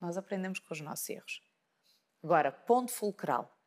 Nós 0.00 0.16
aprendemos 0.16 0.60
com 0.60 0.72
os 0.72 0.80
nossos 0.80 1.08
erros. 1.10 1.42
Agora, 2.22 2.52
ponto 2.52 2.92
fulcral. 2.92 3.58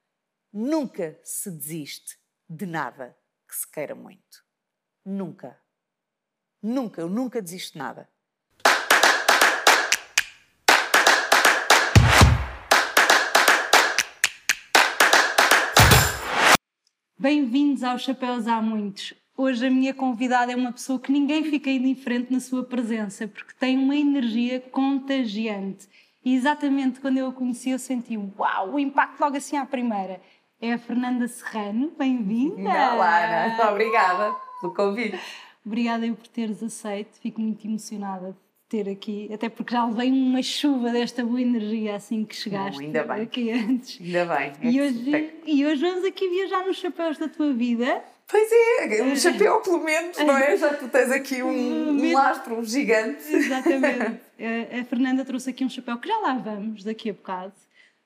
Nunca 0.52 1.20
se 1.26 1.52
desiste 1.52 2.18
de 2.50 2.66
nada 2.66 3.18
que 3.48 3.54
se 3.54 3.70
queira 3.70 3.94
muito. 3.94 4.42
Nunca. 5.04 5.62
Nunca, 6.62 7.02
eu 7.02 7.10
nunca 7.10 7.42
desisto 7.42 7.74
de 7.74 7.80
nada. 7.80 8.10
Bem-vindos 17.20 17.84
aos 17.84 18.04
Chapéus 18.04 18.48
Há 18.48 18.62
Muitos. 18.62 19.14
Hoje 19.36 19.68
a 19.68 19.70
minha 19.70 19.94
convidada 19.94 20.54
é 20.54 20.56
uma 20.56 20.72
pessoa 20.72 21.00
que 21.00 21.12
ninguém 21.12 21.44
fica 21.44 21.70
indiferente 21.70 22.32
na 22.32 22.40
sua 22.40 22.64
presença, 22.64 23.28
porque 23.28 23.54
tem 23.54 23.78
uma 23.78 23.96
energia 23.96 24.62
contagiante. 24.62 25.90
E 26.24 26.36
exatamente 26.36 27.00
quando 27.00 27.18
eu 27.18 27.30
a 27.30 27.34
conheci, 27.34 27.72
eu 27.72 27.80
senti 27.80 28.16
uau, 28.16 28.74
o 28.74 28.80
impacto 28.80 29.20
logo 29.20 29.38
assim 29.38 29.58
à 29.58 29.66
primeira. 29.66 30.22
É 30.62 30.74
a 30.74 30.78
Fernanda 30.78 31.28
Serrano, 31.28 31.92
bem-vinda! 31.98 32.70
Olá, 32.70 33.46
Ana, 33.48 33.72
obrigada 33.72 34.36
pelo 34.60 34.72
convite. 34.72 35.20
Obrigada 35.66 36.06
eu 36.06 36.16
por 36.16 36.28
teres 36.28 36.62
aceito, 36.62 37.20
fico 37.20 37.42
muito 37.42 37.66
emocionada 37.66 38.38
ter 38.70 38.88
aqui, 38.88 39.30
até 39.34 39.50
porque 39.50 39.74
já 39.74 39.84
levei 39.84 40.12
uma 40.12 40.44
chuva 40.44 40.92
desta 40.92 41.26
boa 41.26 41.42
energia 41.42 41.96
assim 41.96 42.24
que 42.24 42.36
chegaste 42.36 42.80
Bom, 42.80 42.86
ainda 42.86 43.04
bem. 43.04 43.24
aqui 43.24 43.52
antes. 43.52 44.00
Ainda 44.00 44.26
bem. 44.26 44.54
E 44.62 44.80
hoje, 44.80 45.34
e 45.46 45.66
hoje 45.66 45.82
vamos 45.82 46.06
aqui 46.06 46.30
viajar 46.30 46.66
nos 46.66 46.78
chapéus 46.78 47.18
da 47.18 47.28
tua 47.28 47.52
vida. 47.52 48.02
Pois 48.32 48.50
é, 48.50 49.04
um 49.04 49.14
chapéu 49.14 49.60
pelo 49.60 49.84
menos, 49.84 50.18
não 50.20 50.38
é? 50.38 50.56
Já 50.56 50.74
tu 50.74 50.88
tens 50.88 51.12
aqui 51.12 51.44
um, 51.44 51.90
um 51.90 52.14
lastro, 52.14 52.56
um 52.56 52.64
gigante. 52.64 53.22
Exatamente. 53.30 54.22
A 54.80 54.86
Fernanda 54.86 55.26
trouxe 55.26 55.50
aqui 55.50 55.66
um 55.66 55.70
chapéu 55.70 56.00
que 56.00 56.08
já 56.08 56.18
lá 56.18 56.36
vamos 56.36 56.86
daqui 56.86 57.10
a 57.10 57.14
bocado, 57.14 57.54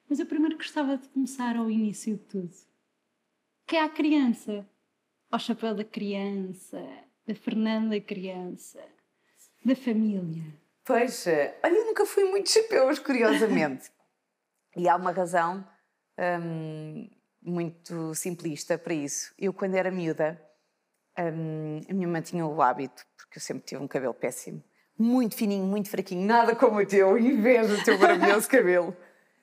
mas 0.09 0.19
eu 0.19 0.25
primeiro 0.25 0.57
gostava 0.57 0.97
de 0.97 1.07
começar 1.09 1.55
ao 1.55 1.69
início 1.69 2.15
de 2.15 2.23
tudo. 2.23 2.51
Que 3.67 3.75
é 3.75 3.83
a 3.83 3.89
criança. 3.89 4.67
Ao 5.31 5.39
chapéu 5.39 5.75
da 5.75 5.83
criança, 5.83 6.83
da 7.27 7.35
Fernanda 7.35 7.99
criança 8.01 8.79
da 9.63 9.75
família? 9.75 10.43
Pois, 10.83 11.25
olha, 11.63 11.75
eu 11.75 11.85
nunca 11.85 12.05
fui 12.05 12.23
muito 12.25 12.49
chapéus, 12.49 12.99
curiosamente. 12.99 13.91
e 14.75 14.89
há 14.89 14.95
uma 14.95 15.11
razão 15.11 15.67
hum, 16.19 17.09
muito 17.45 18.13
simplista 18.15 18.77
para 18.77 18.93
isso. 18.93 19.33
Eu, 19.37 19.53
quando 19.53 19.75
era 19.75 19.91
miúda, 19.91 20.41
hum, 21.17 21.81
a 21.89 21.93
minha 21.93 22.07
mãe 22.07 22.21
tinha 22.21 22.45
o 22.45 22.61
hábito, 22.61 23.05
porque 23.15 23.37
eu 23.37 23.41
sempre 23.41 23.63
tive 23.63 23.81
um 23.81 23.87
cabelo 23.87 24.13
péssimo, 24.13 24.63
muito 24.97 25.35
fininho, 25.35 25.65
muito 25.65 25.89
fraquinho, 25.89 26.25
nada 26.25 26.55
como 26.55 26.79
o 26.79 26.85
teu, 26.85 27.17
inveja 27.19 27.75
do 27.75 27.83
teu 27.83 27.99
maravilhoso 27.99 28.47
cabelo. 28.49 28.95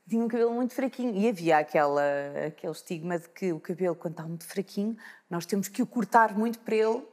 Tinha 0.08 0.24
um 0.24 0.28
cabelo 0.28 0.52
muito 0.52 0.74
fraquinho 0.74 1.14
e 1.14 1.28
havia 1.28 1.58
aquela, 1.58 2.02
aquele 2.46 2.72
estigma 2.72 3.18
de 3.18 3.28
que 3.28 3.52
o 3.52 3.60
cabelo, 3.60 3.94
quando 3.94 4.14
está 4.14 4.24
muito 4.24 4.44
fraquinho, 4.44 4.96
nós 5.30 5.46
temos 5.46 5.68
que 5.68 5.80
o 5.80 5.86
cortar 5.86 6.36
muito 6.36 6.58
para 6.58 6.74
ele 6.74 7.06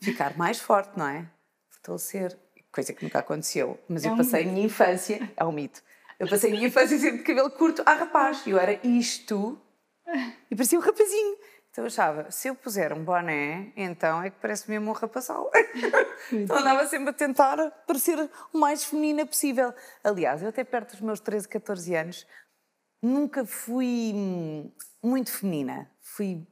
ficar 0.00 0.36
mais 0.36 0.60
forte, 0.60 0.96
não 0.96 1.08
é? 1.08 1.28
Fortalecer 1.68 2.38
coisa 2.76 2.92
que 2.92 3.02
nunca 3.02 3.20
aconteceu, 3.20 3.80
mas 3.88 4.04
é 4.04 4.10
eu 4.10 4.16
passei 4.16 4.44
um 4.44 4.50
a 4.50 4.52
minha 4.52 4.66
infância, 4.66 5.32
é 5.34 5.44
um 5.44 5.50
mito, 5.50 5.82
eu 6.18 6.28
passei 6.28 6.50
a 6.50 6.54
minha 6.54 6.68
infância 6.68 6.98
sempre 6.98 7.18
de 7.18 7.24
cabelo 7.24 7.50
curto 7.50 7.82
a 7.86 7.94
rapaz, 7.94 8.46
e 8.46 8.50
eu 8.50 8.58
era 8.58 8.78
isto, 8.86 9.58
e 10.50 10.56
parecia 10.56 10.78
um 10.78 10.82
rapazinho. 10.82 11.36
Então 11.70 11.84
eu 11.84 11.88
achava, 11.88 12.30
se 12.30 12.48
eu 12.48 12.54
puser 12.54 12.92
um 12.92 13.04
boné, 13.04 13.70
então 13.76 14.22
é 14.22 14.30
que 14.30 14.40
parece 14.40 14.70
mesmo 14.70 14.88
um 14.88 14.94
rapazal. 14.94 15.50
então 16.32 16.56
andava 16.56 16.86
sempre 16.86 17.10
a 17.10 17.12
tentar 17.12 17.70
parecer 17.86 18.30
o 18.50 18.58
mais 18.58 18.82
feminina 18.82 19.26
possível. 19.26 19.74
Aliás, 20.02 20.42
eu 20.42 20.48
até 20.48 20.64
perto 20.64 20.92
dos 20.92 21.02
meus 21.02 21.20
13, 21.20 21.46
14 21.46 21.94
anos, 21.94 22.26
nunca 23.02 23.44
fui 23.44 24.12
hum, 24.14 24.72
muito 25.02 25.30
feminina, 25.30 25.90
fui 26.00 26.46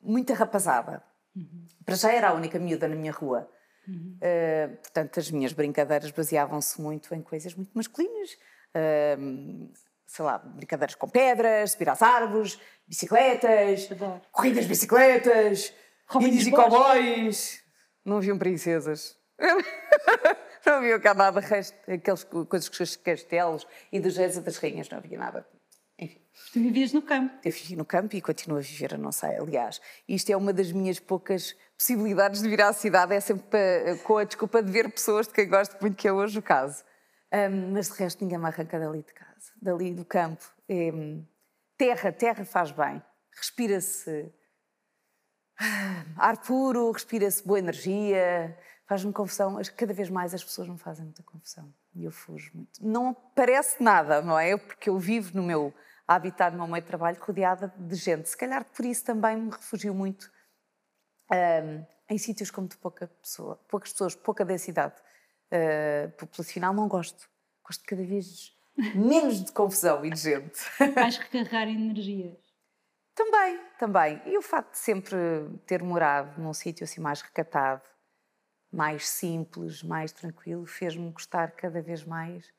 muito 0.00 0.32
arrapazada. 0.32 1.02
Uhum. 1.34 1.66
Para 1.84 1.96
já 1.96 2.12
era 2.12 2.28
a 2.28 2.32
única 2.32 2.58
miúda 2.58 2.86
na 2.86 2.94
minha 2.94 3.12
rua. 3.12 3.50
Uhum. 3.88 4.16
Uh, 4.18 4.76
portanto, 4.76 5.18
as 5.18 5.28
minhas 5.30 5.52
brincadeiras 5.52 6.12
baseavam-se 6.12 6.80
muito 6.80 7.12
em 7.14 7.20
coisas 7.20 7.52
muito 7.54 7.72
masculinas. 7.74 8.30
Uh, 8.76 9.72
sei 10.12 10.24
lá, 10.26 10.36
brincadeiras 10.36 10.94
com 10.94 11.08
pedras, 11.08 11.72
subir 11.72 11.88
às 11.88 12.02
árvores, 12.02 12.60
bicicletas, 12.86 13.90
Adoro. 13.90 14.20
corridas 14.30 14.64
de 14.64 14.68
bicicletas, 14.68 15.72
índios 16.20 16.46
e 16.46 16.50
cowboys. 16.50 17.62
Não 18.04 18.18
haviam 18.18 18.36
princesas. 18.36 19.16
não 20.66 20.74
havia 20.74 21.00
cá 21.00 21.14
nada, 21.14 21.40
resto, 21.40 21.74
aquelas 21.90 22.24
coisas 22.24 22.68
com 22.68 22.82
os 22.82 22.96
castelos 22.96 23.66
e 23.90 23.98
dos 23.98 24.18
reis 24.18 24.36
e 24.36 24.42
das 24.42 24.58
rainhas, 24.58 24.90
não 24.90 24.98
havia 24.98 25.18
nada. 25.18 25.46
Tu 26.52 26.60
vivias 26.60 26.92
no 26.92 27.00
campo. 27.00 27.32
Eu 27.42 27.52
vivi 27.52 27.76
no 27.76 27.84
campo 27.84 28.14
e 28.14 28.20
continuo 28.20 28.58
a 28.58 28.60
viver, 28.60 28.98
não 28.98 29.12
sei, 29.12 29.36
aliás. 29.36 29.80
Isto 30.06 30.30
é 30.30 30.36
uma 30.36 30.52
das 30.52 30.72
minhas 30.72 30.98
poucas 30.98 31.56
possibilidades 31.78 32.42
de 32.42 32.48
vir 32.48 32.60
à 32.60 32.72
cidade, 32.72 33.14
é 33.14 33.20
sempre 33.20 33.44
para, 33.44 33.96
com 33.98 34.18
a 34.18 34.24
desculpa 34.24 34.62
de 34.62 34.70
ver 34.70 34.90
pessoas 34.90 35.26
de 35.26 35.32
quem 35.32 35.48
gosto 35.48 35.78
muito, 35.80 35.96
que 35.96 36.06
é 36.06 36.12
hoje 36.12 36.38
o 36.38 36.42
caso. 36.42 36.84
Um, 37.32 37.72
mas 37.72 37.88
de 37.88 37.94
resto 37.94 38.22
ninguém 38.22 38.38
me 38.38 38.46
arranca 38.46 38.78
dali 38.78 39.02
de 39.02 39.14
casa, 39.14 39.31
dali 39.60 39.94
do 39.94 40.04
campo. 40.04 40.44
É, 40.68 40.90
terra, 41.76 42.12
terra 42.12 42.44
faz 42.44 42.70
bem. 42.70 43.02
Respira-se 43.34 44.32
ah, 45.58 46.04
ar 46.16 46.38
puro, 46.38 46.90
respira-se 46.90 47.46
boa 47.46 47.58
energia, 47.58 48.56
faz-me 48.86 49.12
confusão. 49.12 49.60
Cada 49.76 49.94
vez 49.94 50.10
mais 50.10 50.34
as 50.34 50.44
pessoas 50.44 50.68
me 50.68 50.78
fazem 50.78 51.04
muita 51.04 51.22
confusão 51.22 51.72
e 51.94 52.04
eu 52.04 52.10
fujo 52.10 52.50
muito. 52.54 52.84
Não 52.84 53.14
parece 53.14 53.82
nada, 53.82 54.22
não 54.22 54.38
é? 54.38 54.56
Porque 54.56 54.88
eu 54.90 54.98
vivo 54.98 55.36
no 55.36 55.42
meu 55.42 55.72
a 56.06 56.14
habitar 56.14 56.50
no 56.50 56.58
meu 56.58 56.66
meio 56.66 56.82
de 56.82 56.88
trabalho 56.88 57.16
rodeada 57.20 57.72
de 57.76 57.94
gente. 57.94 58.28
Se 58.28 58.36
calhar 58.36 58.64
por 58.64 58.84
isso 58.84 59.04
também 59.04 59.36
me 59.36 59.50
refugio 59.50 59.94
muito 59.94 60.30
um, 61.30 61.86
em 62.08 62.18
sítios 62.18 62.50
como 62.50 62.68
de 62.68 62.76
pouca 62.76 63.06
pessoa, 63.06 63.56
poucas 63.68 63.92
pessoas, 63.92 64.14
pouca 64.14 64.44
densidade 64.44 64.94
uh, 65.50 66.10
populacional. 66.12 66.74
Não 66.74 66.88
gosto. 66.88 67.28
Gosto 67.64 67.84
cada 67.84 68.02
vez 68.02 68.52
menos 68.76 69.44
de 69.44 69.52
confusão 69.52 70.04
e 70.04 70.10
de 70.10 70.20
gente. 70.20 70.60
Vais 70.94 71.16
recarregar 71.16 71.68
energias. 71.68 72.36
Também, 73.14 73.60
também. 73.78 74.22
E 74.26 74.38
o 74.38 74.42
facto 74.42 74.72
de 74.72 74.78
sempre 74.78 75.16
ter 75.66 75.82
morado 75.82 76.40
num 76.40 76.54
sítio 76.54 76.84
assim 76.84 77.00
mais 77.00 77.20
recatado, 77.20 77.82
mais 78.72 79.08
simples, 79.08 79.82
mais 79.82 80.12
tranquilo, 80.12 80.64
fez-me 80.64 81.10
gostar 81.10 81.52
cada 81.52 81.82
vez 81.82 82.04
mais 82.04 82.50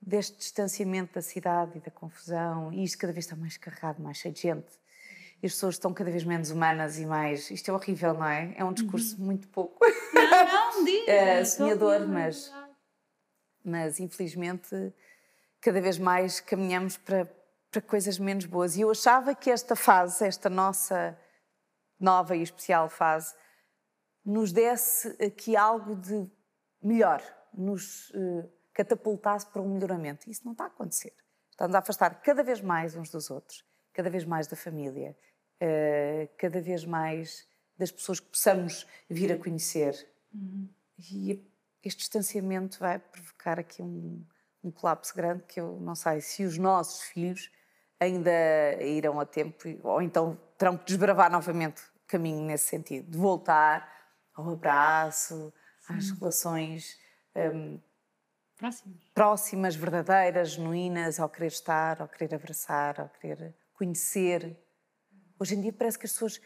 deste 0.00 0.36
distanciamento 0.36 1.14
da 1.14 1.22
cidade 1.22 1.78
e 1.78 1.80
da 1.80 1.90
confusão, 1.90 2.72
e 2.72 2.82
isto 2.82 2.98
cada 2.98 3.12
vez 3.12 3.24
está 3.24 3.36
mais 3.36 3.56
carregado, 3.56 4.02
mais 4.02 4.16
cheio 4.16 4.34
de 4.34 4.40
gente. 4.40 4.82
E 5.42 5.46
as 5.46 5.52
pessoas 5.52 5.74
estão 5.74 5.92
cada 5.92 6.10
vez 6.10 6.24
menos 6.24 6.50
humanas 6.50 6.98
e 6.98 7.06
mais. 7.06 7.50
Isto 7.50 7.70
é 7.70 7.74
horrível, 7.74 8.14
não 8.14 8.26
é? 8.26 8.54
É 8.56 8.64
um 8.64 8.72
discurso 8.72 9.18
uhum. 9.18 9.26
muito 9.26 9.48
pouco. 9.48 9.84
Não, 10.14 10.30
não, 10.30 10.84
diga. 10.84 11.10
é, 11.10 11.44
sonhador, 11.44 12.06
mas. 12.06 12.52
Mas 13.64 13.98
infelizmente 13.98 14.92
cada 15.62 15.80
vez 15.80 15.98
mais 15.98 16.40
caminhamos 16.40 16.98
para, 16.98 17.24
para 17.70 17.80
coisas 17.80 18.18
menos 18.18 18.44
boas. 18.44 18.76
E 18.76 18.82
eu 18.82 18.90
achava 18.90 19.34
que 19.34 19.50
esta 19.50 19.74
fase, 19.74 20.26
esta 20.26 20.50
nossa 20.50 21.18
nova 21.98 22.36
e 22.36 22.42
especial 22.42 22.90
fase, 22.90 23.34
nos 24.22 24.52
desse 24.52 25.08
aqui 25.24 25.56
algo 25.56 25.96
de 25.96 26.30
melhor, 26.82 27.22
nos. 27.54 28.10
Uh, 28.10 28.62
catapultasse 28.72 29.46
para 29.46 29.62
um 29.62 29.74
melhoramento. 29.74 30.30
Isso 30.30 30.44
não 30.44 30.52
está 30.52 30.64
a 30.64 30.68
acontecer. 30.68 31.12
Estamos 31.50 31.74
a 31.74 31.78
afastar 31.78 32.20
cada 32.22 32.42
vez 32.42 32.60
mais 32.60 32.96
uns 32.96 33.10
dos 33.10 33.30
outros, 33.30 33.64
cada 33.92 34.08
vez 34.08 34.24
mais 34.24 34.46
da 34.46 34.56
família, 34.56 35.16
uh, 35.60 36.28
cada 36.38 36.60
vez 36.60 36.84
mais 36.84 37.46
das 37.76 37.90
pessoas 37.90 38.20
que 38.20 38.28
possamos 38.28 38.86
vir 39.08 39.32
a 39.32 39.38
conhecer. 39.38 39.94
Uhum. 40.32 40.68
E 40.98 41.46
este 41.82 41.98
distanciamento 41.98 42.78
vai 42.78 42.98
provocar 42.98 43.58
aqui 43.58 43.82
um, 43.82 44.24
um 44.62 44.70
colapso 44.70 45.14
grande 45.14 45.42
que 45.44 45.60
eu 45.60 45.78
não 45.80 45.94
sei 45.94 46.20
se 46.20 46.44
os 46.44 46.56
nossos 46.58 47.02
filhos 47.02 47.50
ainda 47.98 48.30
irão 48.82 49.20
a 49.20 49.26
tempo 49.26 49.56
ou 49.82 50.02
então 50.02 50.38
terão 50.56 50.76
que 50.76 50.84
desbravar 50.84 51.30
novamente 51.30 51.82
o 51.82 52.06
caminho 52.06 52.44
nesse 52.44 52.68
sentido, 52.68 53.10
de 53.10 53.18
voltar 53.18 53.90
ao 54.34 54.50
abraço, 54.50 55.52
Sim. 55.80 55.94
às 55.94 56.10
relações 56.10 56.98
um, 57.36 57.80
próximas. 58.56 58.96
próximas, 59.14 59.74
verdadeiras, 59.74 60.50
genuínas, 60.50 61.20
ao 61.20 61.28
querer 61.28 61.48
estar, 61.48 62.00
ao 62.00 62.08
querer 62.08 62.34
abraçar, 62.34 63.00
ao 63.00 63.08
querer 63.08 63.54
conhecer. 63.74 64.56
Hoje 65.38 65.54
em 65.54 65.60
dia 65.60 65.72
parece 65.72 65.98
que 65.98 66.06
as 66.06 66.12
pessoas 66.12 66.40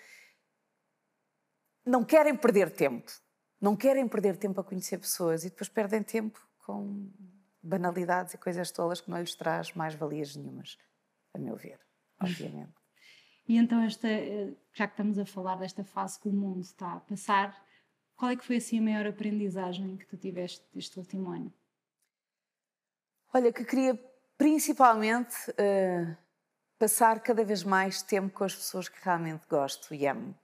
não 1.85 2.05
querem 2.05 2.37
perder 2.37 2.71
tempo, 2.71 3.11
não 3.61 3.77
querem 3.77 4.09
perder 4.09 4.37
tempo 4.37 4.61
a 4.61 4.65
conhecer 4.65 4.99
pessoas 4.99 5.45
e 5.45 5.51
depois 5.51 5.69
perdem 5.69 6.03
tempo 6.03 6.41
com 6.65 7.11
banalidades 7.67 8.35
e 8.35 8.39
coisas 8.39 8.71
tolas 8.71 9.01
que 9.01 9.11
não 9.11 9.19
lhes 9.21 9.35
traz 9.35 9.73
mais 9.75 9.95
valias 9.95 10.37
nenhumas, 10.37 10.79
a 11.35 11.39
meu 11.39 11.57
ver, 11.57 11.81
obviamente. 12.21 12.75
E 13.49 13.57
então 13.57 13.81
esta, 13.83 14.09
já 14.73 14.87
que 14.87 14.95
estamos 14.95 15.19
a 15.19 15.25
falar 15.25 15.57
desta 15.57 15.85
fase 15.85 16.19
que 16.19 16.29
o 16.29 16.33
mundo 16.33 16.61
está 16.61 16.95
a 16.95 17.01
passar, 17.01 17.57
qual 18.17 18.31
é 18.31 18.37
que 18.37 18.45
foi 18.45 18.57
assim 18.57 18.79
a 18.79 18.83
maior 18.83 19.07
aprendizagem 19.07 19.97
que 19.97 20.07
tu 20.07 20.17
tiveste 20.17 20.65
este 20.75 20.99
último 20.99 21.31
ano? 21.31 21.53
Olha, 23.33 23.53
que 23.53 23.65
queria 23.65 23.95
principalmente 24.39 25.35
uh, 25.51 26.17
passar 26.79 27.21
cada 27.21 27.45
vez 27.45 27.63
mais 27.63 28.03
tempo 28.03 28.33
com 28.35 28.45
as 28.45 28.55
pessoas 28.55 28.89
que 28.89 28.99
realmente 29.03 29.47
gosto 29.49 29.95
e 29.95 30.07
amo. 30.07 30.35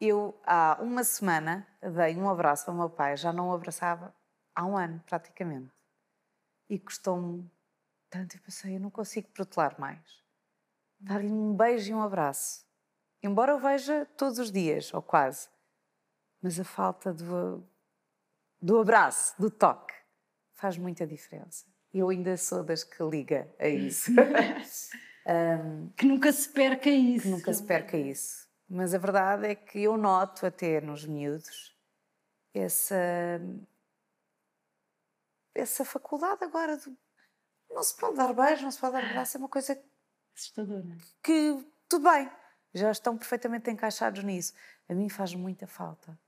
Eu, 0.00 0.40
há 0.44 0.78
uma 0.80 1.02
semana, 1.02 1.66
dei 1.82 2.16
um 2.16 2.28
abraço 2.28 2.70
ao 2.70 2.76
meu 2.76 2.88
pai, 2.88 3.16
já 3.16 3.32
não 3.32 3.48
o 3.48 3.52
abraçava 3.52 4.14
há 4.54 4.64
um 4.64 4.76
ano, 4.76 5.02
praticamente. 5.06 5.77
E 6.68 6.78
custou-me 6.78 7.50
tanto, 8.10 8.36
eu 8.36 8.40
pensei, 8.40 8.76
eu 8.76 8.80
não 8.80 8.90
consigo 8.90 9.28
protelar 9.28 9.78
mais. 9.78 10.22
Dar-lhe 10.98 11.30
um 11.30 11.54
beijo 11.54 11.90
e 11.90 11.94
um 11.94 12.02
abraço. 12.02 12.66
Embora 13.22 13.52
eu 13.52 13.58
veja 13.58 14.06
todos 14.16 14.38
os 14.38 14.50
dias, 14.50 14.92
ou 14.94 15.02
quase. 15.02 15.48
Mas 16.40 16.58
a 16.58 16.64
falta 16.64 17.12
do, 17.12 17.62
do 18.60 18.78
abraço, 18.78 19.34
do 19.40 19.50
toque, 19.50 19.94
faz 20.54 20.78
muita 20.78 21.06
diferença. 21.06 21.66
Eu 21.92 22.08
ainda 22.08 22.36
sou 22.36 22.62
das 22.62 22.84
que 22.84 23.02
liga 23.02 23.52
a 23.58 23.68
isso. 23.68 24.10
um, 25.26 25.88
que 25.90 26.06
nunca 26.06 26.32
se 26.32 26.48
perca 26.48 26.88
isso. 26.88 27.24
Que 27.24 27.28
nunca 27.28 27.52
se 27.52 27.62
perca 27.62 27.96
isso. 27.96 28.48
Mas 28.68 28.94
a 28.94 28.98
verdade 28.98 29.46
é 29.46 29.54
que 29.54 29.82
eu 29.82 29.96
noto 29.96 30.46
até 30.46 30.80
nos 30.80 31.04
miúdos 31.04 31.76
essa 32.54 33.40
essa 35.58 35.84
faculdade 35.84 36.44
agora 36.44 36.76
de 36.76 36.96
não 37.70 37.82
se 37.82 37.96
pode 37.96 38.16
dar 38.16 38.32
beijo, 38.32 38.62
não 38.62 38.70
se 38.70 38.78
pode 38.78 38.94
dar 38.94 39.04
abraço, 39.04 39.36
é 39.36 39.40
uma 39.40 39.48
coisa 39.48 39.78
assustadora. 40.34 40.96
Que 41.22 41.64
tudo 41.88 42.10
bem, 42.10 42.30
já 42.74 42.90
estão 42.90 43.16
perfeitamente 43.16 43.70
encaixados 43.70 44.22
nisso. 44.24 44.52
A 44.88 44.94
mim 44.94 45.08
faz 45.08 45.34
muita 45.34 45.66
falta. 45.66 46.18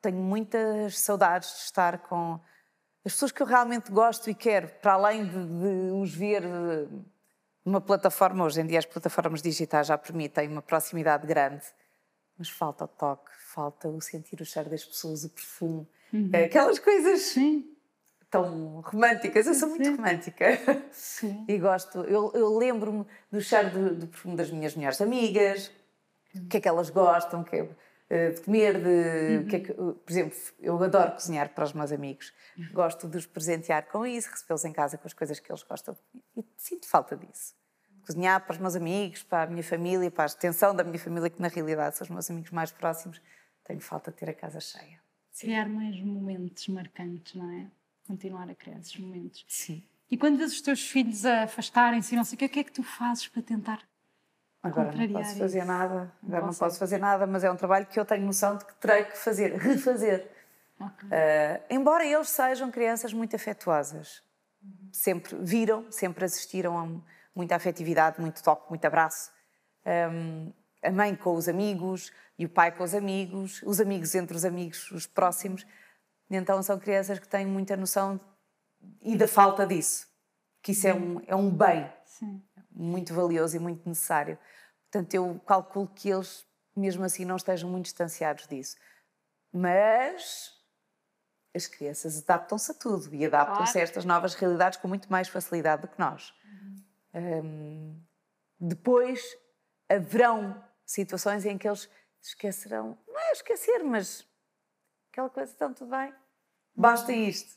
Tenho 0.00 0.18
muitas 0.18 0.98
saudades 0.98 1.50
de 1.50 1.60
estar 1.62 1.98
com 1.98 2.40
as 3.04 3.12
pessoas 3.12 3.32
que 3.32 3.42
eu 3.42 3.46
realmente 3.46 3.90
gosto 3.90 4.30
e 4.30 4.34
quero, 4.34 4.68
para 4.80 4.94
além 4.94 5.24
de, 5.24 5.32
de 5.32 5.90
os 5.92 6.14
ver 6.14 6.42
numa 7.64 7.80
plataforma, 7.80 8.44
hoje 8.44 8.60
em 8.60 8.66
dia 8.66 8.78
as 8.78 8.86
plataformas 8.86 9.42
digitais 9.42 9.88
já 9.88 9.98
permitem 9.98 10.48
uma 10.48 10.62
proximidade 10.62 11.26
grande, 11.26 11.64
mas 12.38 12.48
falta 12.48 12.84
o 12.84 12.88
toque, 12.88 13.30
falta 13.52 13.88
o 13.88 14.00
sentir 14.00 14.40
o 14.40 14.44
cheiro 14.44 14.70
das 14.70 14.84
pessoas, 14.84 15.24
o 15.24 15.30
perfume, 15.30 15.88
uhum. 16.12 16.30
aquelas 16.44 16.78
coisas 16.78 17.20
Sim. 17.22 17.75
Tão 18.30 18.80
românticas. 18.80 19.46
Eu 19.46 19.54
sou 19.54 19.68
muito 19.68 19.90
romântica 19.90 20.58
Sim. 20.90 21.44
e 21.48 21.58
gosto. 21.58 22.00
Eu, 22.00 22.32
eu 22.34 22.56
lembro-me 22.56 23.06
do 23.30 23.40
cheiro 23.40 23.70
do, 23.70 23.94
do, 23.94 24.06
perfume 24.06 24.36
das 24.36 24.50
minhas 24.50 24.74
melhores 24.74 25.00
amigas, 25.00 25.70
o 26.34 26.46
que 26.48 26.56
é 26.58 26.60
que 26.60 26.68
elas 26.68 26.90
gostam, 26.90 27.42
que 27.42 27.56
é, 27.56 27.68
eh, 28.08 28.30
de 28.30 28.40
comer, 28.42 28.80
de, 28.80 29.36
uhum. 29.38 29.46
que 29.46 29.56
é 29.56 29.60
que, 29.60 29.72
por 29.72 30.10
exemplo, 30.10 30.36
eu 30.60 30.82
adoro 30.82 31.12
cozinhar 31.12 31.48
para 31.50 31.64
os 31.64 31.72
meus 31.72 31.92
amigos, 31.92 32.32
uhum. 32.56 32.68
gosto 32.72 33.08
de 33.08 33.16
os 33.16 33.26
presentear 33.26 33.86
com 33.86 34.06
isso, 34.06 34.30
recebê-los 34.30 34.64
em 34.64 34.72
casa 34.72 34.98
com 34.98 35.06
as 35.06 35.14
coisas 35.14 35.40
que 35.40 35.50
eles 35.50 35.62
gostam 35.62 35.96
e 36.36 36.44
sinto 36.56 36.86
falta 36.86 37.16
disso. 37.16 37.54
Cozinhar 38.06 38.44
para 38.44 38.52
os 38.52 38.58
meus 38.58 38.76
amigos, 38.76 39.24
para 39.24 39.44
a 39.44 39.46
minha 39.46 39.64
família, 39.64 40.08
para 40.10 40.24
a 40.24 40.26
extensão 40.26 40.74
da 40.74 40.84
minha 40.84 40.98
família, 40.98 41.28
que 41.28 41.42
na 41.42 41.48
realidade 41.48 41.96
são 41.96 42.04
os 42.04 42.10
meus 42.10 42.30
amigos 42.30 42.50
mais 42.52 42.70
próximos, 42.70 43.20
tenho 43.64 43.80
falta 43.80 44.12
de 44.12 44.16
ter 44.16 44.30
a 44.30 44.34
casa 44.34 44.60
cheia. 44.60 45.00
Criar 45.38 45.68
mais 45.68 46.00
momentos 46.00 46.68
marcantes, 46.68 47.34
não 47.34 47.50
é? 47.50 47.66
Continuar 48.06 48.48
a 48.48 48.54
criar 48.54 48.78
esses 48.78 48.96
momentos. 48.96 49.44
Sim. 49.48 49.82
E 50.10 50.16
quando 50.16 50.38
vês 50.38 50.52
os 50.52 50.60
teus 50.60 50.88
filhos 50.88 51.24
a 51.26 51.42
afastarem-se 51.44 52.14
não 52.14 52.24
sei 52.24 52.36
o 52.36 52.38
que, 52.38 52.44
o 52.46 52.48
que 52.48 52.60
é 52.60 52.64
que 52.64 52.72
tu 52.72 52.82
fazes 52.82 53.26
para 53.26 53.42
tentar 53.42 53.82
Agora 54.66 54.92
não 54.92 55.08
posso 55.08 55.38
fazer 55.38 55.58
isso. 55.58 55.66
nada, 55.66 56.12
agora 56.22 56.40
não, 56.40 56.48
não 56.48 56.54
posso 56.54 56.78
fazer 56.78 56.98
nada, 56.98 57.26
mas 57.26 57.44
é 57.44 57.50
um 57.50 57.56
trabalho 57.56 57.86
que 57.86 57.98
eu 57.98 58.04
tenho 58.04 58.24
noção 58.24 58.56
de 58.56 58.64
que 58.64 58.74
terei 58.76 59.04
que 59.04 59.16
fazer, 59.16 59.54
refazer. 59.54 60.28
Okay. 60.78 61.08
Uh, 61.08 61.62
embora 61.70 62.04
eles 62.04 62.28
sejam 62.28 62.70
crianças 62.70 63.12
muito 63.12 63.34
afetuosas, 63.36 64.22
sempre 64.92 65.36
viram, 65.40 65.90
sempre 65.90 66.24
assistiram 66.24 66.78
a 66.78 66.86
muita 67.34 67.56
afetividade, 67.56 68.20
muito 68.20 68.42
toque, 68.42 68.68
muito 68.68 68.84
abraço. 68.84 69.30
Um, 70.12 70.52
a 70.82 70.90
mãe 70.90 71.14
com 71.14 71.34
os 71.34 71.48
amigos 71.48 72.12
e 72.38 72.44
o 72.44 72.48
pai 72.48 72.72
com 72.72 72.84
os 72.84 72.94
amigos, 72.94 73.62
os 73.62 73.80
amigos 73.80 74.14
entre 74.14 74.36
os 74.36 74.44
amigos, 74.44 74.90
os 74.90 75.06
próximos. 75.06 75.66
Então 76.30 76.62
são 76.62 76.78
crianças 76.78 77.18
que 77.18 77.28
têm 77.28 77.46
muita 77.46 77.76
noção 77.76 78.20
e 79.00 79.16
da 79.16 79.28
falta 79.28 79.66
disso, 79.66 80.06
que 80.62 80.72
isso 80.72 80.86
é 80.86 80.94
um, 80.94 81.20
é 81.26 81.34
um 81.34 81.50
bem 81.50 81.90
Sim. 82.04 82.42
muito 82.70 83.14
valioso 83.14 83.56
e 83.56 83.58
muito 83.58 83.88
necessário. 83.88 84.38
Portanto, 84.90 85.14
eu 85.14 85.40
calculo 85.46 85.88
que 85.88 86.08
eles, 86.08 86.44
mesmo 86.74 87.04
assim, 87.04 87.24
não 87.24 87.36
estejam 87.36 87.68
muito 87.68 87.84
distanciados 87.84 88.46
disso. 88.46 88.76
Mas 89.52 90.52
as 91.54 91.66
crianças 91.66 92.22
adaptam-se 92.22 92.70
a 92.70 92.74
tudo 92.74 93.14
e 93.14 93.24
adaptam-se 93.24 93.72
claro. 93.72 93.78
a 93.78 93.82
estas 93.82 94.04
novas 94.04 94.34
realidades 94.34 94.78
com 94.78 94.86
muito 94.88 95.10
mais 95.10 95.28
facilidade 95.28 95.82
do 95.82 95.88
que 95.88 95.98
nós. 95.98 96.34
Uhum. 96.44 96.76
Um, 97.14 98.02
depois 98.60 99.22
haverão 99.88 100.62
situações 100.84 101.44
em 101.46 101.56
que 101.56 101.66
eles 101.66 101.88
esquecerão, 102.22 102.98
não 103.06 103.18
é 103.18 103.32
esquecer, 103.32 103.82
mas 103.82 104.26
aquela 105.16 105.30
coisa, 105.30 105.50
então 105.54 105.72
tudo 105.72 105.90
bem, 105.90 106.12
basta 106.74 107.10
isto. 107.10 107.56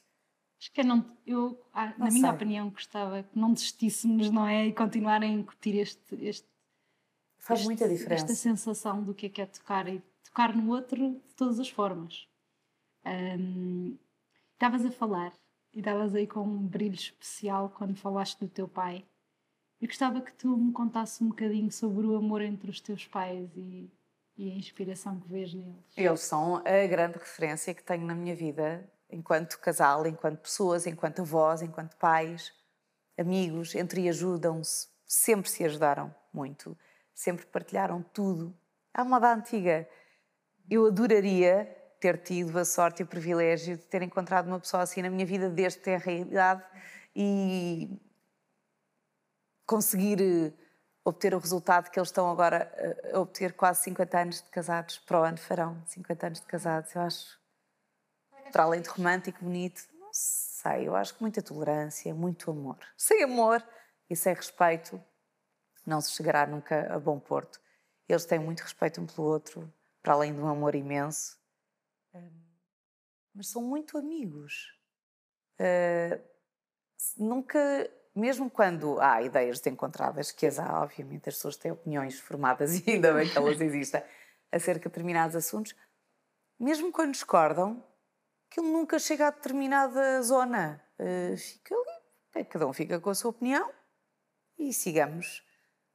Acho 0.58 0.72
que 0.72 0.82
eu, 0.82 0.86
não, 0.86 1.18
eu 1.26 1.66
ah, 1.74 1.94
na 1.98 2.10
minha 2.10 2.32
opinião, 2.32 2.70
gostava 2.70 3.24
que 3.24 3.38
não 3.38 3.54
desistíssemos, 3.54 4.30
não 4.30 4.46
é? 4.46 4.68
E 4.68 4.74
continuarem 4.74 5.36
a 5.36 5.40
incutir 5.40 5.76
este, 5.76 6.16
este 6.26 6.48
Faz 7.38 7.62
este, 7.62 7.68
muita 7.68 7.88
diferença. 7.88 8.26
Esta 8.26 8.36
sensação 8.36 9.02
do 9.02 9.14
que 9.14 9.28
é 9.28 9.30
que 9.30 9.42
é 9.42 9.46
tocar 9.46 9.88
e 9.88 10.02
tocar 10.24 10.56
no 10.56 10.70
outro 10.72 11.12
de 11.12 11.34
todas 11.36 11.60
as 11.60 11.70
formas. 11.70 12.28
Um, 13.06 13.98
estavas 14.54 14.86
a 14.86 14.92
falar 14.92 15.34
e 15.74 15.80
estavas 15.80 16.14
aí 16.14 16.28
com 16.28 16.42
um 16.42 16.68
brilho 16.68 16.96
especial 16.96 17.70
quando 17.70 17.96
falaste 17.96 18.40
do 18.40 18.50
teu 18.50 18.68
pai. 18.68 19.06
Eu 19.80 19.88
gostava 19.88 20.20
que 20.20 20.34
tu 20.34 20.58
me 20.58 20.74
contasse 20.74 21.24
um 21.24 21.30
bocadinho 21.30 21.72
sobre 21.72 22.06
o 22.06 22.18
amor 22.18 22.42
entre 22.42 22.70
os 22.70 22.82
teus 22.82 23.08
pais 23.08 23.50
e, 23.56 23.90
e 24.40 24.52
a 24.52 24.56
inspiração 24.56 25.20
que 25.20 25.28
vês 25.28 25.54
neles. 25.54 25.94
Eles 25.98 26.22
são 26.22 26.58
a 26.58 26.88
grande 26.88 27.18
referência 27.18 27.74
que 27.74 27.84
tenho 27.84 28.06
na 28.06 28.16
minha 28.16 28.36
vida, 28.36 28.90
enquanto 29.10 29.60
casal, 29.60 30.08
enquanto 30.08 30.40
pessoas, 30.40 30.88
enquanto 30.88 31.22
avós, 31.22 31.62
enquanto 31.62 31.96
pais, 31.98 32.54
amigos, 33.18 33.76
entre 33.76 34.08
ajudam-se, 34.08 34.88
sempre 35.06 35.50
se 35.50 35.64
ajudaram 35.66 36.16
muito 36.34 36.78
sempre 37.20 37.46
partilharam 37.48 38.02
tudo. 38.02 38.56
À 38.94 39.04
moda 39.04 39.34
antiga. 39.34 39.88
Eu 40.70 40.86
adoraria 40.86 41.66
ter 42.00 42.18
tido 42.22 42.58
a 42.58 42.64
sorte 42.64 43.02
e 43.02 43.04
o 43.04 43.08
privilégio 43.08 43.76
de 43.76 43.84
ter 43.84 44.02
encontrado 44.02 44.48
uma 44.48 44.60
pessoa 44.60 44.84
assim 44.84 45.02
na 45.02 45.10
minha 45.10 45.26
vida 45.26 45.50
desde 45.50 45.80
ter 45.80 45.96
a 45.96 45.98
realidade 45.98 46.64
e 47.14 48.00
conseguir 49.66 50.22
eh, 50.22 50.54
obter 51.10 51.34
o 51.34 51.40
resultado 51.40 51.90
que 51.90 52.00
eles 52.00 52.10
estão 52.10 52.30
agora 52.30 52.72
eh, 52.76 53.12
a 53.14 53.20
obter 53.20 53.54
quase 53.54 53.84
50 53.84 54.20
anos 54.20 54.42
de 54.42 54.50
casados. 54.50 54.98
Para 55.00 55.20
o 55.20 55.24
ano 55.24 55.38
farão 55.38 55.82
50 55.86 56.28
anos 56.28 56.40
de 56.40 56.46
casados. 56.46 56.96
Eu 56.96 57.02
acho, 57.02 57.40
para 58.52 58.64
além 58.64 58.82
de 58.82 58.90
romântico, 58.90 59.44
bonito, 59.44 59.88
não 59.94 60.10
sei, 60.14 60.88
eu 60.88 60.96
acho 60.96 61.16
que 61.16 61.22
muita 61.22 61.42
tolerância, 61.42 62.14
muito 62.14 62.52
amor. 62.52 62.78
Sem 62.98 63.24
amor 63.24 63.64
e 64.10 64.16
sem 64.16 64.34
respeito, 64.34 65.02
não 65.86 66.02
se 66.02 66.12
chegará 66.12 66.46
nunca 66.46 66.94
a 66.94 67.00
bom 67.00 67.20
porto. 67.20 67.60
Eles 68.08 68.26
têm 68.26 68.40
muito 68.40 68.62
respeito 68.62 69.02
um 69.02 69.06
pelo 69.06 69.28
outro, 69.28 69.72
para 70.02 70.14
além 70.14 70.34
de 70.34 70.40
um 70.40 70.48
amor 70.48 70.74
imenso, 70.76 71.38
mas 73.34 73.48
são 73.48 73.62
muito 73.62 73.98
amigos. 73.98 74.76
Uh, 75.60 76.20
nunca, 77.18 77.60
mesmo 78.20 78.50
quando 78.50 79.00
há 79.00 79.22
ideias 79.22 79.60
desencontradas, 79.60 80.32
que 80.32 80.46
as 80.46 80.60
há, 80.60 80.82
obviamente, 80.82 81.30
as 81.30 81.36
pessoas 81.36 81.56
têm 81.56 81.72
opiniões 81.72 82.20
formadas 82.20 82.80
e 82.86 82.92
ainda 82.92 83.14
bem 83.14 83.30
que 83.30 83.38
elas 83.38 83.60
existem 83.62 84.04
acerca 84.52 84.82
de 84.82 84.90
determinados 84.90 85.36
assuntos, 85.36 85.76
mesmo 86.60 86.92
quando 86.92 87.12
discordam, 87.12 87.84
aquilo 88.50 88.68
nunca 88.68 89.00
chega 89.00 89.28
a 89.28 89.32
determinada 89.32 90.22
zona. 90.22 90.84
Uh, 91.00 91.38
fica 91.38 91.76
ali, 92.36 92.46
cada 92.46 92.68
um 92.68 92.74
fica 92.74 93.00
com 93.00 93.10
a 93.10 93.16
sua 93.16 93.30
opinião 93.30 93.72
e 94.58 94.74
sigamos 94.74 95.44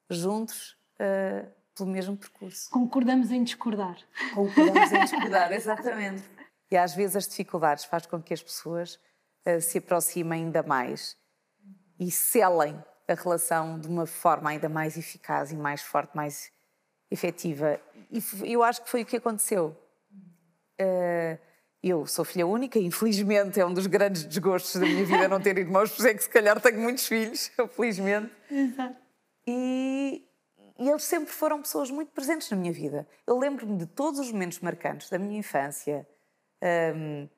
juntos 0.08 0.78
uh, 0.94 1.50
pelo 1.74 1.90
mesmo 1.90 2.16
percurso. 2.16 2.70
Concordamos 2.70 3.30
em 3.30 3.42
discordar. 3.42 3.98
Concordamos 4.34 4.92
em 4.92 5.00
discordar, 5.00 5.52
exatamente. 5.52 6.22
E 6.70 6.76
às 6.76 6.94
vezes 6.94 7.16
as 7.16 7.28
dificuldades 7.28 7.84
fazem 7.84 8.08
com 8.08 8.22
que 8.22 8.32
as 8.32 8.42
pessoas 8.42 8.98
uh, 9.46 9.60
se 9.60 9.78
aproximem 9.78 10.44
ainda 10.44 10.62
mais 10.62 11.16
e 11.98 12.10
selem 12.10 12.82
a 13.06 13.14
relação 13.14 13.78
de 13.78 13.88
uma 13.88 14.06
forma 14.06 14.50
ainda 14.50 14.68
mais 14.68 14.96
eficaz 14.96 15.52
e 15.52 15.56
mais 15.56 15.82
forte, 15.82 16.16
mais 16.16 16.50
efetiva. 17.10 17.80
E 18.10 18.52
eu 18.52 18.62
acho 18.62 18.82
que 18.82 18.90
foi 18.90 19.02
o 19.02 19.06
que 19.06 19.16
aconteceu. 19.16 19.76
Uh, 20.80 21.38
eu 21.82 22.06
sou 22.06 22.24
filha 22.24 22.46
única, 22.46 22.78
infelizmente 22.78 23.60
é 23.60 23.66
um 23.66 23.74
dos 23.74 23.86
grandes 23.86 24.24
desgostos 24.24 24.80
da 24.80 24.86
minha 24.86 25.04
vida 25.04 25.28
não 25.28 25.38
ter 25.38 25.58
irmãos, 25.58 25.90
por 25.90 26.06
é 26.06 26.14
que 26.14 26.22
se 26.22 26.30
calhar 26.30 26.58
tenho 26.60 26.80
muitos 26.80 27.06
filhos, 27.06 27.52
felizmente. 27.76 28.32
Exato. 28.50 28.96
E, 29.46 30.26
e 30.78 30.88
eles 30.88 31.04
sempre 31.04 31.30
foram 31.30 31.60
pessoas 31.60 31.90
muito 31.90 32.10
presentes 32.12 32.50
na 32.50 32.56
minha 32.56 32.72
vida. 32.72 33.06
Eu 33.26 33.38
lembro-me 33.38 33.76
de 33.76 33.84
todos 33.84 34.18
os 34.18 34.32
momentos 34.32 34.60
marcantes 34.60 35.10
da 35.10 35.18
minha 35.18 35.38
infância, 35.38 36.08
um, 36.96 37.28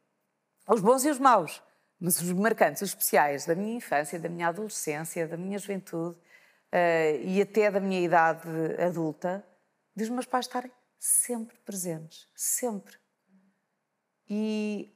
os 0.68 0.80
bons 0.80 1.04
e 1.04 1.10
os 1.10 1.18
maus, 1.18 1.60
Mas 1.98 2.20
os 2.20 2.32
marcantes, 2.32 2.82
os 2.82 2.90
especiais 2.90 3.46
da 3.46 3.54
minha 3.54 3.76
infância, 3.76 4.18
da 4.18 4.28
minha 4.28 4.48
adolescência, 4.48 5.26
da 5.26 5.36
minha 5.36 5.58
juventude 5.58 6.16
uh, 6.16 7.24
e 7.24 7.40
até 7.40 7.70
da 7.70 7.80
minha 7.80 8.00
idade 8.00 8.48
adulta, 8.78 9.44
dos 9.94 10.08
meus 10.08 10.26
pais 10.26 10.46
estarem 10.46 10.70
sempre 10.98 11.58
presentes, 11.60 12.28
sempre. 12.34 12.96
E 14.28 14.94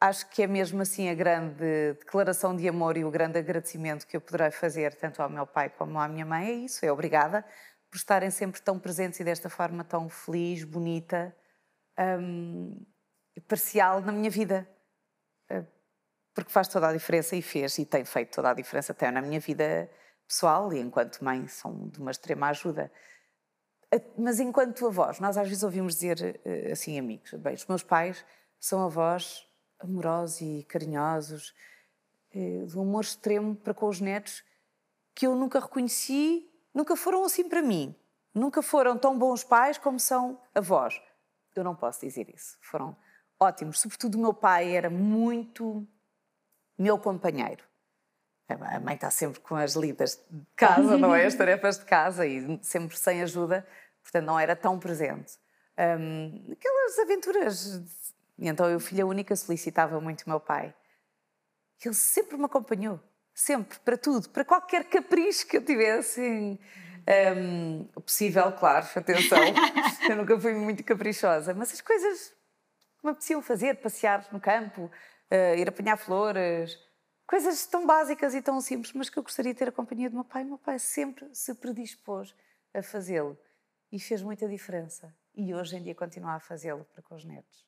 acho 0.00 0.28
que 0.30 0.42
é 0.42 0.46
mesmo 0.46 0.82
assim 0.82 1.08
a 1.08 1.14
grande 1.14 1.94
declaração 1.98 2.54
de 2.54 2.68
amor 2.68 2.96
e 2.96 3.04
o 3.04 3.10
grande 3.10 3.38
agradecimento 3.38 4.06
que 4.06 4.16
eu 4.16 4.20
poderei 4.20 4.50
fazer 4.50 4.94
tanto 4.94 5.22
ao 5.22 5.30
meu 5.30 5.46
pai 5.46 5.70
como 5.70 5.98
à 5.98 6.06
minha 6.06 6.26
mãe 6.26 6.46
é 6.46 6.52
isso, 6.52 6.84
é 6.84 6.92
obrigada 6.92 7.44
por 7.90 7.96
estarem 7.96 8.30
sempre 8.30 8.60
tão 8.60 8.78
presentes 8.78 9.20
e 9.20 9.24
desta 9.24 9.48
forma 9.48 9.84
tão 9.84 10.08
feliz, 10.08 10.64
bonita, 10.64 11.34
um, 11.98 12.84
parcial 13.46 14.00
na 14.00 14.10
minha 14.10 14.28
vida. 14.28 14.68
Porque 16.34 16.50
faz 16.50 16.68
toda 16.68 16.88
a 16.88 16.92
diferença 16.92 17.36
e 17.36 17.42
fez 17.42 17.78
e 17.78 17.86
tem 17.86 18.04
feito 18.04 18.34
toda 18.34 18.50
a 18.50 18.54
diferença 18.54 18.92
até 18.92 19.10
na 19.10 19.22
minha 19.22 19.38
vida 19.40 19.88
pessoal 20.26 20.72
e 20.72 20.80
enquanto 20.80 21.22
mãe 21.24 21.46
são 21.46 21.88
de 21.88 22.00
uma 22.00 22.10
extrema 22.10 22.48
ajuda. 22.48 22.90
Mas 24.18 24.40
enquanto 24.40 24.86
avós, 24.86 25.20
nós 25.20 25.36
às 25.36 25.46
vezes 25.46 25.62
ouvimos 25.62 25.94
dizer 25.94 26.40
eh, 26.44 26.72
assim, 26.72 26.98
amigos, 26.98 27.32
bem, 27.34 27.54
os 27.54 27.66
meus 27.66 27.84
pais 27.84 28.24
são 28.58 28.84
avós 28.84 29.46
amorosos 29.78 30.40
e 30.40 30.64
carinhosos, 30.68 31.54
eh, 32.34 32.64
de 32.66 32.76
um 32.76 32.82
amor 32.82 33.02
extremo 33.04 33.54
para 33.54 33.72
com 33.72 33.86
os 33.86 34.00
netos, 34.00 34.42
que 35.14 35.26
eu 35.26 35.36
nunca 35.36 35.60
reconheci, 35.60 36.50
nunca 36.72 36.96
foram 36.96 37.24
assim 37.24 37.48
para 37.48 37.62
mim. 37.62 37.94
Nunca 38.34 38.62
foram 38.62 38.98
tão 38.98 39.16
bons 39.16 39.44
pais 39.44 39.78
como 39.78 40.00
são 40.00 40.40
avós. 40.52 41.00
Eu 41.54 41.62
não 41.62 41.76
posso 41.76 42.00
dizer 42.00 42.28
isso. 42.34 42.58
Foram 42.60 42.96
ótimos. 43.38 43.80
Sobretudo 43.80 44.16
o 44.16 44.20
meu 44.20 44.34
pai 44.34 44.74
era 44.74 44.90
muito 44.90 45.86
meu 46.78 46.98
companheiro. 46.98 47.62
A 48.48 48.78
mãe 48.78 48.94
está 48.94 49.10
sempre 49.10 49.40
com 49.40 49.56
as 49.56 49.74
lidas 49.74 50.22
de 50.30 50.46
casa, 50.54 50.98
não 50.98 51.14
é? 51.14 51.24
As 51.24 51.34
tarefas 51.34 51.78
de 51.78 51.84
casa 51.86 52.26
e 52.26 52.58
sempre 52.62 52.96
sem 52.96 53.22
ajuda, 53.22 53.66
portanto 54.02 54.26
não 54.26 54.38
era 54.38 54.54
tão 54.54 54.78
presente. 54.78 55.38
Um, 55.78 56.52
aquelas 56.52 56.98
aventuras. 56.98 57.82
Então 58.38 58.68
eu, 58.68 58.78
filha 58.78 59.06
única, 59.06 59.34
solicitava 59.34 60.00
muito 60.00 60.22
o 60.22 60.28
meu 60.28 60.40
pai. 60.40 60.74
Ele 61.84 61.94
sempre 61.94 62.36
me 62.36 62.44
acompanhou, 62.44 63.00
sempre, 63.34 63.78
para 63.78 63.96
tudo, 63.96 64.28
para 64.28 64.44
qualquer 64.44 64.84
capricho 64.84 65.46
que 65.46 65.56
eu 65.56 65.64
tivesse. 65.64 66.58
Um, 67.36 67.84
possível, 68.00 68.50
claro, 68.52 68.86
atenção, 68.96 69.38
eu 70.08 70.16
nunca 70.16 70.40
fui 70.40 70.54
muito 70.54 70.82
caprichosa, 70.82 71.52
mas 71.52 71.70
as 71.72 71.82
coisas 71.82 72.28
que 72.98 73.04
me 73.04 73.10
apeteciam 73.10 73.42
fazer, 73.42 73.76
passear 73.76 74.26
no 74.32 74.40
campo, 74.40 74.90
uh, 75.34 75.58
ir 75.58 75.68
apanhar 75.68 75.96
flores, 75.96 76.78
coisas 77.26 77.66
tão 77.66 77.86
básicas 77.86 78.34
e 78.34 78.42
tão 78.42 78.60
simples, 78.60 78.92
mas 78.92 79.10
que 79.10 79.18
eu 79.18 79.22
gostaria 79.22 79.52
de 79.52 79.58
ter 79.58 79.68
a 79.68 79.72
companhia 79.72 80.08
do 80.08 80.14
meu 80.14 80.24
pai. 80.24 80.42
O 80.44 80.46
meu 80.46 80.58
pai 80.58 80.78
sempre 80.78 81.28
se 81.32 81.54
predispôs 81.54 82.34
a 82.72 82.82
fazê-lo 82.82 83.36
e 83.90 83.98
fez 83.98 84.22
muita 84.22 84.48
diferença. 84.48 85.14
E 85.34 85.54
hoje 85.54 85.76
em 85.76 85.82
dia 85.82 85.94
continua 85.94 86.34
a 86.34 86.40
fazê-lo 86.40 86.84
para 86.92 87.02
com 87.02 87.14
os 87.14 87.24
netos. 87.24 87.66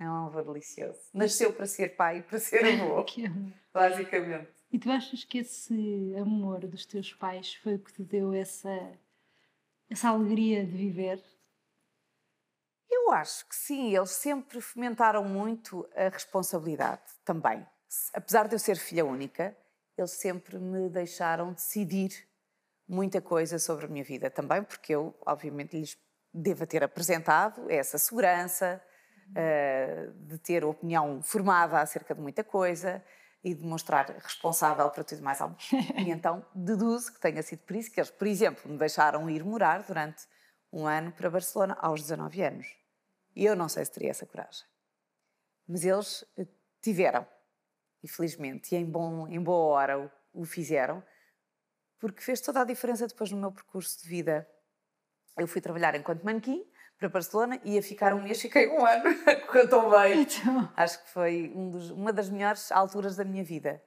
É 0.00 0.08
um 0.08 0.26
avô 0.26 0.40
delicioso. 0.42 1.00
Nasceu 1.12 1.52
para 1.52 1.66
ser 1.66 1.96
pai 1.96 2.18
e 2.18 2.22
para 2.22 2.38
ser 2.38 2.64
avô, 2.64 3.04
basicamente. 3.72 4.52
E 4.70 4.78
tu 4.78 4.90
achas 4.90 5.24
que 5.24 5.38
esse 5.38 6.14
amor 6.16 6.60
dos 6.66 6.86
teus 6.86 7.12
pais 7.12 7.54
foi 7.54 7.74
o 7.74 7.78
que 7.78 7.92
te 7.92 8.02
deu 8.02 8.32
essa, 8.32 8.92
essa 9.90 10.10
alegria 10.10 10.64
de 10.64 10.72
viver? 10.72 11.22
Eu 12.90 13.12
acho 13.12 13.46
que 13.46 13.54
sim, 13.54 13.94
eles 13.94 14.10
sempre 14.10 14.60
fomentaram 14.60 15.24
muito 15.24 15.88
a 15.94 16.08
responsabilidade 16.08 17.02
também. 17.24 17.66
Apesar 18.12 18.48
de 18.48 18.54
eu 18.54 18.58
ser 18.58 18.76
filha 18.76 19.04
única, 19.04 19.56
eles 19.96 20.12
sempre 20.12 20.58
me 20.58 20.88
deixaram 20.88 21.52
decidir 21.52 22.26
muita 22.88 23.20
coisa 23.20 23.58
sobre 23.58 23.86
a 23.86 23.88
minha 23.88 24.04
vida 24.04 24.30
também, 24.30 24.62
porque 24.62 24.94
eu, 24.94 25.14
obviamente, 25.26 25.76
lhes 25.76 25.96
devo 26.32 26.66
ter 26.66 26.82
apresentado 26.82 27.70
essa 27.70 27.98
segurança, 27.98 28.82
uh, 29.30 30.12
de 30.26 30.38
ter 30.38 30.64
opinião 30.64 31.22
formada 31.22 31.80
acerca 31.80 32.14
de 32.14 32.20
muita 32.20 32.42
coisa 32.42 33.02
e 33.42 33.54
de 33.54 33.64
mostrar 33.64 34.06
responsável 34.10 34.88
para 34.90 35.04
tudo 35.04 35.22
mais 35.22 35.40
algo. 35.40 35.56
E 35.98 36.10
então 36.10 36.44
deduzo 36.54 37.12
que 37.12 37.20
tenha 37.20 37.42
sido 37.42 37.60
por 37.60 37.76
isso 37.76 37.90
que 37.90 38.00
eles, 38.00 38.10
por 38.10 38.26
exemplo, 38.26 38.70
me 38.70 38.78
deixaram 38.78 39.28
ir 39.28 39.44
morar 39.44 39.82
durante 39.82 40.26
um 40.72 40.86
ano 40.86 41.12
para 41.12 41.30
Barcelona 41.30 41.76
aos 41.80 42.02
19 42.02 42.42
anos. 42.42 42.77
E 43.38 43.44
eu 43.44 43.54
não 43.54 43.68
sei 43.68 43.84
se 43.84 43.92
teria 43.92 44.10
essa 44.10 44.26
coragem. 44.26 44.66
Mas 45.68 45.84
eles 45.84 46.24
eh, 46.36 46.44
tiveram, 46.82 47.24
infelizmente, 48.02 48.74
e 48.74 48.76
em, 48.76 48.84
bom, 48.84 49.28
em 49.28 49.40
boa 49.40 49.74
hora 49.74 49.96
o, 49.96 50.40
o 50.40 50.44
fizeram, 50.44 51.00
porque 52.00 52.20
fez 52.20 52.40
toda 52.40 52.60
a 52.60 52.64
diferença 52.64 53.06
depois 53.06 53.30
no 53.30 53.38
meu 53.38 53.52
percurso 53.52 54.02
de 54.02 54.08
vida. 54.08 54.44
Eu 55.36 55.46
fui 55.46 55.60
trabalhar 55.60 55.94
enquanto 55.94 56.24
manequim 56.24 56.68
para 56.98 57.08
Barcelona, 57.08 57.60
ia 57.64 57.80
ficar 57.80 58.12
um 58.12 58.20
mês, 58.20 58.42
fiquei 58.42 58.68
um 58.68 58.84
ano, 58.84 59.04
correu 59.46 59.88
bem. 59.88 60.22
Então... 60.22 60.72
Acho 60.76 61.04
que 61.04 61.10
foi 61.10 61.52
um 61.54 61.70
dos, 61.70 61.90
uma 61.90 62.12
das 62.12 62.28
melhores 62.28 62.72
alturas 62.72 63.14
da 63.14 63.24
minha 63.24 63.44
vida. 63.44 63.80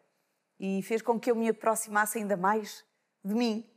E 0.57 0.81
fez 0.83 1.01
com 1.01 1.19
que 1.19 1.29
eu 1.29 1.35
me 1.35 1.49
aproximasse 1.49 2.19
ainda 2.19 2.37
mais 2.37 2.85
de 3.21 3.33
mim 3.33 3.69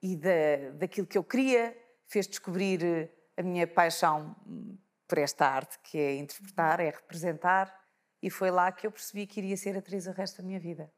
e 0.00 0.16
da, 0.16 0.70
daquilo 0.78 1.06
que 1.06 1.18
eu 1.18 1.24
queria, 1.24 1.76
fez 2.06 2.26
descobrir 2.26 2.82
eh, 2.82 3.10
a 3.36 3.42
minha 3.42 3.66
paixão 3.66 4.34
hum, 4.46 4.78
por 5.06 5.18
esta 5.18 5.46
arte 5.46 5.78
que 5.82 5.98
é 5.98 6.16
interpretar, 6.16 6.80
é 6.80 6.90
representar, 6.90 7.74
e 8.22 8.30
foi 8.30 8.50
lá 8.50 8.72
que 8.72 8.86
eu 8.86 8.90
percebi 8.90 9.26
que 9.26 9.40
iria 9.40 9.56
ser 9.56 9.76
atriz 9.76 10.06
o 10.06 10.12
resto 10.12 10.40
da 10.40 10.46
minha 10.46 10.58
vida. 10.58 10.90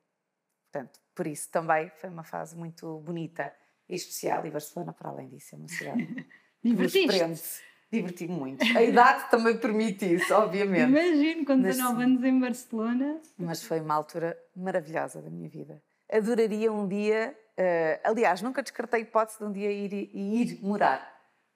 Portanto, 0.71 1.01
por 1.15 1.27
isso 1.27 1.51
também 1.51 1.91
foi 1.91 2.11
uma 2.11 2.25
fase 2.25 2.57
muito 2.57 3.01
bonita 3.01 3.53
e 3.89 3.95
especial, 3.95 4.47
e 4.47 4.51
Barcelona, 4.51 4.93
para 4.93 5.11
além 5.11 5.29
disso, 5.29 5.55
é 5.55 5.59
uma 5.59 5.69
cidade 5.69 6.27
Divertiste? 6.63 7.63
Diverti-me 7.91 8.35
muito. 8.35 8.65
A 8.77 8.83
idade 8.83 9.31
também 9.31 9.57
permite 9.59 10.13
isso, 10.13 10.35
obviamente. 10.35 10.89
Imagino, 10.89 11.45
com 11.45 11.61
19 11.61 12.03
anos 12.03 12.25
em 12.25 12.41
Barcelona. 12.41 13.21
Mas 13.39 13.63
foi 13.63 13.81
uma 13.81 13.95
altura 13.95 14.37
maravilhosa 14.57 15.23
da 15.23 15.31
minha 15.31 15.49
vida. 15.49 15.81
Adoraria 16.11 16.73
um 16.73 16.89
dia, 16.89 17.37
uh, 17.57 18.01
aliás, 18.09 18.43
nunca 18.43 18.63
descartei 18.63 19.01
a 19.01 19.03
hipótese 19.03 19.39
de 19.39 19.45
um 19.45 19.53
dia 19.53 19.71
ir, 19.71 19.93
ir 19.93 20.59
morar 20.63 21.01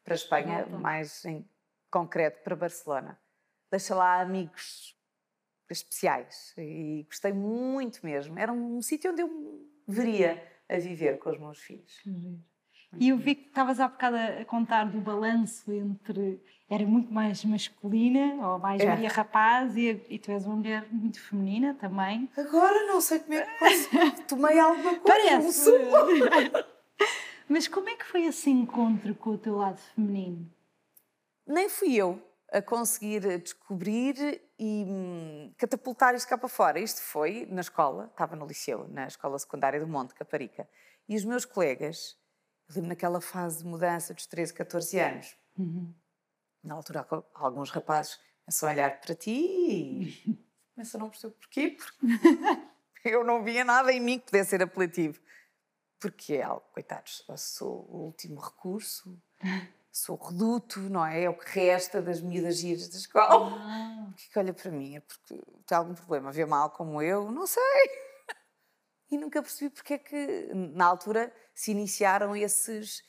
para 0.04 0.14
a 0.14 0.16
Espanha, 0.16 0.66
mais 0.66 1.24
em 1.24 1.44
concreto 1.90 2.42
para 2.42 2.56
Barcelona. 2.56 3.20
Deixa 3.70 3.94
lá 3.94 4.20
amigos 4.20 4.96
especiais 5.70 6.52
e 6.58 7.04
gostei 7.08 7.32
muito 7.32 8.04
mesmo. 8.04 8.38
Era 8.38 8.52
um 8.52 8.82
sítio 8.82 9.12
onde 9.12 9.22
eu 9.22 9.68
veria 9.86 10.42
a 10.68 10.78
viver 10.78 11.18
com 11.18 11.30
os 11.30 11.38
meus 11.38 11.58
filhos. 11.58 12.02
E 12.98 13.10
eu 13.10 13.16
vi 13.16 13.36
que 13.36 13.48
estavas 13.48 13.78
há 13.78 13.86
bocado 13.86 14.16
a 14.16 14.44
contar 14.44 14.84
do 14.84 15.00
balanço 15.00 15.72
entre. 15.72 16.42
Era 16.68 16.84
muito 16.86 17.12
mais 17.12 17.44
masculina, 17.44 18.48
ou 18.48 18.58
mais 18.58 18.80
é. 18.80 18.86
Maria 18.86 19.08
Rapaz, 19.08 19.76
e, 19.76 20.00
e, 20.08 20.18
tu 20.18 20.30
és 20.30 20.44
uma 20.46 20.56
mulher 20.56 20.86
muito 20.90 21.20
feminina 21.20 21.74
também. 21.74 22.28
Agora 22.36 22.86
não 22.86 23.00
sei 23.00 23.20
como 23.20 23.34
é 23.34 23.42
que 23.42 23.58
posso. 23.58 23.90
Tomei 24.28 24.58
alguma 24.58 24.96
coisa. 24.96 25.02
Parece. 25.02 25.70
Mas 27.48 27.66
como 27.66 27.88
é 27.88 27.96
que 27.96 28.04
foi 28.04 28.24
esse 28.24 28.50
encontro 28.50 29.14
com 29.16 29.30
o 29.30 29.38
teu 29.38 29.56
lado 29.56 29.78
feminino? 29.78 30.48
Nem 31.50 31.68
fui 31.68 31.96
eu 31.96 32.24
a 32.52 32.62
conseguir 32.62 33.40
descobrir 33.40 34.40
e 34.56 34.84
hum, 34.86 35.52
catapultar 35.58 36.14
isto 36.14 36.28
cá 36.28 36.38
para 36.38 36.48
fora. 36.48 36.78
Isto 36.78 37.02
foi 37.02 37.44
na 37.50 37.60
escola, 37.60 38.06
estava 38.06 38.36
no 38.36 38.46
liceu, 38.46 38.86
na 38.88 39.08
escola 39.08 39.36
secundária 39.36 39.80
do 39.80 39.88
Monte 39.88 40.14
Caparica. 40.14 40.68
E 41.08 41.16
os 41.16 41.24
meus 41.24 41.44
colegas 41.44 42.16
lembro 42.68 42.90
naquela 42.90 43.20
fase 43.20 43.58
de 43.58 43.64
mudança 43.64 44.14
dos 44.14 44.26
13, 44.26 44.54
14 44.54 45.00
anos. 45.00 45.36
Uhum. 45.58 45.92
Na 46.62 46.74
altura, 46.74 47.04
alguns 47.34 47.70
rapazes 47.70 48.20
começam 48.44 48.68
a 48.68 48.72
olhar 48.72 49.00
para 49.00 49.14
ti 49.16 49.32
e 49.32 50.38
começam 50.72 51.00
a 51.00 51.02
não 51.02 51.10
perceber 51.10 51.34
porquê, 51.34 51.76
porque 51.76 51.98
eu 53.04 53.24
não 53.24 53.42
via 53.42 53.64
nada 53.64 53.92
em 53.92 53.98
mim 53.98 54.20
que 54.20 54.26
pudesse 54.26 54.50
ser 54.50 54.62
apelativo. 54.62 55.20
Porque 55.98 56.34
é 56.34 56.42
algo, 56.42 56.64
coitados, 56.72 57.24
eu 57.28 57.36
sou 57.36 57.88
o 57.90 58.04
último 58.04 58.40
recurso, 58.40 59.20
sou 59.92 60.16
o 60.16 60.28
reduto, 60.28 60.80
não 60.80 61.04
é? 61.04 61.24
É 61.24 61.30
o 61.30 61.36
que 61.36 61.48
resta 61.48 62.00
das 62.00 62.20
miúdas 62.20 62.56
giras 62.56 62.88
da 62.88 62.96
escola. 62.96 63.56
Ah. 63.60 64.06
Porque 64.10 64.28
que 64.28 64.38
olha 64.38 64.54
para 64.54 64.70
mim? 64.70 64.96
É 64.96 65.00
porque 65.00 65.42
tem 65.66 65.76
algum 65.78 65.94
problema, 65.94 66.32
vê 66.32 66.44
mal 66.44 66.70
como 66.70 67.02
eu? 67.02 67.30
Não 67.30 67.46
sei 67.46 67.62
e 69.10 69.18
nunca 69.18 69.42
percebi 69.42 69.70
porque 69.70 69.94
é 69.94 69.98
que, 69.98 70.54
na 70.54 70.86
altura, 70.86 71.34
se 71.52 71.72
iniciaram 71.72 72.36
esses, 72.36 73.02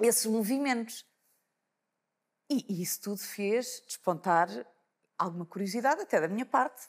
esses 0.00 0.26
movimentos. 0.26 1.06
E, 2.50 2.66
e 2.68 2.82
isso 2.82 3.00
tudo 3.00 3.18
fez 3.18 3.82
despontar 3.86 4.48
alguma 5.16 5.46
curiosidade, 5.46 6.02
até 6.02 6.20
da 6.20 6.28
minha 6.28 6.44
parte, 6.44 6.88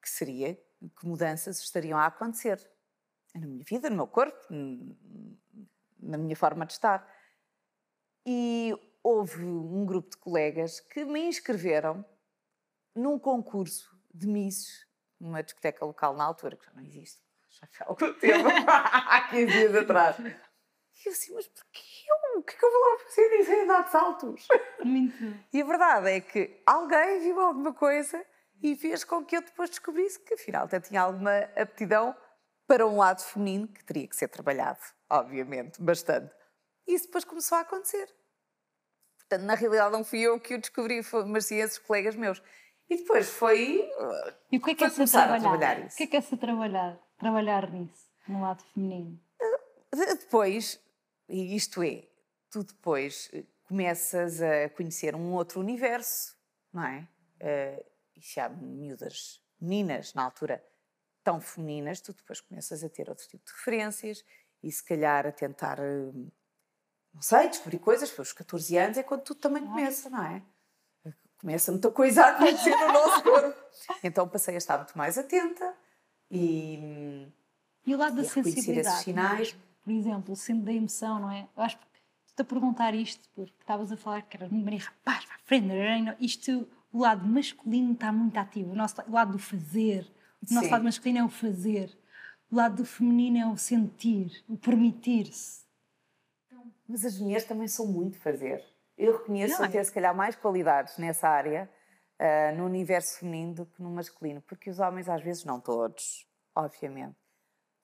que 0.00 0.08
seria 0.08 0.54
que 0.54 1.06
mudanças 1.06 1.58
estariam 1.58 1.98
a 1.98 2.06
acontecer 2.06 2.64
na 3.34 3.46
minha 3.46 3.64
vida, 3.64 3.90
no 3.90 3.96
meu 3.96 4.06
corpo, 4.06 4.38
na 5.98 6.16
minha 6.16 6.36
forma 6.36 6.64
de 6.64 6.72
estar. 6.74 7.17
E 8.30 8.76
houve 9.02 9.42
um 9.42 9.86
grupo 9.86 10.10
de 10.10 10.18
colegas 10.18 10.80
que 10.80 11.02
me 11.02 11.18
inscreveram 11.20 12.04
num 12.94 13.18
concurso 13.18 13.98
de 14.12 14.26
misses 14.26 14.86
numa 15.18 15.42
discoteca 15.42 15.82
local 15.82 16.14
na 16.14 16.24
altura, 16.24 16.54
que 16.58 16.66
já 16.66 16.72
não 16.74 16.82
existe, 16.82 17.22
já 17.48 17.66
foi 17.68 17.86
há 17.86 17.88
algum 17.88 18.12
tempo, 18.20 18.48
há 18.68 19.28
15 19.30 19.46
dias 19.46 19.74
atrás. 19.76 20.18
E 20.18 21.06
eu 21.06 21.12
assim, 21.12 21.32
mas 21.32 21.48
porquê 21.48 21.80
eu? 22.06 22.38
O 22.38 22.42
que 22.42 22.54
é 22.54 22.58
que 22.58 22.64
eu 22.66 22.70
vou 22.70 22.80
lá 22.80 22.98
fazer 22.98 23.28
nisso 23.30 23.50
em 23.50 23.66
de 23.66 23.90
saltos? 23.90 24.48
Muito. 24.84 25.44
E 25.50 25.62
a 25.62 25.64
verdade 25.64 26.10
é 26.10 26.20
que 26.20 26.62
alguém 26.66 27.20
viu 27.20 27.40
alguma 27.40 27.72
coisa 27.72 28.22
e 28.62 28.76
fez 28.76 29.04
com 29.04 29.24
que 29.24 29.38
eu 29.38 29.40
depois 29.40 29.70
descobrisse 29.70 30.20
que 30.20 30.34
afinal 30.34 30.66
até 30.66 30.78
tinha 30.80 31.00
alguma 31.00 31.34
aptidão 31.56 32.14
para 32.66 32.86
um 32.86 32.98
lado 32.98 33.22
feminino 33.22 33.68
que 33.68 33.82
teria 33.82 34.06
que 34.06 34.14
ser 34.14 34.28
trabalhado, 34.28 34.80
obviamente, 35.08 35.80
bastante. 35.80 36.30
E 36.86 36.92
isso 36.92 37.06
depois 37.06 37.24
começou 37.24 37.56
a 37.56 37.62
acontecer. 37.62 38.17
Portanto, 39.28 39.46
na 39.46 39.54
realidade 39.54 39.92
não 39.92 40.02
fui 40.02 40.20
eu 40.20 40.40
que 40.40 40.54
o 40.54 40.60
descobri, 40.60 41.00
mas 41.26 41.46
sim 41.46 41.56
esses 41.56 41.78
colegas 41.78 42.16
meus. 42.16 42.42
E 42.88 42.96
depois 42.96 43.28
foi. 43.28 43.86
E 44.50 44.56
o 44.56 44.62
que 44.62 44.70
é 44.70 44.74
que 44.74 44.84
é 44.84 44.88
ser 44.88 45.08
trabalhar? 45.08 45.40
trabalhar 45.40 45.86
isso? 45.86 45.94
O 45.94 45.96
que 45.98 46.02
é 46.04 46.06
que 46.06 46.16
é 46.16 46.20
ser 46.22 46.36
trabalhar, 46.38 46.98
trabalhar 47.18 47.70
nisso, 47.70 48.08
no 48.26 48.40
lado 48.40 48.64
feminino? 48.72 49.20
Depois, 49.92 50.80
e 51.28 51.54
isto 51.54 51.82
é, 51.82 52.04
tu 52.50 52.64
depois 52.64 53.28
eh, 53.34 53.44
começas 53.64 54.40
a 54.40 54.70
conhecer 54.70 55.14
um 55.14 55.34
outro 55.34 55.60
universo, 55.60 56.34
não 56.72 56.84
é? 56.84 57.06
Uh, 57.40 57.84
e 58.16 58.22
se 58.22 58.40
há 58.40 58.48
miúdas, 58.48 59.42
meninas 59.60 60.14
na 60.14 60.24
altura, 60.24 60.64
tão 61.22 61.40
femininas, 61.40 62.00
tu 62.00 62.12
depois 62.14 62.40
começas 62.40 62.82
a 62.82 62.88
ter 62.88 63.08
outro 63.08 63.26
tipo 63.28 63.44
de 63.44 63.52
referências 63.52 64.24
e 64.62 64.72
se 64.72 64.82
calhar 64.82 65.26
a 65.26 65.32
tentar, 65.32 65.78
eh, 65.78 66.12
não 67.18 67.22
sei, 67.22 67.48
descobrir 67.48 67.80
coisas, 67.80 68.12
pelos 68.12 68.32
14 68.32 68.76
anos 68.76 68.96
é 68.96 69.02
quando 69.02 69.22
tudo 69.22 69.40
também 69.40 69.66
começa, 69.66 70.08
não 70.08 70.22
é? 70.22 70.40
Começa 71.40 71.72
muita 71.72 71.90
coisa 71.90 72.24
a 72.24 72.28
acontecer 72.30 72.70
no 72.70 72.92
nosso 72.92 73.22
corpo. 73.22 73.58
Então 74.04 74.28
passei 74.28 74.54
a 74.54 74.58
estar 74.58 74.76
muito 74.76 74.96
mais 74.98 75.16
atenta 75.16 75.72
e. 76.30 77.28
E 77.86 77.94
o 77.94 77.98
lado 77.98 78.16
da 78.16 78.24
sensibilidade. 78.24 78.88
Esses 78.88 79.04
sinais. 79.04 79.56
Por 79.82 79.92
exemplo, 79.92 80.36
sendo 80.36 80.64
da 80.64 80.72
emoção, 80.72 81.20
não 81.20 81.30
é? 81.30 81.48
Eu 81.56 81.62
acho 81.62 81.78
que 81.78 81.86
estou 82.26 82.42
a 82.42 82.46
perguntar 82.46 82.94
isto 82.94 83.28
porque 83.34 83.54
estavas 83.60 83.90
a 83.90 83.96
falar 83.96 84.22
que 84.22 84.36
era 84.36 84.48
Maria 84.48 84.80
rapaz, 84.80 85.24
para 85.24 85.36
a 85.36 85.38
frente, 85.38 86.16
isto, 86.20 86.68
o 86.92 87.00
lado 87.00 87.26
masculino 87.26 87.92
está 87.92 88.12
muito 88.12 88.36
ativo, 88.36 88.72
o 88.72 88.76
nosso 88.76 89.00
o 89.06 89.12
lado 89.12 89.32
do 89.32 89.38
fazer, 89.38 90.12
o 90.48 90.54
nosso 90.54 90.66
Sim. 90.66 90.72
lado 90.72 90.84
masculino 90.84 91.18
é 91.20 91.24
o 91.24 91.28
fazer, 91.28 91.98
o 92.50 92.56
lado 92.56 92.76
do 92.76 92.84
feminino 92.84 93.38
é 93.38 93.46
o 93.46 93.56
sentir, 93.56 94.44
o 94.48 94.56
permitir-se. 94.56 95.67
Mas 96.88 97.04
as 97.04 97.18
mulheres 97.18 97.44
também 97.44 97.68
são 97.68 97.86
muito 97.86 98.18
fazer. 98.18 98.64
Eu 98.96 99.18
reconheço 99.18 99.60
não, 99.60 99.70
ter, 99.70 99.84
se 99.84 99.92
calhar, 99.92 100.14
mais 100.14 100.34
qualidades 100.34 100.96
nessa 100.96 101.28
área, 101.28 101.70
uh, 102.18 102.56
no 102.56 102.64
universo 102.64 103.18
feminino, 103.18 103.54
do 103.54 103.66
que 103.66 103.82
no 103.82 103.90
masculino, 103.90 104.40
porque 104.42 104.70
os 104.70 104.78
homens, 104.78 105.08
às 105.08 105.22
vezes, 105.22 105.44
não 105.44 105.60
todos, 105.60 106.26
obviamente, 106.54 107.16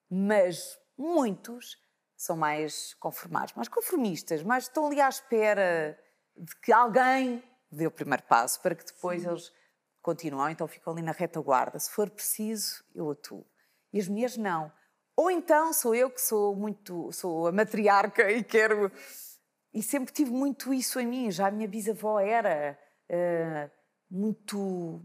mas 0.09 0.77
muitos 0.97 1.77
são 2.17 2.35
mais 2.35 2.93
conformados, 2.95 3.53
mais 3.53 3.67
conformistas, 3.67 4.43
mais 4.43 4.65
estão 4.65 4.87
ali 4.87 4.99
à 4.99 5.07
espera 5.07 5.97
de 6.35 6.55
que 6.57 6.71
alguém 6.71 7.43
dê 7.71 7.87
o 7.87 7.91
primeiro 7.91 8.23
passo 8.23 8.61
para 8.61 8.75
que 8.75 8.85
depois 8.85 9.21
Sim. 9.21 9.29
eles 9.29 9.53
continuam, 10.01 10.49
então 10.49 10.67
ficam 10.67 10.93
ali 10.93 11.01
na 11.01 11.11
retaguarda. 11.11 11.79
Se 11.79 11.89
for 11.89 12.09
preciso, 12.09 12.83
eu 12.93 13.09
atuo. 13.11 13.45
E 13.91 13.99
as 13.99 14.07
mulheres 14.07 14.37
não. 14.37 14.71
Ou 15.17 15.31
então 15.31 15.71
sou 15.71 15.95
eu 15.95 16.09
que 16.09 16.21
sou 16.21 16.55
muito, 16.55 17.11
sou 17.11 17.47
a 17.47 17.51
matriarca 17.51 18.29
e 18.31 18.43
quero. 18.43 18.91
E 19.73 19.81
sempre 19.81 20.13
tive 20.13 20.31
muito 20.31 20.73
isso 20.73 20.99
em 20.99 21.07
mim. 21.07 21.31
Já 21.31 21.47
a 21.47 21.51
minha 21.51 21.67
bisavó 21.67 22.19
era 22.19 22.77
uh, 23.09 23.71
muito 24.09 25.01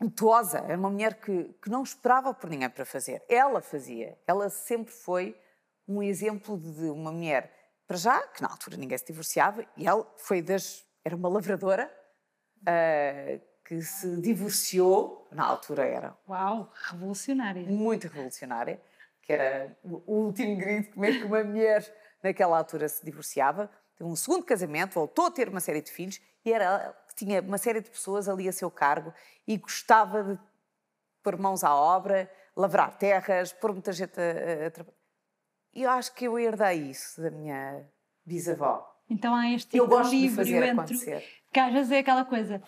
impetuosa. 0.00 0.58
Era 0.58 0.76
uma 0.76 0.90
mulher 0.90 1.20
que, 1.20 1.44
que 1.62 1.70
não 1.70 1.82
esperava 1.82 2.34
por 2.34 2.50
ninguém 2.50 2.68
para 2.68 2.84
fazer. 2.84 3.22
Ela 3.28 3.62
fazia. 3.62 4.18
Ela 4.26 4.50
sempre 4.50 4.92
foi 4.92 5.38
um 5.88 6.02
exemplo 6.02 6.58
de 6.58 6.88
uma 6.90 7.10
mulher, 7.10 7.52
para 7.86 7.96
já, 7.96 8.26
que 8.28 8.42
na 8.42 8.48
altura 8.48 8.76
ninguém 8.76 8.96
se 8.96 9.06
divorciava, 9.06 9.66
e 9.76 9.86
ela 9.86 10.06
foi 10.16 10.40
das. 10.40 10.84
Era 11.04 11.16
uma 11.16 11.28
lavradora. 11.28 11.92
Uh, 12.60 13.51
que 13.64 13.80
se 13.80 14.20
divorciou, 14.20 15.28
na 15.30 15.44
altura 15.44 15.84
era. 15.84 16.16
Uau, 16.28 16.70
revolucionária. 16.90 17.62
Muito 17.62 18.08
revolucionária, 18.08 18.80
que 19.22 19.32
era 19.32 19.76
o 19.82 20.02
último 20.06 20.56
grito 20.56 20.92
como 20.92 21.04
é 21.04 21.12
que 21.12 21.24
uma 21.24 21.44
mulher 21.44 21.94
naquela 22.22 22.58
altura 22.58 22.88
se 22.88 23.04
divorciava. 23.04 23.70
Teve 23.96 24.10
um 24.10 24.16
segundo 24.16 24.44
casamento, 24.44 24.94
voltou 24.94 25.26
a 25.26 25.30
ter 25.30 25.48
uma 25.48 25.60
série 25.60 25.80
de 25.80 25.90
filhos 25.90 26.20
e 26.44 26.52
era 26.52 26.94
tinha 27.14 27.40
uma 27.42 27.58
série 27.58 27.80
de 27.80 27.90
pessoas 27.90 28.28
ali 28.28 28.48
a 28.48 28.52
seu 28.52 28.70
cargo 28.70 29.12
e 29.46 29.56
gostava 29.56 30.24
de 30.24 30.38
pôr 31.22 31.36
mãos 31.38 31.62
à 31.62 31.74
obra, 31.74 32.30
lavrar 32.56 32.96
terras, 32.96 33.52
pôr 33.52 33.72
muita 33.72 33.92
gente 33.92 34.18
a, 34.18 34.66
a 34.66 34.70
trabalhar. 34.70 34.96
E 35.74 35.82
eu 35.82 35.90
acho 35.90 36.14
que 36.14 36.26
eu 36.26 36.38
herdei 36.38 36.90
isso 36.90 37.20
da 37.22 37.30
minha 37.30 37.86
bisavó. 38.24 38.88
Então 39.08 39.34
há 39.34 39.50
este 39.50 39.76
eu 39.76 39.86
gosto 39.86 40.10
de 40.10 40.28
fazer 40.30 40.56
entre... 40.56 40.70
acontecer. 40.70 41.24
Que 41.52 41.60
às 41.60 41.72
vezes 41.72 41.92
é 41.92 41.98
aquela 41.98 42.24
coisa, 42.24 42.62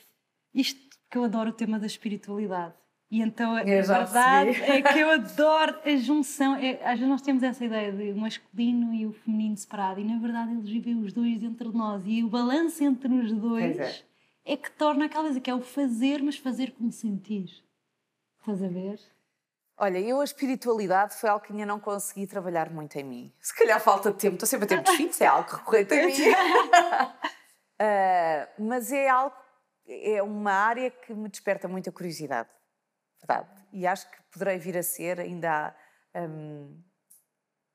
isto 0.55 0.81
que 1.11 1.19
eu 1.19 1.25
adoro 1.25 1.51
o 1.51 1.53
tema 1.53 1.79
da 1.79 1.87
espiritualidade. 1.87 2.75
E 3.11 3.21
então 3.23 3.55
a 3.55 3.63
verdade 3.63 4.61
é 4.63 4.83
que 4.83 4.99
eu 4.99 5.11
adoro 5.13 5.79
a 5.85 5.97
junção. 5.97 6.57
É, 6.57 6.81
às 6.83 6.99
vezes 6.99 7.09
nós 7.09 7.23
temos 7.23 7.43
essa 7.43 7.65
ideia 7.65 7.93
de 7.93 8.11
o 8.11 8.17
masculino 8.17 8.93
e 8.93 9.07
o 9.07 9.13
feminino 9.13 9.57
separado, 9.57 10.01
e 10.01 10.05
na 10.05 10.19
verdade 10.19 10.53
eles 10.53 10.69
vivem 10.69 10.97
os 11.01 11.13
dois 11.13 11.39
dentro 11.39 11.71
de 11.71 11.77
nós. 11.77 12.03
E 12.07 12.25
o 12.25 12.29
balanço 12.29 12.83
entre 12.83 13.15
os 13.15 13.33
dois 13.33 13.79
é. 13.79 14.03
é. 14.45 14.57
que 14.57 14.71
torna 14.73 15.05
aquela 15.05 15.25
coisa 15.25 15.41
que 15.41 15.51
é 15.51 15.55
o 15.55 15.61
fazer, 15.61 16.23
mas 16.23 16.37
fazer 16.37 16.73
com 16.73 16.91
sentir. 16.91 17.51
Estás 18.41 18.63
a 18.63 18.69
ver? 18.69 18.99
Olha, 19.77 19.99
eu 19.99 20.21
a 20.21 20.25
espiritualidade 20.25 21.15
foi 21.15 21.29
algo 21.29 21.45
que 21.45 21.53
ainda 21.53 21.67
não 21.67 21.81
consegui 21.81 22.27
trabalhar 22.27 22.71
muito 22.71 22.97
em 22.97 23.05
mim. 23.05 23.33
Se 23.41 23.55
calhar 23.55 23.81
falta 23.81 24.11
de 24.11 24.19
tempo, 24.19 24.35
estou 24.35 24.49
sempre 24.49 24.65
a 24.65 24.69
ter 24.69 24.77
muitos 24.77 24.95
filhos, 24.99 25.21
é 25.21 25.27
algo 25.27 25.49
recorrente 25.51 25.95
em 25.95 26.07
mim. 26.07 26.13
uh, 27.79 28.49
mas 28.59 28.91
é 28.93 29.09
algo 29.09 29.44
é 29.87 30.23
uma 30.23 30.53
área 30.53 30.91
que 30.91 31.13
me 31.13 31.29
desperta 31.29 31.69
muita 31.69 31.93
curiosidade, 31.93 32.49
verdade. 33.21 33.49
E 33.73 33.87
acho 33.87 34.11
que 34.11 34.17
poderei 34.31 34.59
vir 34.59 34.77
a 34.77 34.83
ser 34.83 35.21
ainda 35.21 35.75
um, 36.15 36.83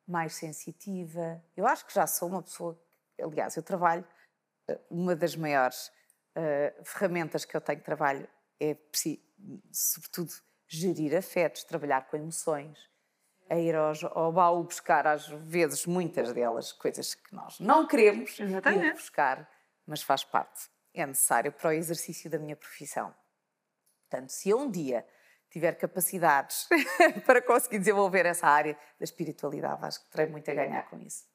mais 0.08 0.34
sensitiva. 0.34 1.44
Eu 1.56 1.68
acho 1.68 1.86
que 1.86 1.94
já 1.94 2.08
sou 2.08 2.30
uma 2.30 2.42
pessoa. 2.42 2.80
Aliás, 3.22 3.56
eu 3.56 3.64
trabalho. 3.64 4.06
Eh, 4.68 4.80
uma 4.90 5.16
das 5.16 5.36
maiores 5.36 5.92
uh, 6.38 6.84
ferramentas 6.84 7.46
que 7.46 7.56
eu 7.56 7.62
tenho 7.62 7.80
de 7.80 7.84
trabalho 7.84 8.28
é, 8.60 8.78
sobretudo, 9.72 10.32
gerir 10.68 11.16
afetos, 11.16 11.64
trabalhar 11.64 12.08
com 12.08 12.18
emoções, 12.18 12.90
a 13.50 13.58
ir 13.58 13.76
ao, 13.76 13.94
ao 14.12 14.32
baú 14.32 14.64
buscar, 14.64 15.08
às 15.08 15.28
vezes, 15.28 15.86
muitas 15.86 16.34
delas, 16.34 16.72
coisas 16.72 17.16
que 17.16 17.34
nós 17.34 17.60
não 17.60 17.88
queremos 17.88 18.38
ir 18.40 18.94
buscar, 18.94 19.50
mas 19.88 20.02
faz 20.02 20.24
parte 20.24 20.70
é 21.02 21.06
necessário 21.06 21.52
para 21.52 21.70
o 21.70 21.74
exercício 21.74 22.30
da 22.30 22.40
minha 22.40 22.56
profissão. 22.56 23.14
Portanto, 24.10 24.30
se 24.30 24.50
eu 24.50 24.60
um 24.60 24.70
dia 24.70 25.06
tiver 25.50 25.74
capacidades 25.74 26.68
para 27.26 27.42
conseguir 27.42 27.80
desenvolver 27.80 28.26
essa 28.26 28.48
área 28.48 28.78
da 29.00 29.04
espiritualidade, 29.04 29.86
acho 29.86 30.04
que 30.04 30.12
terei 30.12 30.32
muito 30.32 30.50
a 30.50 30.54
ganhar 30.54 30.84
com 30.90 31.00
isso. 31.00 31.26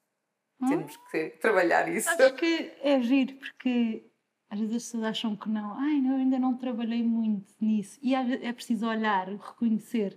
Hum? 0.60 0.68
Temos 0.68 0.96
que 1.10 1.30
trabalhar 1.40 1.88
isso. 1.88 2.08
Acho 2.08 2.34
que 2.34 2.72
é 2.80 3.00
giro, 3.00 3.34
porque 3.34 4.10
às 4.48 4.58
vezes 4.60 4.76
as 4.76 4.82
pessoas 4.84 5.04
acham 5.04 5.36
que 5.36 5.48
não. 5.48 5.74
Ai, 5.78 6.00
não, 6.00 6.12
eu 6.12 6.18
ainda 6.18 6.38
não 6.38 6.56
trabalhei 6.56 7.02
muito 7.02 7.52
nisso. 7.60 7.98
E 8.02 8.14
é 8.14 8.52
preciso 8.52 8.86
olhar, 8.86 9.28
reconhecer. 9.28 10.16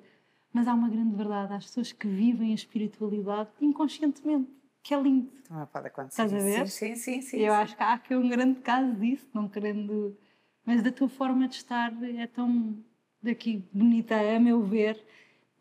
Mas 0.54 0.68
há 0.68 0.74
uma 0.74 0.90
grande 0.90 1.16
verdade: 1.16 1.54
há 1.54 1.58
pessoas 1.58 1.92
que 1.92 2.08
vivem 2.08 2.52
a 2.52 2.56
espiritualidade 2.56 3.50
inconscientemente 3.60 4.52
que 4.88 4.94
é 4.94 5.02
lindo. 5.02 5.30
Também 5.46 5.66
pode 5.66 5.88
acontecer. 5.88 6.24
Estás 6.24 6.34
a 6.34 6.46
ver? 6.46 6.68
Sim, 6.70 6.96
sim, 6.96 7.22
sim. 7.22 7.38
Eu 7.40 7.54
sim. 7.54 7.60
acho 7.60 7.76
que 7.76 7.84
há 7.84 7.94
aqui 7.94 8.16
um 8.16 8.30
grande 8.30 8.62
caso 8.62 8.94
disso, 8.96 9.28
não 9.34 9.50
querendo. 9.50 10.18
Mas 10.66 10.82
da 10.82 10.94
tua 10.94 11.10
forma 11.10 11.46
de 11.46 11.56
estar 11.56 11.92
é 12.02 12.26
tão 12.26 12.78
daqui 13.22 13.62
bonita, 13.74 14.16
a 14.16 14.40
meu 14.40 14.64
ver. 14.64 15.06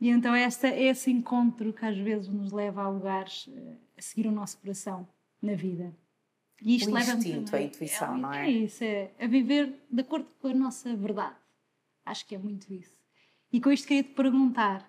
E 0.01 0.11
então 0.11 0.33
é 0.33 0.43
esta, 0.43 0.69
é 0.69 0.85
esse 0.85 1.11
encontro 1.11 1.73
que 1.73 1.85
às 1.85 1.99
vezes 1.99 2.29
nos 2.29 2.53
leva 2.53 2.85
a 2.85 2.89
lugares 2.89 3.51
eh, 3.53 3.77
a 3.99 4.01
seguir 4.01 4.29
o 4.29 4.31
nosso 4.31 4.59
coração 4.59 5.09
na 5.43 5.55
vida. 5.55 5.93
E 6.63 6.77
isto 6.77 6.93
o 6.93 6.97
instinto, 6.97 7.57
a 7.57 7.61
intuição, 7.61 8.15
é, 8.15 8.19
não 8.19 8.33
é? 8.33 8.47
É 8.47 8.51
isso, 8.51 8.85
é 8.85 9.11
a 9.19 9.27
viver 9.27 9.75
de 9.91 10.03
acordo 10.03 10.29
com 10.41 10.47
a 10.47 10.55
nossa 10.55 10.95
verdade. 10.95 11.37
Acho 12.05 12.25
que 12.25 12.37
é 12.37 12.39
muito 12.39 12.73
isso. 12.73 12.97
E 13.53 13.61
com 13.61 13.73
isto 13.73 13.89
queria 13.89 14.05
te 14.05 14.11
perguntar: 14.11 14.89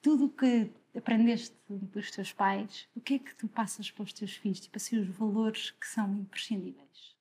tudo 0.00 0.26
o 0.26 0.28
que 0.28 0.70
aprendeste 0.98 1.56
dos 1.68 2.10
teus 2.10 2.32
pais, 2.32 2.88
o 2.94 3.00
que 3.00 3.14
é 3.14 3.18
que 3.18 3.34
tu 3.34 3.48
passas 3.48 3.90
para 3.90 4.02
os 4.02 4.12
teus 4.12 4.36
filhos? 4.36 4.60
Tipo 4.60 4.76
assim, 4.76 4.98
os 4.98 5.08
valores 5.08 5.70
que 5.70 5.86
são 5.86 6.12
imprescindíveis? 6.14 7.16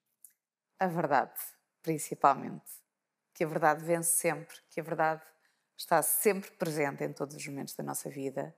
A 0.79 0.87
verdade, 0.87 1.39
principalmente. 1.81 2.71
Que 3.33 3.43
a 3.43 3.47
verdade 3.47 3.83
vence 3.83 4.11
sempre, 4.11 4.57
que 4.69 4.79
a 4.79 4.83
verdade 4.83 5.23
está 5.77 6.01
sempre 6.01 6.51
presente 6.51 7.03
em 7.03 7.13
todos 7.13 7.35
os 7.35 7.47
momentos 7.47 7.75
da 7.75 7.83
nossa 7.83 8.09
vida 8.09 8.55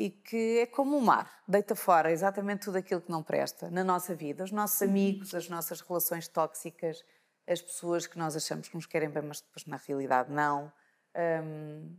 e 0.00 0.08
que 0.08 0.60
é 0.60 0.66
como 0.66 0.96
o 0.96 1.02
mar, 1.02 1.42
deita 1.46 1.76
fora 1.76 2.10
exatamente 2.10 2.64
tudo 2.64 2.78
aquilo 2.78 3.02
que 3.02 3.10
não 3.10 3.22
presta 3.22 3.70
na 3.70 3.84
nossa 3.84 4.14
vida, 4.14 4.42
os 4.42 4.50
nossos 4.50 4.80
uhum. 4.80 4.88
amigos, 4.88 5.34
as 5.34 5.46
nossas 5.50 5.82
relações 5.82 6.26
tóxicas, 6.26 7.04
as 7.46 7.60
pessoas 7.60 8.06
que 8.06 8.18
nós 8.18 8.34
achamos 8.34 8.66
que 8.66 8.74
nos 8.74 8.86
querem 8.86 9.10
bem, 9.10 9.22
mas 9.22 9.42
depois 9.42 9.66
na 9.66 9.76
realidade 9.76 10.32
não. 10.32 10.72
Um, 11.14 11.94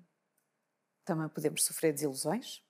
também 1.06 1.28
podemos 1.30 1.64
sofrer 1.64 1.94
desilusões, 1.94 2.64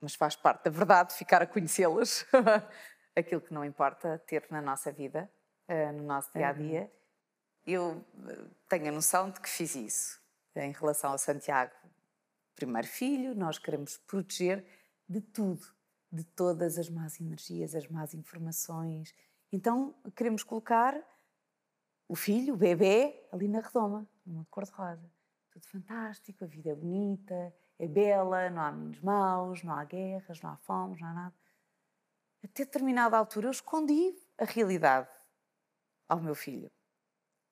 mas 0.00 0.14
faz 0.14 0.36
parte 0.36 0.64
da 0.64 0.70
verdade 0.70 1.14
ficar 1.14 1.42
a 1.42 1.46
conhecê-las. 1.46 2.24
Aquilo 3.14 3.40
que 3.40 3.52
não 3.52 3.64
importa 3.64 4.18
ter 4.26 4.46
na 4.50 4.62
nossa 4.62 4.92
vida, 4.92 5.30
uh, 5.68 5.92
no 5.92 6.04
nosso 6.04 6.32
dia 6.32 6.48
a 6.48 6.52
dia. 6.52 6.92
Eu 7.66 8.04
eh, 8.28 8.46
tenho 8.68 8.88
a 8.88 8.92
noção 8.92 9.30
de 9.30 9.40
que 9.40 9.48
fiz 9.48 9.74
isso 9.74 10.20
em 10.56 10.72
relação 10.72 11.10
ao 11.10 11.18
Santiago, 11.18 11.72
primeiro 12.54 12.86
filho, 12.86 13.34
nós 13.34 13.58
queremos 13.58 13.96
proteger 13.96 14.64
de 15.08 15.20
tudo, 15.20 15.66
de 16.12 16.24
todas 16.24 16.78
as 16.78 16.88
más 16.88 17.20
energias, 17.20 17.74
as 17.74 17.88
más 17.88 18.14
informações. 18.14 19.14
Então 19.52 19.94
queremos 20.14 20.42
colocar 20.42 20.94
o 22.06 22.14
filho, 22.14 22.54
o 22.54 22.56
bebê, 22.56 23.26
ali 23.32 23.48
na 23.48 23.60
redoma, 23.60 24.06
mundo 24.26 24.46
cor-de-rosa. 24.50 25.10
Tudo 25.50 25.66
fantástico, 25.66 26.44
a 26.44 26.46
vida 26.46 26.70
é 26.70 26.74
bonita, 26.74 27.54
é 27.80 27.88
bela, 27.88 28.50
não 28.50 28.60
há 28.60 28.70
meninos 28.70 29.00
maus, 29.00 29.62
não 29.62 29.72
há 29.72 29.84
guerras, 29.84 30.38
não 30.42 30.50
há 30.50 30.56
fome, 30.58 31.00
não 31.00 31.08
há 31.08 31.12
nada. 31.14 31.34
Até 32.44 32.66
determinada 32.66 33.16
altura 33.16 33.46
eu 33.46 33.50
escondi 33.50 34.14
a 34.36 34.44
realidade 34.44 35.08
ao 36.06 36.20
meu 36.20 36.34
filho. 36.34 36.70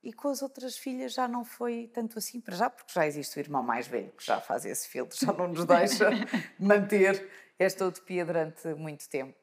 E 0.03 0.13
com 0.13 0.29
as 0.29 0.43
outras 0.43 0.77
filhas 0.77 1.15
já 1.15 1.27
não 1.27 1.47
foi 1.47 1.89
tanto 1.95 2.19
assim 2.19 2.43
para 2.43 2.55
já, 2.55 2.69
porque 2.69 2.93
já 2.93 3.07
existe 3.07 3.39
o 3.39 3.41
irmão 3.41 3.63
mais 3.63 3.89
velho 3.89 4.13
que 4.13 4.25
já 4.25 4.39
faz 4.39 4.67
esse 4.67 4.87
filtro, 4.87 5.19
já 5.19 5.33
não 5.33 5.49
nos 5.49 5.65
deixa 5.65 6.11
manter 6.61 7.31
esta 7.59 7.87
utopia 7.87 8.25
durante 8.25 8.69
muito 8.75 9.09
tempo. 9.09 9.37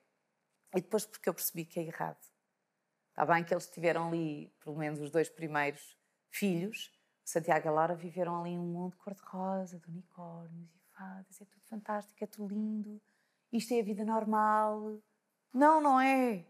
E 0.76 0.82
depois 0.82 1.06
porque 1.06 1.28
eu 1.28 1.34
percebi 1.34 1.66
que 1.66 1.80
é 1.80 1.84
errado. 1.84 2.24
Está 3.10 3.26
bem 3.26 3.44
que 3.44 3.54
eles 3.54 3.68
tiveram 3.68 4.10
ali, 4.10 4.54
pelo 4.64 4.78
menos 4.78 5.00
os 5.00 5.10
dois 5.10 5.30
primeiros 5.30 5.98
filhos, 6.30 6.95
Santiago 7.26 7.68
e 7.68 7.72
Laura 7.72 7.96
viveram 7.96 8.40
ali 8.40 8.56
um 8.56 8.64
mundo 8.64 8.96
cor-de-rosa, 8.98 9.80
de 9.80 9.90
unicórnios 9.90 10.70
e 10.76 10.80
fadas, 10.96 11.42
é 11.42 11.46
tudo 11.46 11.64
fantástico, 11.66 12.24
é 12.24 12.28
tudo 12.28 12.54
lindo, 12.54 13.02
isto 13.52 13.74
é 13.74 13.80
a 13.80 13.84
vida 13.84 14.06
normal. 14.06 15.02
Não, 15.52 15.82
não 15.82 16.00
é. 16.00 16.46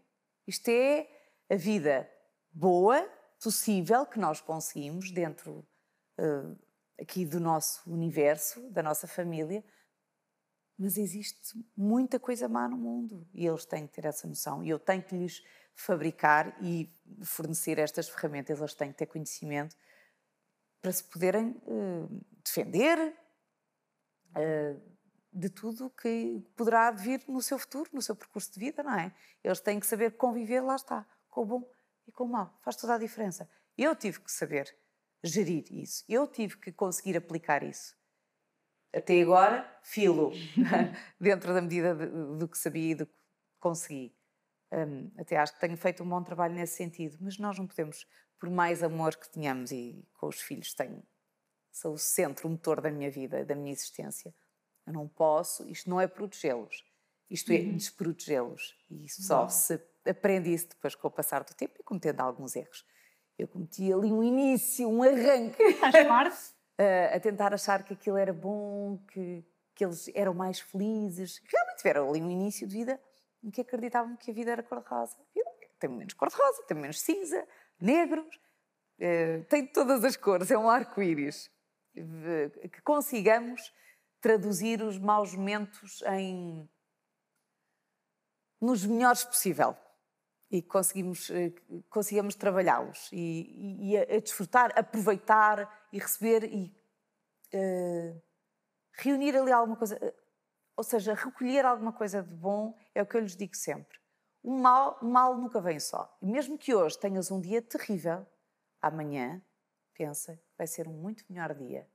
Isto 0.46 0.68
é 0.68 1.08
a 1.48 1.56
vida 1.56 2.08
boa, 2.52 3.08
possível, 3.42 4.04
que 4.04 4.18
nós 4.18 4.40
conseguimos 4.40 5.10
dentro 5.10 5.66
uh, 6.18 6.58
aqui 7.00 7.24
do 7.24 7.40
nosso 7.40 7.90
universo, 7.90 8.70
da 8.70 8.82
nossa 8.82 9.06
família, 9.06 9.64
mas 10.78 10.98
existe 10.98 11.58
muita 11.74 12.20
coisa 12.20 12.48
má 12.48 12.68
no 12.68 12.76
mundo 12.76 13.26
e 13.32 13.46
eles 13.46 13.64
têm 13.64 13.86
que 13.86 13.94
ter 13.94 14.04
essa 14.04 14.28
noção 14.28 14.62
e 14.62 14.68
eu 14.68 14.78
tenho 14.78 15.02
que 15.02 15.16
lhes 15.16 15.42
fabricar 15.74 16.54
e 16.62 16.92
fornecer 17.22 17.78
estas 17.78 18.08
ferramentas, 18.08 18.58
eles 18.58 18.74
têm 18.74 18.92
que 18.92 18.98
ter 18.98 19.06
conhecimento 19.06 19.74
para 20.86 20.92
se 20.92 21.02
poderem 21.02 21.48
uh, 21.66 22.24
defender 22.44 23.12
uh, 24.36 24.80
de 25.32 25.50
tudo 25.50 25.90
que 25.90 26.40
poderá 26.54 26.92
vir 26.92 27.24
no 27.26 27.42
seu 27.42 27.58
futuro, 27.58 27.90
no 27.92 28.00
seu 28.00 28.14
percurso 28.14 28.52
de 28.52 28.60
vida, 28.60 28.84
não 28.84 28.96
é? 28.96 29.12
Eles 29.42 29.58
têm 29.58 29.80
que 29.80 29.86
saber 29.86 30.16
conviver, 30.16 30.60
lá 30.60 30.76
está, 30.76 31.04
com 31.28 31.42
o 31.42 31.44
bom 31.44 31.70
e 32.06 32.12
com 32.12 32.22
o 32.22 32.28
mau. 32.28 32.56
Faz 32.62 32.76
toda 32.76 32.94
a 32.94 32.98
diferença. 32.98 33.50
Eu 33.76 33.96
tive 33.96 34.20
que 34.20 34.30
saber 34.30 34.72
gerir 35.24 35.64
isso, 35.72 36.04
eu 36.08 36.28
tive 36.28 36.56
que 36.56 36.70
conseguir 36.70 37.16
aplicar 37.16 37.64
isso. 37.64 37.96
Até 38.94 39.20
agora, 39.20 39.68
filo, 39.82 40.30
dentro 41.20 41.52
da 41.52 41.60
medida 41.60 41.96
do 41.96 42.46
que 42.46 42.56
sabia 42.56 42.92
e 42.92 42.94
do 42.94 43.06
que 43.06 43.18
consegui. 43.58 44.14
Um, 44.72 45.10
até 45.16 45.36
acho 45.36 45.54
que 45.54 45.60
tenho 45.60 45.76
feito 45.76 46.02
um 46.02 46.08
bom 46.08 46.22
trabalho 46.22 46.54
nesse 46.54 46.76
sentido, 46.76 47.16
mas 47.20 47.38
nós 47.38 47.58
não 47.58 47.66
podemos 47.66 48.06
por 48.38 48.50
mais 48.50 48.82
amor 48.82 49.16
que 49.16 49.28
tenhamos 49.28 49.70
e 49.70 50.04
com 50.14 50.26
os 50.26 50.40
filhos 50.40 50.74
tenho, 50.74 51.02
são 51.70 51.92
o 51.92 51.98
centro, 51.98 52.48
o 52.48 52.50
motor 52.50 52.80
da 52.80 52.90
minha 52.90 53.10
vida, 53.10 53.44
da 53.44 53.54
minha 53.54 53.72
existência. 53.72 54.34
Eu 54.86 54.92
não 54.92 55.08
posso, 55.08 55.68
isto 55.68 55.88
não 55.88 56.00
é 56.00 56.06
protegê-los, 56.06 56.84
isto 57.30 57.52
é 57.52 57.56
uhum. 57.58 57.76
desprotegê-los. 57.76 58.76
E 58.90 59.04
isso 59.04 59.22
só 59.22 59.48
se 59.48 59.80
aprende 60.04 60.52
isso 60.52 60.68
depois 60.68 60.94
com 60.94 61.08
o 61.08 61.10
passar 61.10 61.42
do 61.44 61.54
tempo 61.54 61.74
e 61.80 61.82
cometendo 61.82 62.20
alguns 62.20 62.54
erros. 62.54 62.84
Eu 63.38 63.48
cometi 63.48 63.92
ali 63.92 64.12
um 64.12 64.22
início, 64.22 64.88
um 64.88 65.02
arranque. 65.02 65.72
Faz 65.74 66.06
parte. 66.06 66.56
a 67.14 67.18
tentar 67.20 67.54
achar 67.54 67.82
que 67.82 67.94
aquilo 67.94 68.16
era 68.16 68.32
bom, 68.32 68.98
que, 69.08 69.44
que 69.74 69.84
eles 69.84 70.10
eram 70.14 70.34
mais 70.34 70.60
felizes. 70.60 71.40
Realmente 71.50 71.78
tiveram 71.78 72.08
ali 72.08 72.22
um 72.22 72.30
início 72.30 72.66
de 72.66 72.76
vida 72.76 73.00
em 73.46 73.50
que 73.50 73.60
acreditavam 73.60 74.16
que 74.16 74.32
a 74.32 74.34
vida 74.34 74.50
era 74.50 74.62
cor-de-rosa. 74.62 75.16
Tem 75.78 75.88
menos 75.88 76.14
cor-de-rosa, 76.14 76.64
tem 76.64 76.76
menos 76.76 77.00
cinza, 77.00 77.46
negros, 77.80 78.34
uh, 78.98 79.44
tem 79.48 79.64
todas 79.64 80.04
as 80.04 80.16
cores, 80.16 80.50
é 80.50 80.58
um 80.58 80.68
arco-íris. 80.68 81.48
Que 81.94 82.82
consigamos 82.82 83.72
traduzir 84.20 84.82
os 84.82 84.98
maus 84.98 85.34
momentos 85.34 86.02
em 86.02 86.68
nos 88.60 88.84
melhores 88.84 89.24
possível 89.24 89.76
e 90.50 90.60
conseguimos 90.62 91.30
eh, 91.30 91.52
consigamos 91.88 92.34
trabalhá-los 92.34 93.10
e, 93.12 93.16
e, 93.16 93.92
e, 93.92 93.98
a, 93.98 94.20
desfrutar, 94.20 94.72
aproveitar 94.78 95.88
e 95.92 95.98
receber 95.98 96.44
e 96.44 96.74
uh, 97.54 98.22
reunir 98.92 99.36
ali 99.36 99.52
alguma 99.52 99.76
coisa, 99.76 99.98
ou 100.76 100.84
seja, 100.84 101.14
recolher 101.14 101.64
alguma 101.64 101.92
coisa 101.92 102.22
de 102.22 102.34
bom 102.34 102.76
é 102.94 103.02
o 103.02 103.06
que 103.06 103.16
eu 103.16 103.20
lhes 103.20 103.34
digo 103.34 103.56
sempre. 103.56 103.98
O 104.42 104.52
mal, 104.58 104.98
o 105.00 105.06
mal 105.06 105.36
nunca 105.36 105.60
vem 105.60 105.80
só. 105.80 106.16
E 106.20 106.26
mesmo 106.26 106.58
que 106.58 106.74
hoje 106.74 106.98
tenhas 106.98 107.30
um 107.30 107.40
dia 107.40 107.62
terrível, 107.62 108.26
amanhã, 108.80 109.42
pensa, 109.94 110.40
vai 110.56 110.66
ser 110.66 110.86
um 110.86 110.92
muito 110.92 111.24
melhor 111.28 111.54
dia. 111.54 111.90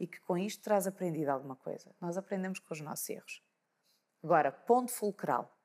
E 0.00 0.06
que 0.06 0.18
com 0.20 0.36
isto 0.36 0.64
terás 0.64 0.86
aprendido 0.86 1.28
alguma 1.28 1.54
coisa. 1.54 1.94
Nós 2.00 2.16
aprendemos 2.16 2.58
com 2.58 2.72
os 2.72 2.80
nossos 2.80 3.08
erros. 3.08 3.44
Agora, 4.24 4.50
ponto 4.50 4.90
fulcral. 4.90 5.56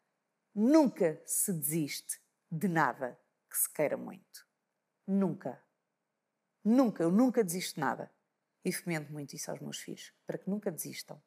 Nunca 0.53 1.21
se 1.25 1.53
desiste 1.53 2.21
de 2.51 2.67
nada 2.67 3.19
que 3.49 3.58
se 3.58 3.71
queira 3.71 3.95
muito. 3.95 4.45
Nunca. 5.08 5.63
Nunca, 6.63 7.01
eu 7.01 7.12
nunca 7.12 7.43
desisto 7.43 7.75
de 7.75 7.80
nada. 7.80 8.12
E 8.63 8.71
fomento 8.71 9.12
muito 9.12 9.34
isso 9.34 9.49
aos 9.49 9.62
meus 9.62 9.80
filhos, 9.80 10.13
para 10.25 10.38
que 10.38 10.49
nunca 10.49 10.69
desistam. 10.69 11.21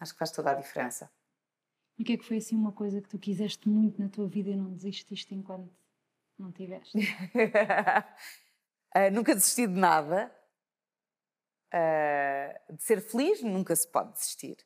Acho 0.00 0.12
que 0.12 0.18
faz 0.18 0.30
toda 0.30 0.50
a 0.50 0.54
diferença. 0.54 1.10
E 1.98 2.02
o 2.02 2.04
que 2.04 2.14
é 2.14 2.16
que 2.16 2.24
foi 2.24 2.38
assim 2.38 2.56
uma 2.56 2.72
coisa 2.72 3.00
que 3.00 3.08
tu 3.08 3.18
quiseste 3.18 3.68
muito 3.68 4.00
na 4.00 4.08
tua 4.08 4.28
vida 4.28 4.50
e 4.50 4.56
não 4.56 4.72
desististe 4.72 5.34
enquanto 5.34 5.72
não 6.38 6.52
tiveste? 6.52 6.98
uh, 6.98 7.02
nunca 9.12 9.34
desisti 9.34 9.66
de 9.66 9.78
nada. 9.78 10.34
Uh, 11.72 12.74
de 12.74 12.82
ser 12.82 13.00
feliz, 13.00 13.42
nunca 13.42 13.74
se 13.74 13.86
pode 13.86 14.12
desistir. 14.12 14.56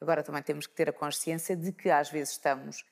Agora 0.00 0.22
também 0.22 0.42
temos 0.42 0.66
que 0.66 0.74
ter 0.74 0.88
a 0.88 0.92
consciência 0.92 1.56
de 1.56 1.72
que 1.72 1.90
às 1.90 2.10
vezes 2.10 2.34
estamos 2.34 2.84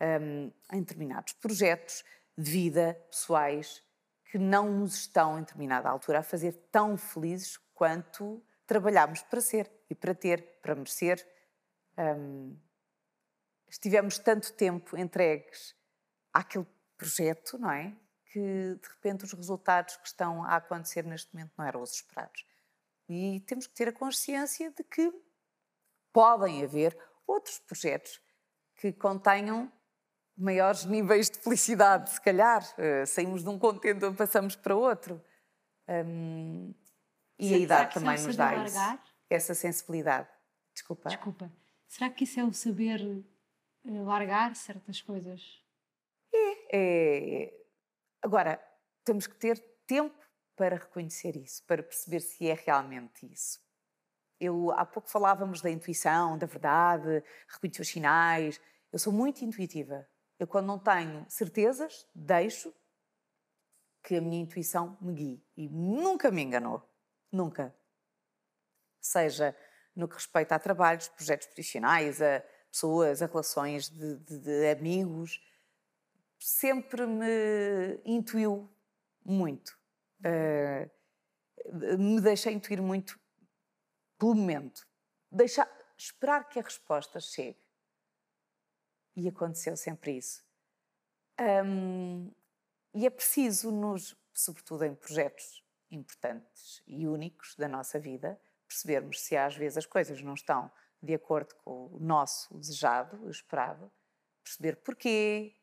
um, 0.00 0.50
em 0.72 0.80
determinados 0.80 1.32
projetos 1.34 2.04
de 2.36 2.50
vida 2.50 2.94
pessoais 3.10 3.82
que 4.30 4.38
não 4.38 4.80
nos 4.80 4.94
estão, 4.94 5.38
em 5.38 5.40
determinada 5.40 5.88
altura, 5.88 6.20
a 6.20 6.22
fazer 6.22 6.52
tão 6.70 6.96
felizes 6.96 7.56
quanto 7.74 8.42
trabalhámos 8.66 9.22
para 9.22 9.40
ser 9.40 9.70
e 9.88 9.94
para 9.94 10.14
ter, 10.14 10.60
para 10.60 10.74
merecer. 10.74 11.26
Um, 11.96 12.56
estivemos 13.68 14.18
tanto 14.18 14.52
tempo 14.52 14.96
entregues 14.96 15.74
àquele 16.32 16.66
projeto, 16.96 17.58
não 17.58 17.70
é? 17.70 17.96
Que 18.32 18.40
de 18.40 18.88
repente 18.88 19.24
os 19.24 19.32
resultados 19.32 19.96
que 19.96 20.06
estão 20.06 20.44
a 20.44 20.56
acontecer 20.56 21.04
neste 21.04 21.32
momento 21.34 21.52
não 21.56 21.64
eram 21.64 21.82
os 21.82 21.92
esperados. 21.92 22.44
E 23.08 23.40
temos 23.46 23.66
que 23.66 23.74
ter 23.74 23.88
a 23.88 23.92
consciência 23.92 24.70
de 24.70 24.82
que 24.82 25.12
podem 26.12 26.64
haver 26.64 26.96
outros 27.26 27.58
projetos 27.58 28.20
que 28.76 28.92
contenham 28.92 29.70
maiores 30.36 30.84
níveis 30.84 31.30
de 31.30 31.38
felicidade, 31.38 32.10
se 32.10 32.20
calhar. 32.20 32.62
Uh, 32.72 33.06
saímos 33.06 33.42
de 33.42 33.48
um 33.48 33.58
contentor, 33.58 34.14
passamos 34.14 34.54
para 34.54 34.74
outro. 34.74 35.22
Um, 35.88 36.74
e 37.38 37.54
a 37.54 37.58
idade 37.58 37.94
também 37.94 38.20
nos 38.20 38.36
dá 38.36 38.64
isso. 38.64 38.78
Essa 39.28 39.54
sensibilidade. 39.54 40.28
Desculpa. 40.72 41.08
Desculpa. 41.08 41.52
Será 41.88 42.10
que 42.10 42.24
isso 42.24 42.40
é 42.40 42.44
o 42.44 42.52
saber 42.52 43.00
eh, 43.84 44.02
largar 44.02 44.54
certas 44.54 45.00
coisas? 45.00 45.62
É, 46.32 46.76
é. 46.76 47.66
Agora, 48.22 48.62
temos 49.04 49.26
que 49.26 49.34
ter 49.36 49.58
tempo 49.86 50.14
para 50.56 50.76
reconhecer 50.76 51.36
isso, 51.36 51.62
para 51.64 51.82
perceber 51.82 52.20
se 52.20 52.48
é 52.48 52.54
realmente 52.54 53.30
isso. 53.30 53.60
Eu, 54.38 54.70
há 54.72 54.84
pouco 54.84 55.08
falávamos 55.08 55.60
da 55.60 55.70
intuição, 55.70 56.36
da 56.36 56.46
verdade, 56.46 57.22
reconhecer 57.48 57.82
os 57.82 57.88
sinais. 57.88 58.60
Eu 58.92 58.98
sou 58.98 59.12
muito 59.12 59.44
intuitiva. 59.44 60.06
Eu, 60.38 60.46
quando 60.46 60.66
não 60.66 60.78
tenho 60.78 61.24
certezas, 61.28 62.06
deixo 62.14 62.72
que 64.02 64.16
a 64.16 64.20
minha 64.20 64.42
intuição 64.42 64.96
me 65.00 65.12
guie. 65.14 65.44
E 65.56 65.68
nunca 65.68 66.30
me 66.30 66.42
enganou. 66.42 66.86
Nunca. 67.36 67.74
Seja 68.98 69.54
no 69.94 70.08
que 70.08 70.14
respeita 70.14 70.54
a 70.54 70.58
trabalhos, 70.58 71.08
projetos 71.08 71.46
profissionais, 71.46 72.22
a 72.22 72.42
pessoas, 72.70 73.20
a 73.20 73.26
relações 73.26 73.90
de, 73.90 74.16
de, 74.16 74.38
de 74.38 74.70
amigos, 74.70 75.40
sempre 76.38 77.06
me 77.06 78.00
intuiu 78.04 78.70
muito. 79.24 79.78
Uh, 80.20 80.90
me 81.98 82.20
deixei 82.20 82.54
intuir 82.54 82.80
muito 82.80 83.20
pelo 84.18 84.34
momento. 84.34 84.86
Deixar, 85.30 85.70
esperar 85.96 86.48
que 86.48 86.58
a 86.58 86.62
resposta 86.62 87.20
chegue. 87.20 87.60
E 89.14 89.28
aconteceu 89.28 89.76
sempre 89.76 90.16
isso. 90.16 90.42
Um, 91.38 92.32
e 92.94 93.06
é 93.06 93.10
preciso, 93.10 93.70
nos, 93.70 94.16
sobretudo 94.32 94.84
em 94.84 94.94
projetos 94.94 95.65
importantes 95.90 96.82
e 96.86 97.06
únicos 97.06 97.54
da 97.56 97.68
nossa 97.68 97.98
vida, 97.98 98.40
percebermos 98.66 99.20
se 99.20 99.36
às 99.36 99.56
vezes 99.56 99.78
as 99.78 99.86
coisas 99.86 100.20
não 100.22 100.34
estão 100.34 100.70
de 101.02 101.14
acordo 101.14 101.54
com 101.56 101.86
o 101.92 101.98
nosso 102.00 102.56
desejado, 102.58 103.22
o 103.24 103.30
esperado, 103.30 103.90
perceber 104.42 104.76
porquê, 104.76 105.54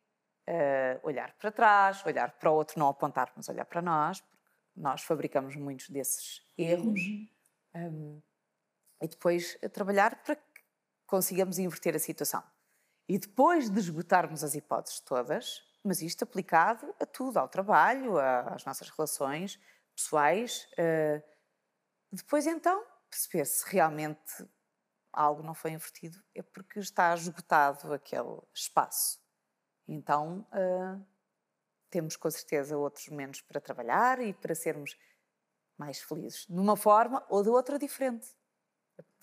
uh, 0.48 1.08
olhar 1.08 1.34
para 1.34 1.52
trás, 1.52 2.06
olhar 2.06 2.32
para 2.32 2.52
o 2.52 2.56
outro, 2.56 2.80
não 2.80 2.88
apontar, 2.88 3.32
mas 3.36 3.50
olhar 3.50 3.66
para 3.66 3.82
nós, 3.82 4.22
porque 4.22 4.38
nós 4.76 5.02
fabricamos 5.04 5.56
muitos 5.56 5.90
desses 5.90 6.42
erros, 6.58 7.00
uhum. 7.00 7.28
um, 7.76 8.22
e 9.02 9.08
depois 9.08 9.58
trabalhar 9.74 10.24
para 10.24 10.36
que 10.36 10.64
consigamos 11.06 11.60
inverter 11.60 11.96
a 11.96 12.00
situação. 12.00 12.44
E 13.08 13.18
depois 13.18 13.70
de 13.70 13.80
esgotarmos 13.80 14.44
as 14.44 14.56
hipóteses 14.56 15.00
todas, 15.02 15.62
mas 15.84 16.02
isto 16.02 16.24
aplicado 16.24 16.96
a 17.00 17.06
tudo, 17.06 17.38
ao 17.38 17.50
trabalho, 17.50 18.18
às 18.18 18.64
nossas 18.64 18.90
relações 18.90 19.60
pessoais, 19.96 20.68
uh, 20.74 21.24
depois 22.12 22.46
então 22.48 22.84
perceber 23.10 23.46
se 23.46 23.70
realmente 23.70 24.48
algo 25.12 25.44
não 25.44 25.54
foi 25.54 25.72
invertido 25.72 26.22
é 26.34 26.42
porque 26.42 26.80
está 26.80 27.14
esgotado 27.14 27.94
aquele 27.94 28.42
espaço. 28.54 29.22
Então 29.88 30.48
uh, 30.52 31.06
temos 31.90 32.16
com 32.16 32.30
certeza 32.32 32.78
outros 32.78 33.08
momentos 33.10 33.42
para 33.42 33.62
trabalhar 33.62 34.20
e 34.20 34.34
para 34.34 34.56
sermos 34.56 34.98
mais 35.78 36.02
felizes, 36.02 36.46
de 36.48 36.60
uma 36.60 36.76
forma 36.76 37.24
ou 37.30 37.44
de 37.44 37.50
outra 37.50 37.78
diferente. 37.78 38.28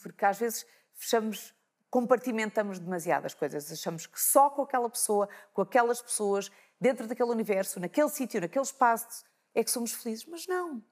Porque 0.03 0.25
às 0.25 0.39
vezes 0.39 0.67
fechamos, 0.95 1.55
compartimentamos 1.89 2.79
demasiadas 2.79 3.35
coisas, 3.35 3.73
achamos 3.73 4.07
que 4.07 4.21
só 4.21 4.51
com 4.51 4.63
aquela 4.63 4.89
pessoa, 4.89 5.29
com 5.53 5.63
aquelas 5.63 6.01
pessoas, 6.01 6.51
dentro 6.81 7.07
daquele 7.07 7.31
universo, 7.31 7.81
naquele 7.81 8.09
sítio, 8.09 8.41
naquele 8.41 8.65
espaço, 8.65 9.25
é 9.55 9.65
que 9.65 9.71
somos 9.71 9.93
felizes. 9.93 10.25
Mas 10.27 10.47
não. 10.47 10.83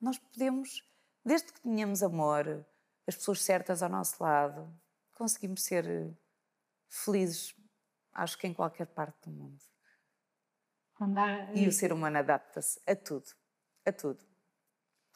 Nós 0.00 0.18
podemos, 0.18 0.82
desde 1.24 1.52
que 1.52 1.60
tenhamos 1.60 2.02
amor, 2.02 2.64
as 3.06 3.16
pessoas 3.16 3.42
certas 3.42 3.82
ao 3.82 3.88
nosso 3.88 4.22
lado, 4.22 4.72
conseguimos 5.14 5.62
ser 5.62 6.14
felizes, 6.88 7.54
acho 8.12 8.38
que 8.38 8.46
em 8.46 8.54
qualquer 8.54 8.86
parte 8.86 9.28
do 9.28 9.30
mundo. 9.30 9.60
E 11.54 11.66
o 11.66 11.72
ser 11.72 11.92
humano 11.92 12.18
adapta-se 12.18 12.80
a 12.86 12.94
tudo, 12.94 13.30
a 13.84 13.92
tudo, 13.92 14.24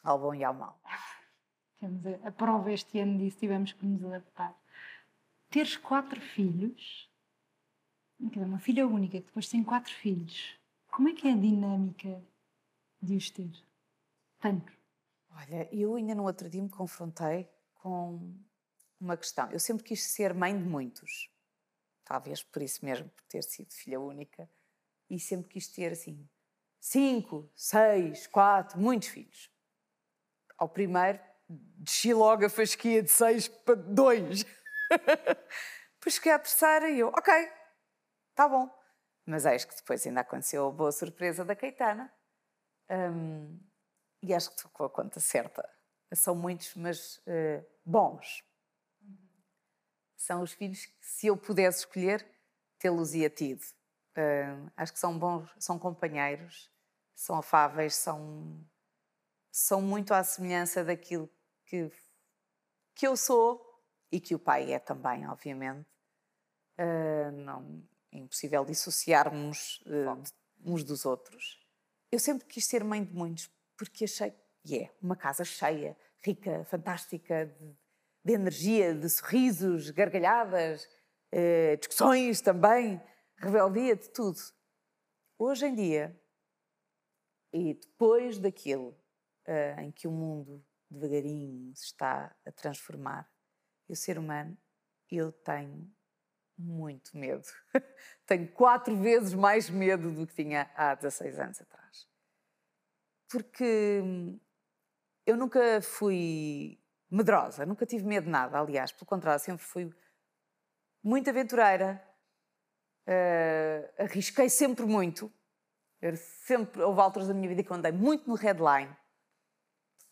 ao 0.03 0.19
bom 0.19 0.33
e 0.33 0.43
ao 0.43 0.53
mau. 0.53 0.79
Temos 1.79 2.05
a, 2.05 2.27
a 2.27 2.31
prova 2.31 2.71
este 2.71 2.99
ano 2.99 3.17
disso, 3.17 3.37
tivemos 3.37 3.73
que 3.73 3.85
nos 3.85 4.03
adaptar. 4.05 4.57
Teres 5.49 5.77
quatro 5.77 6.19
filhos, 6.19 7.09
uma 8.19 8.59
filha 8.59 8.87
única 8.87 9.19
que 9.19 9.27
depois 9.27 9.49
tem 9.49 9.63
quatro 9.63 9.93
filhos, 9.93 10.57
como 10.89 11.09
é 11.09 11.13
que 11.13 11.27
é 11.27 11.33
a 11.33 11.37
dinâmica 11.37 12.23
de 13.03 13.17
os 13.17 13.29
ter? 13.29 13.51
Tanto. 14.39 14.71
Olha, 15.29 15.67
eu 15.73 15.95
ainda 15.95 16.15
no 16.15 16.23
outro 16.23 16.49
dia 16.49 16.61
me 16.61 16.69
confrontei 16.69 17.49
com 17.75 18.33
uma 18.99 19.17
questão. 19.17 19.51
Eu 19.51 19.59
sempre 19.59 19.83
quis 19.83 20.03
ser 20.03 20.33
mãe 20.33 20.57
de 20.57 20.63
muitos, 20.63 21.29
talvez 22.05 22.41
por 22.41 22.61
isso 22.61 22.85
mesmo, 22.85 23.09
por 23.09 23.23
ter 23.25 23.43
sido 23.43 23.73
filha 23.73 23.99
única, 23.99 24.49
e 25.09 25.19
sempre 25.19 25.49
quis 25.49 25.67
ter 25.67 25.91
assim 25.91 26.27
cinco, 26.79 27.51
seis, 27.55 28.27
quatro, 28.27 28.79
muitos 28.79 29.09
filhos. 29.09 29.51
Ao 30.57 30.69
primeiro, 30.69 31.19
desci 31.49 32.13
logo 32.13 32.45
a 32.45 32.49
fasquia 32.49 33.03
de 33.03 33.09
seis 33.09 33.47
para 33.47 33.75
dois. 33.75 34.45
depois 35.99 36.15
cheguei 36.15 36.31
à 36.31 36.39
terceira 36.39 36.89
e 36.89 36.99
eu, 36.99 37.09
ok, 37.09 37.33
tá 38.33 38.47
bom. 38.47 38.69
Mas 39.25 39.45
eis 39.45 39.65
que 39.65 39.75
depois 39.75 40.05
ainda 40.05 40.21
aconteceu 40.21 40.67
a 40.67 40.71
boa 40.71 40.91
surpresa 40.91 41.43
da 41.43 41.55
Caetana. 41.55 42.13
Um, 42.93 43.59
e 44.21 44.33
acho 44.33 44.49
que 44.49 44.55
estou 44.55 44.71
com 44.71 44.83
a 44.83 44.89
conta 44.89 45.19
certa. 45.19 45.67
São 46.13 46.35
muitos, 46.35 46.75
mas 46.75 47.17
uh, 47.17 47.65
bons. 47.83 48.43
São 50.15 50.41
os 50.41 50.53
filhos 50.53 50.85
que, 50.85 50.95
se 51.01 51.27
eu 51.27 51.35
pudesse 51.35 51.79
escolher, 51.79 52.25
tê-los-ia 52.77 53.29
tido. 53.29 53.63
Uh, 54.15 54.71
acho 54.77 54.93
que 54.93 54.99
são 54.99 55.17
bons, 55.17 55.49
são 55.57 55.79
companheiros, 55.79 56.71
são 57.15 57.37
afáveis, 57.37 57.95
são, 57.95 58.63
são 59.51 59.81
muito 59.81 60.13
à 60.13 60.23
semelhança 60.23 60.83
daquilo 60.83 61.29
que, 61.65 61.91
que 62.93 63.07
eu 63.07 63.17
sou 63.17 63.83
e 64.11 64.21
que 64.21 64.35
o 64.35 64.39
pai 64.39 64.71
é 64.71 64.79
também, 64.79 65.27
obviamente. 65.27 65.89
Uh, 66.77 67.31
não, 67.31 67.83
é 68.11 68.19
impossível 68.19 68.63
dissociarmos 68.63 69.83
uh, 69.87 70.23
uns 70.63 70.83
dos 70.83 71.05
outros. 71.05 71.62
Eu 72.13 72.19
sempre 72.19 72.45
quis 72.45 72.67
ser 72.67 72.83
mãe 72.83 73.03
de 73.03 73.11
muitos, 73.11 73.49
porque 73.75 74.03
achei 74.03 74.31
que 74.63 74.83
é 74.83 74.95
uma 75.01 75.15
casa 75.15 75.43
cheia, 75.43 75.97
rica, 76.23 76.63
fantástica, 76.65 77.47
de, 77.47 77.75
de 78.23 78.33
energia, 78.33 78.93
de 78.93 79.09
sorrisos, 79.09 79.89
gargalhadas, 79.89 80.87
uh, 81.33 81.75
discussões 81.75 82.39
também, 82.39 83.01
rebeldia, 83.35 83.95
de 83.95 84.07
tudo. 84.11 84.37
Hoje 85.39 85.65
em 85.65 85.73
dia, 85.73 86.15
e 87.51 87.73
depois 87.73 88.37
daquilo 88.37 88.89
uh, 89.47 89.81
em 89.81 89.91
que 89.91 90.07
o 90.07 90.11
mundo 90.11 90.63
devagarinho 90.91 91.75
se 91.75 91.85
está 91.85 92.31
a 92.45 92.51
transformar, 92.51 93.27
e 93.89 93.93
o 93.93 93.95
ser 93.95 94.19
humano, 94.19 94.55
eu 95.09 95.31
tenho 95.31 95.91
muito 96.55 97.17
medo. 97.17 97.47
tenho 98.27 98.47
quatro 98.51 98.95
vezes 99.01 99.33
mais 99.33 99.67
medo 99.67 100.11
do 100.11 100.27
que 100.27 100.35
tinha 100.35 100.71
há 100.75 100.93
16 100.93 101.39
anos 101.39 101.59
atrás. 101.59 101.82
Porque 103.33 103.99
hum, 104.03 104.39
eu 105.25 105.35
nunca 105.35 105.81
fui 105.81 106.79
medrosa, 107.09 107.65
nunca 107.65 107.83
tive 107.83 108.05
medo 108.05 108.25
de 108.25 108.29
nada, 108.29 108.59
aliás, 108.59 108.91
pelo 108.91 109.07
contrário, 109.07 109.43
sempre 109.43 109.65
fui 109.65 109.91
muito 111.01 111.31
aventureira, 111.31 111.99
uh, 113.07 114.03
arrisquei 114.03 114.49
sempre 114.49 114.85
muito. 114.85 115.33
Eu 115.99 116.15
sempre, 116.15 116.83
houve 116.83 117.01
alturas 117.01 117.27
da 117.27 117.33
minha 117.33 117.49
vida 117.49 117.63
que 117.63 117.73
andei 117.73 117.91
muito 117.91 118.29
no 118.29 118.35
headline. 118.35 118.95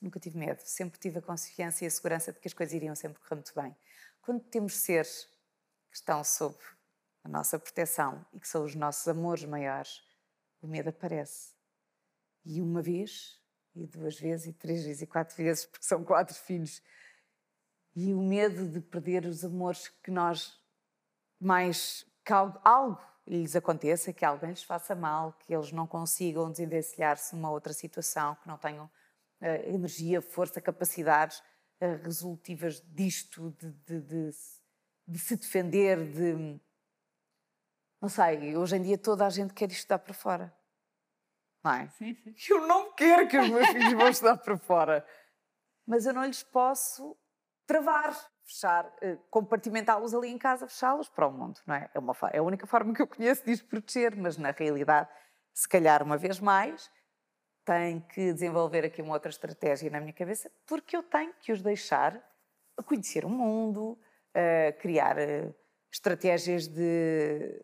Nunca 0.01 0.19
tive 0.19 0.39
medo, 0.39 0.59
sempre 0.61 0.99
tive 0.99 1.19
a 1.19 1.21
confiança 1.21 1.83
e 1.83 1.87
a 1.87 1.91
segurança 1.91 2.33
de 2.33 2.39
que 2.39 2.47
as 2.47 2.55
coisas 2.55 2.73
iriam 2.73 2.95
sempre 2.95 3.19
correr 3.19 3.35
muito 3.35 3.53
bem. 3.53 3.77
Quando 4.19 4.41
temos 4.45 4.77
seres 4.77 5.25
que 5.91 5.97
estão 5.97 6.23
sob 6.23 6.57
a 7.23 7.29
nossa 7.29 7.59
proteção 7.59 8.25
e 8.33 8.39
que 8.39 8.47
são 8.47 8.63
os 8.63 8.73
nossos 8.73 9.07
amores 9.07 9.45
maiores, 9.45 10.01
o 10.59 10.67
medo 10.67 10.89
aparece. 10.89 11.50
E 12.45 12.61
uma 12.61 12.81
vez 12.81 13.41
e 13.75 13.85
duas 13.85 14.19
vezes, 14.19 14.47
e 14.47 14.53
três 14.53 14.83
vezes, 14.83 15.01
e 15.01 15.07
quatro 15.07 15.35
vezes, 15.35 15.65
porque 15.65 15.85
são 15.85 16.03
quatro 16.03 16.35
filhos. 16.35 16.81
E 17.95 18.13
o 18.13 18.21
medo 18.21 18.67
de 18.67 18.79
perder 18.79 19.25
os 19.25 19.43
amores 19.43 19.87
que 20.03 20.11
nós 20.11 20.59
mais. 21.39 22.05
que 22.23 22.33
algo, 22.33 22.59
algo 22.63 23.01
lhes 23.27 23.55
aconteça, 23.55 24.13
que 24.13 24.25
alguém 24.25 24.49
lhes 24.49 24.63
faça 24.63 24.95
mal, 24.95 25.33
que 25.33 25.53
eles 25.53 25.71
não 25.71 25.87
consigam 25.87 26.51
desenvencilhar-se 26.51 27.35
numa 27.35 27.49
outra 27.49 27.73
situação, 27.73 28.35
que 28.35 28.47
não 28.47 28.57
tenham 28.57 28.85
uh, 28.85 29.45
energia, 29.67 30.21
força, 30.21 30.59
capacidades 30.59 31.39
uh, 31.39 32.03
resolutivas 32.03 32.81
disto, 32.93 33.51
de, 33.51 33.71
de, 33.71 34.01
de, 34.01 34.29
de 35.07 35.19
se 35.19 35.35
defender, 35.35 36.11
de. 36.11 36.59
Não 38.01 38.09
sei, 38.09 38.57
hoje 38.57 38.77
em 38.77 38.81
dia 38.81 38.97
toda 38.97 39.25
a 39.25 39.29
gente 39.29 39.53
quer 39.53 39.71
isto 39.71 39.87
dar 39.87 39.99
para 39.99 40.13
fora 40.13 40.60
não 41.63 41.71
é? 41.73 41.87
Sim, 41.89 42.15
sim. 42.15 42.33
Eu 42.49 42.67
não 42.67 42.91
quero 42.93 43.27
que 43.27 43.37
os 43.37 43.49
meus 43.49 43.67
filhos 43.67 43.93
vão 43.93 44.09
estudar 44.09 44.37
para 44.37 44.57
fora. 44.57 45.05
Mas 45.85 46.05
eu 46.05 46.13
não 46.13 46.25
lhes 46.25 46.43
posso 46.43 47.17
travar, 47.65 48.13
fechar, 48.43 48.91
eh, 49.01 49.17
compartimentá-los 49.29 50.13
ali 50.13 50.29
em 50.29 50.37
casa, 50.37 50.67
fechá-los 50.67 51.09
para 51.09 51.27
o 51.27 51.31
mundo, 51.31 51.59
não 51.65 51.75
é? 51.75 51.89
É, 51.93 51.99
uma, 51.99 52.15
é 52.31 52.37
a 52.39 52.43
única 52.43 52.67
forma 52.67 52.93
que 52.93 53.01
eu 53.01 53.07
conheço 53.07 53.45
de 53.45 53.51
os 53.51 53.61
proteger, 53.61 54.15
mas 54.15 54.37
na 54.37 54.51
realidade, 54.51 55.09
se 55.53 55.67
calhar 55.67 56.03
uma 56.03 56.17
vez 56.17 56.39
mais, 56.39 56.91
tenho 57.65 58.01
que 58.01 58.33
desenvolver 58.33 58.85
aqui 58.85 59.01
uma 59.01 59.13
outra 59.13 59.29
estratégia 59.29 59.89
na 59.89 59.99
minha 59.99 60.13
cabeça, 60.13 60.51
porque 60.65 60.95
eu 60.97 61.03
tenho 61.03 61.33
que 61.41 61.51
os 61.51 61.61
deixar 61.61 62.21
conhecer 62.85 63.25
o 63.25 63.29
mundo, 63.29 63.97
criar 64.79 65.17
eh, 65.17 65.53
estratégias 65.91 66.67
de, 66.67 67.61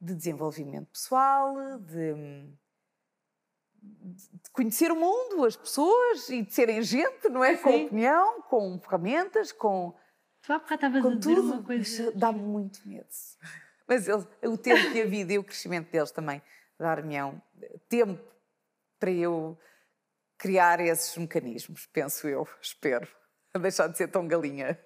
de 0.00 0.14
desenvolvimento 0.14 0.90
pessoal, 0.90 1.78
de 1.78 2.14
de 3.86 4.50
conhecer 4.52 4.90
o 4.90 4.96
mundo, 4.96 5.44
as 5.44 5.56
pessoas 5.56 6.28
e 6.28 6.42
de 6.42 6.52
serem 6.52 6.82
gente, 6.82 7.28
não 7.28 7.44
é? 7.44 7.56
Sim. 7.56 7.62
Com 7.62 7.84
opinião, 7.84 8.42
com 8.42 8.80
ferramentas, 8.80 9.52
com. 9.52 9.94
Tu 10.42 10.52
há 10.52 10.58
bocado 10.58 10.74
estavas 10.74 11.04
a 11.04 11.14
dizer 11.16 11.34
tudo. 11.34 11.52
uma 11.52 11.62
coisa. 11.62 12.12
Dá-me 12.12 12.40
muito 12.40 12.86
medo. 12.86 13.08
Mas 13.88 14.08
eles, 14.08 14.26
o 14.44 14.58
tempo 14.58 14.92
que 14.92 15.02
a 15.02 15.06
vida 15.06 15.32
e 15.32 15.38
o 15.38 15.44
crescimento 15.44 15.90
deles 15.90 16.10
também 16.10 16.42
dar-me 16.78 17.16
tempo 17.88 18.22
para 18.98 19.10
eu 19.10 19.58
criar 20.38 20.80
esses 20.80 21.16
mecanismos, 21.16 21.86
penso 21.86 22.28
eu, 22.28 22.46
espero, 22.60 23.08
a 23.54 23.58
deixar 23.58 23.88
de 23.88 23.96
ser 23.96 24.08
tão 24.08 24.26
galinha. 24.26 24.78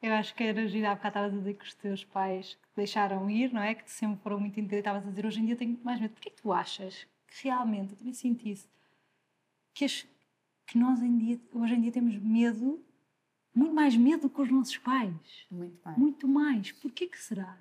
Eu 0.00 0.12
acho 0.12 0.34
que 0.34 0.44
era 0.44 0.66
girar, 0.68 0.94
porque 0.94 1.08
estavas 1.08 1.32
a 1.32 1.36
dizer 1.36 1.54
que 1.54 1.64
os 1.64 1.74
teus 1.74 2.04
pais 2.04 2.50
te 2.50 2.76
deixaram 2.76 3.28
ir, 3.28 3.52
não 3.52 3.60
é? 3.60 3.74
Que 3.74 3.90
sempre 3.90 4.22
foram 4.22 4.38
muito 4.38 4.52
inteligentes. 4.60 4.78
Estavas 4.78 5.06
a 5.06 5.10
dizer, 5.10 5.26
hoje 5.26 5.40
em 5.40 5.46
dia 5.46 5.56
tenho 5.56 5.72
muito 5.72 5.84
mais 5.84 6.00
medo. 6.00 6.12
Porquê 6.12 6.30
que 6.30 6.40
tu 6.40 6.52
achas 6.52 7.06
que 7.28 7.44
realmente, 7.44 7.92
eu 7.92 7.98
também 7.98 8.14
sinto 8.14 8.48
isso, 8.48 8.68
que, 9.74 9.84
as, 9.84 10.06
que 10.66 10.76
nós 10.76 11.00
em 11.00 11.16
dia, 11.16 11.40
hoje 11.52 11.74
em 11.74 11.80
dia 11.80 11.92
temos 11.92 12.16
medo, 12.16 12.84
muito 13.54 13.74
mais 13.74 13.96
medo 13.96 14.28
que 14.28 14.40
os 14.40 14.50
nossos 14.50 14.76
pais? 14.78 15.46
Muito 15.50 15.78
mais. 15.84 15.98
Muito 15.98 16.28
mais. 16.28 16.72
Porquê 16.72 17.06
que 17.06 17.18
será? 17.18 17.56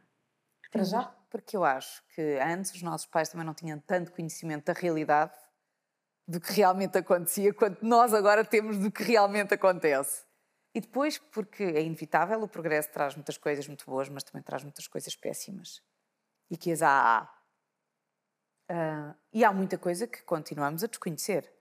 Que 0.64 0.70
Para 0.72 0.84
já, 0.84 1.04
porque 1.30 1.56
eu 1.56 1.64
acho 1.64 2.04
que 2.16 2.40
antes 2.40 2.74
os 2.74 2.82
nossos 2.82 3.06
pais 3.06 3.30
também 3.30 3.46
não 3.46 3.54
tinham 3.54 3.80
tanto 3.80 4.12
conhecimento 4.12 4.66
da 4.66 4.74
realidade 4.74 5.34
do 6.28 6.42
que 6.42 6.52
realmente 6.52 6.98
acontecia, 6.98 7.54
quanto 7.54 7.86
nós 7.86 8.14
agora 8.14 8.44
temos 8.44 8.78
do 8.78 8.92
que 8.92 9.02
realmente 9.04 9.54
acontece. 9.54 10.26
E 10.76 10.82
depois, 10.82 11.18
porque 11.18 11.64
é 11.64 11.82
inevitável, 11.82 12.42
o 12.44 12.48
progresso 12.48 12.92
traz 12.92 13.16
muitas 13.16 13.38
coisas 13.38 13.68
muito 13.68 13.86
boas, 13.86 14.10
mas 14.10 14.24
também 14.24 14.44
traz 14.44 14.62
muitas 14.64 14.88
coisas 14.88 15.16
péssimas. 15.16 15.82
E 16.52 16.58
que 16.58 16.72
as 16.72 16.82
há. 16.82 17.34
Ah, 18.70 19.16
e 19.32 19.44
há 19.44 19.52
muita 19.52 19.78
coisa 19.78 20.08
que 20.08 20.22
continuamos 20.24 20.84
a 20.84 20.88
desconhecer. 20.88 21.52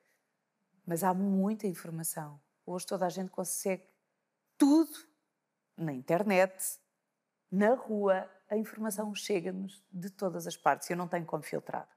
Mas 0.84 1.02
há 1.02 1.12
muita 1.14 1.66
informação. 1.66 2.40
Hoje 2.64 2.86
toda 2.86 3.06
a 3.06 3.08
gente 3.08 3.30
consegue 3.30 3.88
tudo 4.58 4.96
na 5.76 5.92
internet, 5.92 6.78
na 7.50 7.74
rua. 7.74 8.30
A 8.48 8.56
informação 8.56 9.14
chega-nos 9.14 9.84
de 9.90 10.10
todas 10.10 10.46
as 10.46 10.56
partes. 10.56 10.88
Eu 10.88 10.96
não 10.96 11.08
tenho 11.08 11.26
como 11.26 11.42
filtrar. 11.42 11.88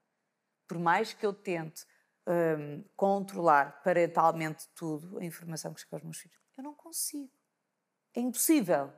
Por 0.67 0.79
mais 0.79 1.13
que 1.13 1.25
eu 1.25 1.33
tente 1.33 1.85
hum, 2.27 2.83
controlar 2.95 3.81
parentalmente 3.83 4.67
tudo, 4.75 5.17
a 5.19 5.23
informação 5.23 5.73
que 5.73 5.81
chega 5.81 5.95
aos 5.95 6.03
meus 6.03 6.17
filhos, 6.17 6.37
eu 6.57 6.63
não 6.63 6.73
consigo. 6.73 7.31
É 8.15 8.19
impossível. 8.19 8.91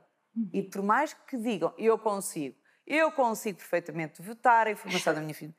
E 0.52 0.62
por 0.62 0.82
mais 0.82 1.12
que 1.12 1.36
digam, 1.36 1.74
eu 1.76 1.98
consigo, 1.98 2.58
eu 2.86 3.12
consigo 3.12 3.58
perfeitamente 3.58 4.22
votar 4.22 4.66
a 4.66 4.70
informação 4.70 5.14
da 5.14 5.20
minha 5.20 5.34
filha, 5.34 5.54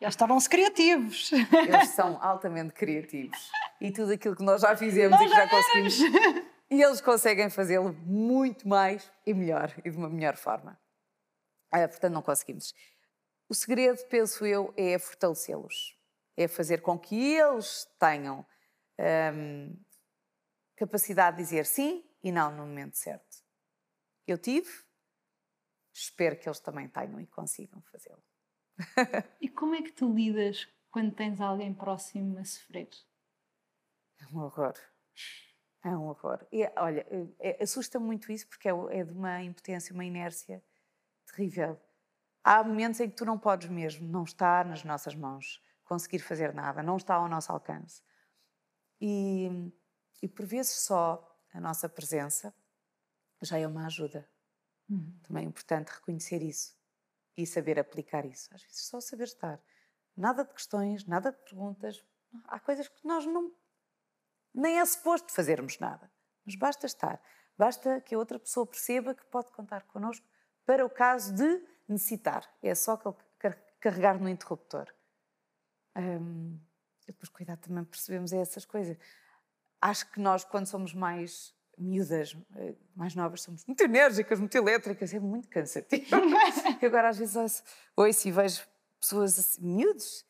Eles 0.00 0.16
tornam-se 0.16 0.48
criativos. 0.48 1.30
eles 1.32 1.88
são 1.90 2.22
altamente 2.22 2.72
criativos. 2.72 3.50
E 3.80 3.90
tudo 3.90 4.12
aquilo 4.12 4.36
que 4.36 4.42
nós 4.42 4.62
já 4.62 4.76
fizemos 4.76 5.20
e 5.20 5.24
que 5.24 5.34
já 5.34 5.48
conseguimos, 5.48 5.98
e 6.70 6.82
eles 6.82 7.00
conseguem 7.00 7.48
fazê-lo 7.50 7.92
muito 7.92 8.68
mais 8.68 9.10
e 9.26 9.32
melhor, 9.32 9.72
e 9.84 9.90
de 9.90 9.96
uma 9.96 10.08
melhor 10.08 10.36
forma. 10.36 10.78
Ah, 11.70 11.86
portanto, 11.88 12.12
não 12.12 12.22
conseguimos. 12.22 12.74
O 13.48 13.54
segredo, 13.54 14.04
penso 14.08 14.44
eu, 14.44 14.72
é 14.76 14.98
fortalecê-los. 14.98 15.96
É 16.36 16.46
fazer 16.46 16.82
com 16.82 16.98
que 16.98 17.34
eles 17.34 17.86
tenham 17.98 18.46
hum, 19.34 19.76
capacidade 20.76 21.36
de 21.36 21.42
dizer 21.42 21.64
sim 21.64 22.04
e 22.22 22.30
não 22.30 22.50
no 22.50 22.66
momento 22.66 22.96
certo. 22.96 23.44
Eu 24.26 24.36
tive, 24.36 24.68
espero 25.94 26.36
que 26.36 26.48
eles 26.48 26.60
também 26.60 26.88
tenham 26.88 27.20
e 27.20 27.26
consigam 27.26 27.80
fazê-lo. 27.82 28.22
E 29.40 29.48
como 29.48 29.74
é 29.74 29.82
que 29.82 29.92
tu 29.92 30.12
lidas 30.12 30.68
quando 30.90 31.14
tens 31.14 31.40
alguém 31.40 31.72
próximo 31.72 32.38
a 32.38 32.44
sofrer? 32.44 32.88
É 34.20 34.26
um 34.34 34.40
horror. 34.40 34.74
É 35.84 35.88
um 35.90 36.08
horror. 36.08 36.46
E, 36.50 36.64
olha, 36.76 37.06
é- 37.38 37.62
assusta-me 37.62 38.04
muito 38.04 38.32
isso 38.32 38.46
porque 38.48 38.68
é, 38.68 38.72
é 38.90 39.04
de 39.04 39.12
uma 39.12 39.42
impotência, 39.42 39.94
uma 39.94 40.04
inércia 40.04 40.62
terrível. 41.26 41.80
Há 42.42 42.62
momentos 42.62 43.00
em 43.00 43.08
que 43.10 43.16
tu 43.16 43.24
não 43.24 43.38
podes 43.38 43.68
mesmo, 43.68 44.06
não 44.08 44.24
está 44.24 44.62
nas 44.64 44.84
nossas 44.84 45.14
mãos 45.14 45.62
conseguir 45.84 46.20
fazer 46.20 46.52
nada, 46.54 46.82
não 46.82 46.96
está 46.96 47.14
ao 47.14 47.28
nosso 47.28 47.52
alcance. 47.52 48.02
E, 49.00 49.72
e 50.22 50.28
por 50.28 50.46
vezes 50.46 50.72
só 50.72 51.36
a 51.52 51.60
nossa 51.60 51.88
presença 51.88 52.54
já 53.42 53.58
é 53.58 53.66
uma 53.66 53.86
ajuda. 53.86 54.28
Também 55.22 55.44
é 55.44 55.48
importante 55.48 55.88
reconhecer 55.88 56.42
isso 56.42 56.75
e 57.36 57.46
saber 57.46 57.78
aplicar 57.78 58.24
isso. 58.24 58.48
Às 58.54 58.62
vezes 58.62 58.86
só 58.86 59.00
saber 59.00 59.24
estar. 59.24 59.60
Nada 60.16 60.44
de 60.44 60.52
questões, 60.52 61.04
nada 61.04 61.30
de 61.30 61.38
perguntas. 61.38 62.04
Há 62.44 62.58
coisas 62.58 62.88
que 62.88 63.06
nós 63.06 63.26
não. 63.26 63.52
Nem 64.54 64.78
é 64.78 64.84
suposto 64.84 65.32
fazermos 65.32 65.78
nada. 65.78 66.10
Mas 66.44 66.54
basta 66.54 66.86
estar. 66.86 67.20
Basta 67.58 68.00
que 68.00 68.14
a 68.14 68.18
outra 68.18 68.38
pessoa 68.38 68.66
perceba 68.66 69.14
que 69.14 69.24
pode 69.26 69.50
contar 69.52 69.82
connosco 69.84 70.26
para 70.64 70.84
o 70.84 70.90
caso 70.90 71.34
de 71.34 71.64
necessitar. 71.88 72.48
É 72.62 72.74
só 72.74 72.96
carregar 73.80 74.20
no 74.20 74.28
interruptor. 74.28 74.92
Hum, 75.94 76.58
depois, 77.06 77.28
cuidado, 77.28 77.60
também 77.60 77.84
percebemos 77.84 78.32
essas 78.32 78.64
coisas. 78.64 78.98
Acho 79.80 80.10
que 80.10 80.20
nós, 80.20 80.44
quando 80.44 80.66
somos 80.66 80.92
mais 80.92 81.55
miúdas, 81.78 82.36
eh, 82.56 82.74
mais 82.94 83.14
novas, 83.14 83.42
somos 83.42 83.64
muito 83.66 83.82
enérgicas, 83.82 84.38
muito 84.38 84.54
elétricas, 84.56 85.12
é 85.12 85.20
muito 85.20 85.48
cansativo. 85.48 86.06
e 86.80 86.86
agora, 86.86 87.10
às 87.10 87.18
vezes, 87.18 87.36
ouço, 87.36 87.62
ouço 87.96 88.28
e 88.28 88.32
vejo 88.32 88.66
pessoas 89.00 89.38
assim, 89.38 89.62
miúdos. 89.62 90.24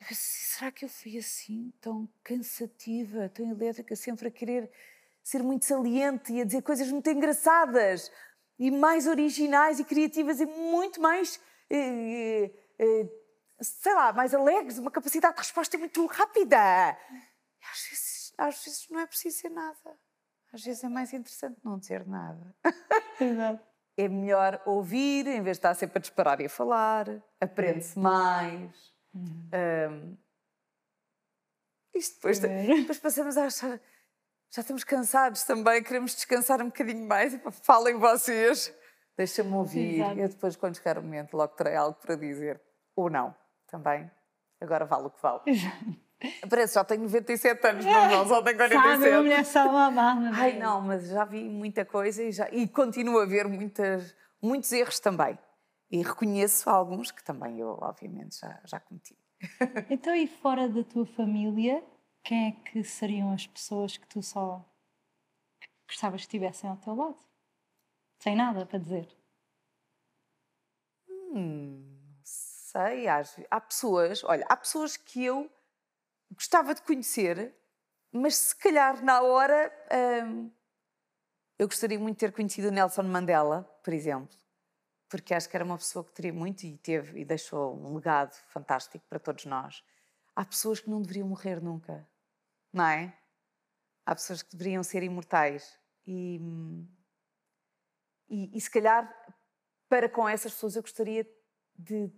Eu 0.00 0.06
penso, 0.08 0.20
será 0.22 0.72
que 0.72 0.84
eu 0.84 0.88
fui 0.88 1.18
assim, 1.18 1.72
tão 1.80 2.08
cansativa, 2.22 3.28
tão 3.28 3.48
elétrica, 3.50 3.94
sempre 3.94 4.28
a 4.28 4.30
querer 4.30 4.70
ser 5.22 5.42
muito 5.42 5.64
saliente 5.64 6.32
e 6.32 6.40
a 6.40 6.44
dizer 6.44 6.62
coisas 6.62 6.90
muito 6.90 7.08
engraçadas 7.08 8.10
e 8.58 8.70
mais 8.70 9.06
originais 9.06 9.78
e 9.78 9.84
criativas 9.84 10.40
e 10.40 10.46
muito 10.46 11.00
mais, 11.00 11.40
eh, 11.70 12.50
eh, 12.78 13.08
sei 13.60 13.94
lá, 13.94 14.12
mais 14.12 14.34
alegres, 14.34 14.78
uma 14.78 14.90
capacidade 14.90 15.34
de 15.34 15.40
resposta 15.40 15.78
muito 15.78 16.04
rápida. 16.06 16.96
E 17.60 17.64
às 17.70 17.88
vezes, 17.88 18.34
às 18.36 18.64
vezes 18.64 18.88
não 18.90 19.00
é 19.00 19.06
preciso 19.06 19.38
ser 19.38 19.50
nada. 19.50 19.98
Às 20.52 20.64
vezes 20.64 20.82
é 20.82 20.88
mais 20.88 21.12
interessante 21.12 21.58
não 21.64 21.78
dizer 21.78 22.06
nada. 22.06 22.54
Exato. 23.20 23.64
É 23.96 24.08
melhor 24.08 24.60
ouvir 24.66 25.26
em 25.26 25.42
vez 25.42 25.56
de 25.56 25.58
estar 25.60 25.74
sempre 25.74 25.98
a 25.98 26.00
disparar 26.00 26.40
e 26.40 26.46
a 26.46 26.48
falar. 26.50 27.06
Aprende-se 27.40 27.98
mais. 27.98 28.70
Hum, 29.14 30.16
isto 31.94 32.14
depois, 32.16 32.42
É. 32.42 32.66
depois 32.66 32.98
passamos 32.98 33.36
a 33.36 33.46
achar. 33.46 33.80
Já 34.52 34.62
estamos 34.62 34.82
cansados 34.84 35.44
também, 35.44 35.82
queremos 35.82 36.14
descansar 36.14 36.60
um 36.62 36.66
bocadinho 36.66 37.06
mais. 37.06 37.38
Falem 37.62 37.98
vocês. 37.98 38.74
Deixa-me 39.16 39.52
ouvir. 39.52 39.96
Exato. 40.00 40.18
Eu 40.18 40.28
depois, 40.28 40.56
quando 40.56 40.76
chegar 40.76 40.98
o 40.98 41.02
momento, 41.02 41.36
logo 41.36 41.54
terei 41.54 41.76
algo 41.76 41.98
para 42.00 42.16
dizer. 42.16 42.60
Ou 42.96 43.10
não, 43.10 43.34
também. 43.68 44.10
Agora 44.60 44.84
vale 44.86 45.06
o 45.06 45.10
que 45.10 45.20
vale. 45.22 45.40
Parece 46.48 46.74
já 46.74 46.84
tenho 46.84 47.02
97 47.02 47.66
anos, 47.66 47.84
não, 47.84 48.08
não, 48.08 48.28
só 48.28 48.42
tenho 48.42 48.58
Sabe, 48.58 48.74
47. 48.74 49.08
uma 49.08 49.22
mulher 49.22 49.44
salvada. 49.44 50.00
Ai, 50.34 50.58
não, 50.58 50.80
mas 50.82 51.08
já 51.08 51.24
vi 51.24 51.48
muita 51.48 51.84
coisa 51.84 52.22
e, 52.22 52.30
já, 52.30 52.48
e 52.50 52.68
continuo 52.68 53.18
a 53.20 53.24
ver 53.24 53.48
muitas, 53.48 54.14
muitos 54.40 54.70
erros 54.72 55.00
também. 55.00 55.38
E 55.90 56.02
reconheço 56.02 56.68
alguns 56.68 57.10
que 57.10 57.24
também 57.24 57.58
eu, 57.58 57.78
obviamente, 57.80 58.38
já, 58.38 58.60
já 58.64 58.78
cometi. 58.78 59.16
Então, 59.88 60.14
e 60.14 60.26
fora 60.26 60.68
da 60.68 60.84
tua 60.84 61.06
família, 61.06 61.82
quem 62.22 62.48
é 62.48 62.52
que 62.52 62.84
seriam 62.84 63.32
as 63.32 63.46
pessoas 63.46 63.96
que 63.96 64.06
tu 64.06 64.22
só 64.22 64.64
gostavas 65.88 66.20
que 66.20 66.26
estivessem 66.26 66.68
ao 66.68 66.76
teu 66.76 66.94
lado? 66.94 67.16
Sem 68.18 68.36
nada 68.36 68.66
para 68.66 68.78
dizer. 68.78 69.08
Hum, 71.08 71.96
não 72.14 72.20
sei, 72.22 73.06
há 73.08 73.60
pessoas, 73.60 74.22
olha, 74.22 74.44
há 74.48 74.56
pessoas 74.56 74.96
que 74.96 75.24
eu 75.24 75.50
gostava 76.34 76.74
de 76.74 76.82
conhecer, 76.82 77.54
mas 78.12 78.36
se 78.36 78.56
calhar 78.56 79.02
na 79.04 79.22
hora 79.22 79.72
hum, 80.26 80.50
eu 81.58 81.68
gostaria 81.68 81.98
muito 81.98 82.16
de 82.16 82.20
ter 82.20 82.32
conhecido 82.32 82.70
Nelson 82.70 83.02
Mandela, 83.02 83.64
por 83.84 83.92
exemplo, 83.92 84.36
porque 85.08 85.34
acho 85.34 85.48
que 85.48 85.56
era 85.56 85.64
uma 85.64 85.76
pessoa 85.76 86.04
que 86.04 86.12
teria 86.12 86.32
muito 86.32 86.64
e 86.64 86.78
teve 86.78 87.20
e 87.20 87.24
deixou 87.24 87.76
um 87.76 87.94
legado 87.94 88.32
fantástico 88.48 89.04
para 89.08 89.18
todos 89.18 89.44
nós. 89.44 89.84
Há 90.34 90.44
pessoas 90.44 90.80
que 90.80 90.88
não 90.88 91.02
deveriam 91.02 91.28
morrer 91.28 91.60
nunca, 91.60 92.08
não 92.72 92.86
é? 92.86 93.16
Há 94.06 94.14
pessoas 94.14 94.42
que 94.42 94.56
deveriam 94.56 94.82
ser 94.82 95.02
imortais 95.02 95.78
e, 96.06 96.40
e, 98.28 98.56
e 98.56 98.60
se 98.60 98.70
calhar 98.70 99.12
para 99.88 100.08
com 100.08 100.28
essas 100.28 100.54
pessoas 100.54 100.76
eu 100.76 100.82
gostaria 100.82 101.28
de 101.76 102.10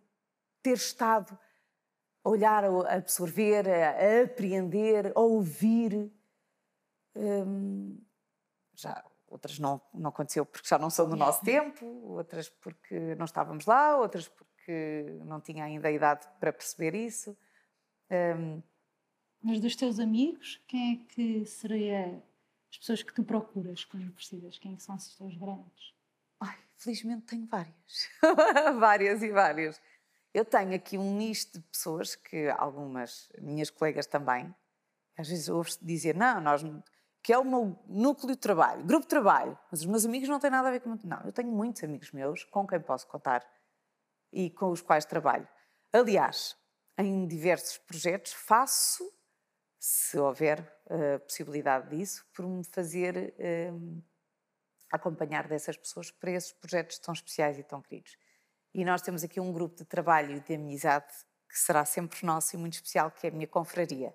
ter 0.62 0.74
estado 0.74 1.36
olhar, 2.24 2.64
a 2.64 2.94
absorver, 2.94 3.68
a, 3.68 4.22
apreender, 4.22 5.12
a 5.14 5.20
ouvir. 5.20 6.10
Hum, 7.14 7.98
já 8.74 9.04
outras 9.28 9.58
não, 9.58 9.80
não 9.94 10.10
aconteceu 10.10 10.44
porque 10.44 10.68
já 10.68 10.78
não 10.78 10.90
são 10.90 11.08
do 11.08 11.16
nosso 11.16 11.42
tempo, 11.42 11.86
outras 12.04 12.48
porque 12.48 13.14
não 13.14 13.24
estávamos 13.24 13.64
lá, 13.64 13.96
outras 13.96 14.28
porque 14.28 15.18
não 15.24 15.40
tinha 15.40 15.64
ainda 15.64 15.88
a 15.88 15.92
idade 15.92 16.28
para 16.38 16.52
perceber 16.52 16.94
isso. 16.94 17.36
Hum, 18.10 18.62
Mas 19.42 19.58
dos 19.58 19.74
teus 19.74 19.98
amigos, 19.98 20.62
quem 20.68 20.92
é 20.92 21.14
que 21.14 21.46
seria 21.46 22.22
as 22.70 22.78
pessoas 22.78 23.02
que 23.02 23.12
tu 23.12 23.24
procuras 23.24 23.84
quando 23.84 24.12
precisas? 24.12 24.58
Quem 24.58 24.74
é 24.74 24.76
que 24.76 24.82
são 24.82 24.94
os 24.94 25.14
teus 25.16 25.34
grandes? 25.36 25.94
Ai, 26.38 26.58
felizmente 26.76 27.22
tenho 27.22 27.46
várias. 27.46 28.10
várias 28.78 29.22
e 29.22 29.30
várias. 29.30 29.80
Eu 30.34 30.44
tenho 30.44 30.74
aqui 30.74 30.96
um 30.96 31.16
nicho 31.16 31.52
de 31.52 31.60
pessoas 31.60 32.14
que 32.14 32.48
algumas 32.56 33.30
minhas 33.38 33.70
colegas 33.70 34.06
também, 34.06 34.54
às 35.16 35.28
vezes 35.28 35.48
ouve-se 35.48 35.84
dizer, 35.84 36.16
não, 36.16 36.40
nós 36.40 36.62
que 37.22 37.32
é 37.32 37.38
o 37.38 37.44
meu 37.44 37.78
núcleo 37.86 38.34
de 38.34 38.40
trabalho, 38.40 38.84
grupo 38.84 39.02
de 39.02 39.08
trabalho, 39.08 39.56
mas 39.70 39.80
os 39.80 39.86
meus 39.86 40.04
amigos 40.04 40.28
não 40.28 40.40
têm 40.40 40.50
nada 40.50 40.68
a 40.68 40.72
ver 40.72 40.80
com... 40.80 40.98
Não, 41.04 41.20
eu 41.24 41.32
tenho 41.32 41.52
muitos 41.52 41.84
amigos 41.84 42.10
meus 42.10 42.42
com 42.44 42.66
quem 42.66 42.80
posso 42.80 43.06
contar 43.06 43.46
e 44.32 44.50
com 44.50 44.70
os 44.70 44.80
quais 44.80 45.04
trabalho. 45.04 45.46
Aliás, 45.92 46.56
em 46.98 47.26
diversos 47.26 47.78
projetos 47.78 48.32
faço, 48.32 49.08
se 49.78 50.18
houver 50.18 50.60
uh, 50.86 51.20
possibilidade 51.20 51.96
disso, 51.96 52.26
por 52.34 52.46
me 52.46 52.64
fazer 52.64 53.34
uh, 53.38 54.02
acompanhar 54.90 55.46
dessas 55.46 55.76
pessoas 55.76 56.10
para 56.10 56.32
esses 56.32 56.52
projetos 56.52 56.98
tão 56.98 57.14
especiais 57.14 57.58
e 57.58 57.62
tão 57.62 57.80
queridos. 57.80 58.16
E 58.74 58.84
nós 58.84 59.02
temos 59.02 59.22
aqui 59.22 59.38
um 59.40 59.52
grupo 59.52 59.76
de 59.76 59.84
trabalho 59.84 60.40
de 60.40 60.54
amizade 60.54 61.12
que 61.48 61.58
será 61.58 61.84
sempre 61.84 62.24
nosso 62.24 62.56
e 62.56 62.58
muito 62.58 62.74
especial, 62.74 63.10
que 63.10 63.26
é 63.26 63.30
a 63.30 63.32
minha 63.32 63.46
confraria 63.46 64.14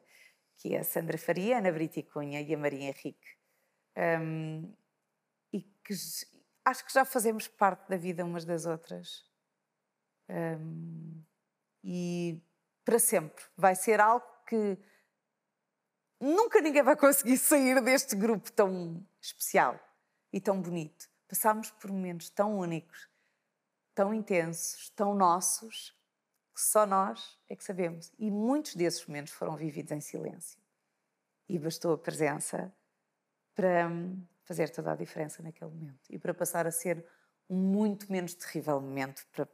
que 0.58 0.74
é 0.74 0.80
a 0.80 0.84
Sandra 0.84 1.18
Faria, 1.18 1.56
a 1.56 1.60
Ana 1.60 1.72
Brita 1.72 2.02
Cunha 2.04 2.42
e 2.42 2.54
a 2.54 2.58
Maria 2.58 2.90
Henrique. 2.90 3.38
Um, 3.96 4.74
e 5.54 5.62
que 5.62 5.94
acho 6.66 6.86
que 6.86 6.94
já 6.94 7.06
fazemos 7.06 7.48
parte 7.48 7.88
da 7.88 7.98
vida 7.98 8.26
umas 8.26 8.44
das 8.44 8.66
outras. 8.66 9.26
Um, 10.30 11.24
e 11.84 12.42
para 12.84 13.00
sempre. 13.00 13.44
Vai 13.56 13.76
ser 13.76 14.00
algo 14.00 14.26
que 14.48 14.78
nunca 16.20 16.60
ninguém 16.60 16.84
vai 16.84 16.96
conseguir 16.96 17.38
sair 17.38 17.82
deste 17.82 18.16
grupo 18.16 18.52
tão 18.52 19.06
especial 19.22 19.80
e 20.34 20.42
tão 20.42 20.60
bonito. 20.60 21.08
Passámos 21.28 21.70
por 21.72 21.92
momentos 21.92 22.30
tão 22.30 22.58
únicos, 22.58 23.08
tão 23.98 24.14
intensos, 24.14 24.92
tão 24.92 25.16
nossos, 25.16 25.92
que 26.54 26.62
só 26.62 26.86
nós 26.86 27.36
é 27.50 27.56
que 27.56 27.64
sabemos. 27.64 28.14
E 28.20 28.30
muitos 28.30 28.76
desses 28.76 29.04
momentos 29.08 29.34
foram 29.34 29.56
vividos 29.56 29.92
em 29.92 30.00
silêncio. 30.00 30.60
E 31.50 31.58
bastou 31.58 31.94
a 31.94 31.98
presença 31.98 32.72
para 33.56 33.88
hum, 33.88 34.24
fazer 34.44 34.70
toda 34.70 34.92
a 34.92 34.96
diferença 34.96 35.42
naquele 35.42 35.72
momento 35.72 36.08
e 36.12 36.20
para 36.20 36.32
passar 36.32 36.68
a 36.68 36.72
ser 36.72 37.04
um 37.50 37.58
muito 37.58 38.12
menos 38.12 38.36
terrível 38.36 38.80
momento, 38.80 39.26
para, 39.32 39.50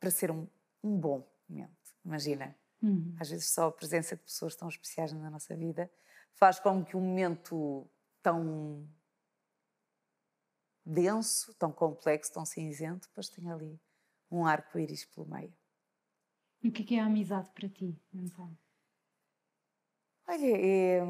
para 0.00 0.10
ser 0.10 0.32
um, 0.32 0.48
um 0.82 0.98
bom 0.98 1.24
momento. 1.48 1.94
Imagina, 2.04 2.56
uhum. 2.82 3.14
às 3.20 3.30
vezes 3.30 3.48
só 3.48 3.68
a 3.68 3.72
presença 3.72 4.16
de 4.16 4.22
pessoas 4.24 4.56
tão 4.56 4.68
especiais 4.68 5.12
na 5.12 5.30
nossa 5.30 5.54
vida 5.54 5.88
faz 6.32 6.58
com 6.58 6.84
que 6.84 6.96
um 6.96 7.00
momento 7.00 7.88
tão 8.20 8.88
denso, 10.88 11.54
tão 11.54 11.70
complexo, 11.70 12.32
tão 12.32 12.44
cinzento, 12.44 13.08
depois 13.08 13.28
tenha 13.28 13.54
ali 13.54 13.80
um 14.30 14.46
arco-íris 14.46 15.04
pelo 15.04 15.28
meio. 15.28 15.54
E 16.62 16.68
o 16.68 16.72
que 16.72 16.94
é, 16.94 16.98
é 16.98 17.00
a 17.00 17.06
amizade 17.06 17.50
para 17.50 17.68
ti, 17.68 18.00
então? 18.12 18.56
Olha, 20.26 20.56
é, 20.56 21.00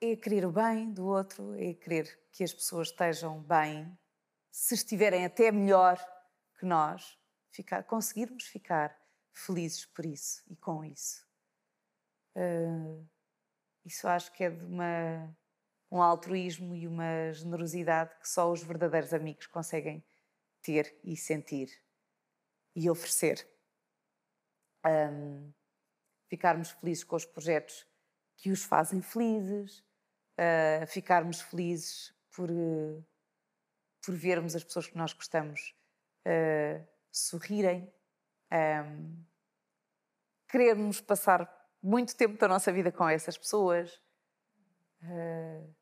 é 0.00 0.16
querer 0.16 0.44
o 0.44 0.52
bem 0.52 0.92
do 0.92 1.06
outro, 1.06 1.54
é 1.54 1.74
querer 1.74 2.28
que 2.30 2.44
as 2.44 2.52
pessoas 2.52 2.88
estejam 2.88 3.42
bem, 3.42 3.98
se 4.50 4.74
estiverem 4.74 5.24
até 5.24 5.50
melhor 5.50 5.98
que 6.58 6.66
nós, 6.66 7.18
ficar, 7.50 7.82
conseguirmos 7.84 8.44
ficar 8.44 8.96
felizes 9.32 9.86
por 9.86 10.04
isso 10.04 10.42
e 10.48 10.56
com 10.56 10.84
isso. 10.84 11.26
Uh, 12.36 13.08
isso 13.84 14.06
acho 14.06 14.32
que 14.32 14.44
é 14.44 14.50
de 14.50 14.64
uma, 14.64 15.36
um 15.92 16.00
altruísmo 16.00 16.74
e 16.74 16.88
uma 16.88 17.30
generosidade 17.34 18.16
que 18.18 18.26
só 18.26 18.50
os 18.50 18.62
verdadeiros 18.62 19.12
amigos 19.12 19.46
conseguem 19.46 20.02
ter 20.62 20.98
e 21.04 21.14
sentir 21.14 21.68
e 22.74 22.88
oferecer. 22.88 23.46
Um, 24.86 25.52
ficarmos 26.30 26.70
felizes 26.70 27.04
com 27.04 27.14
os 27.14 27.26
projetos 27.26 27.86
que 28.38 28.50
os 28.50 28.64
fazem 28.64 29.02
felizes, 29.02 29.80
uh, 30.38 30.86
ficarmos 30.86 31.42
felizes 31.42 32.14
por, 32.34 32.50
uh, 32.50 33.04
por 34.02 34.14
vermos 34.14 34.56
as 34.56 34.64
pessoas 34.64 34.86
que 34.86 34.96
nós 34.96 35.12
gostamos 35.12 35.76
uh, 36.26 36.88
sorrirem, 37.10 37.92
um, 38.50 39.22
querermos 40.48 41.02
passar 41.02 41.70
muito 41.82 42.16
tempo 42.16 42.38
da 42.38 42.48
nossa 42.48 42.72
vida 42.72 42.90
com 42.90 43.06
essas 43.06 43.36
pessoas. 43.36 44.00
não 45.02 45.81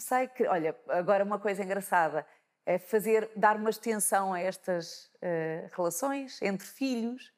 sei, 0.00 0.28
que, 0.28 0.46
olha, 0.46 0.76
agora 0.88 1.24
uma 1.24 1.38
coisa 1.38 1.62
engraçada 1.62 2.26
é 2.64 2.78
fazer, 2.78 3.30
dar 3.36 3.56
uma 3.56 3.70
extensão 3.70 4.32
a 4.32 4.40
estas 4.40 5.06
uh, 5.16 5.70
relações 5.76 6.40
entre 6.42 6.66
filhos, 6.66 7.32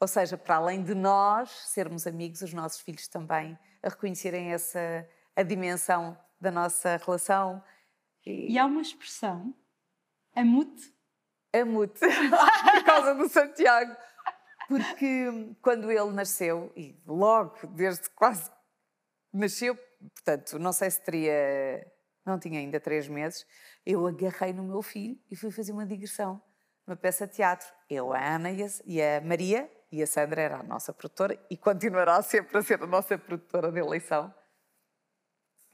ou 0.00 0.06
seja, 0.06 0.36
para 0.36 0.56
além 0.56 0.82
de 0.82 0.94
nós 0.94 1.50
sermos 1.68 2.06
amigos, 2.06 2.42
os 2.42 2.52
nossos 2.52 2.80
filhos 2.80 3.08
também 3.08 3.58
a 3.82 3.88
reconhecerem 3.88 4.52
essa 4.52 5.08
a 5.36 5.42
dimensão 5.42 6.16
da 6.40 6.50
nossa 6.50 6.96
relação. 7.04 7.62
E, 8.24 8.52
e 8.52 8.58
há 8.58 8.66
uma 8.66 8.80
expressão, 8.80 9.54
amute. 10.34 10.94
Amute, 11.52 12.00
por 12.00 12.84
causa 12.84 13.14
do 13.14 13.28
Santiago. 13.28 13.94
Porque 14.66 15.54
quando 15.62 15.90
ele 15.90 16.10
nasceu, 16.10 16.72
e 16.74 17.00
logo, 17.06 17.66
desde 17.68 18.08
quase 18.10 18.50
nasceu, 19.32 19.78
portanto, 20.14 20.58
não 20.58 20.72
sei 20.72 20.90
se 20.90 21.02
teria 21.02 21.84
não 22.24 22.38
tinha 22.38 22.58
ainda 22.58 22.80
três 22.80 23.06
meses, 23.06 23.46
eu 23.84 24.06
agarrei 24.06 24.52
no 24.52 24.62
meu 24.62 24.82
filho 24.82 25.18
e 25.30 25.36
fui 25.36 25.50
fazer 25.50 25.72
uma 25.72 25.84
digressão, 25.84 26.42
uma 26.86 26.96
peça 26.96 27.26
de 27.26 27.34
teatro. 27.34 27.66
Eu, 27.88 28.12
a 28.12 28.34
Ana 28.36 28.50
e 28.50 28.62
a, 28.62 28.66
e 28.86 29.02
a 29.02 29.20
Maria, 29.20 29.70
e 29.92 30.02
a 30.02 30.06
Sandra 30.06 30.40
era 30.40 30.58
a 30.58 30.62
nossa 30.62 30.92
produtora 30.92 31.38
e 31.50 31.56
continuará 31.56 32.20
sempre 32.22 32.56
a 32.58 32.62
ser 32.62 32.82
a 32.82 32.86
nossa 32.86 33.18
produtora 33.18 33.70
de 33.70 33.78
eleição. 33.78 34.34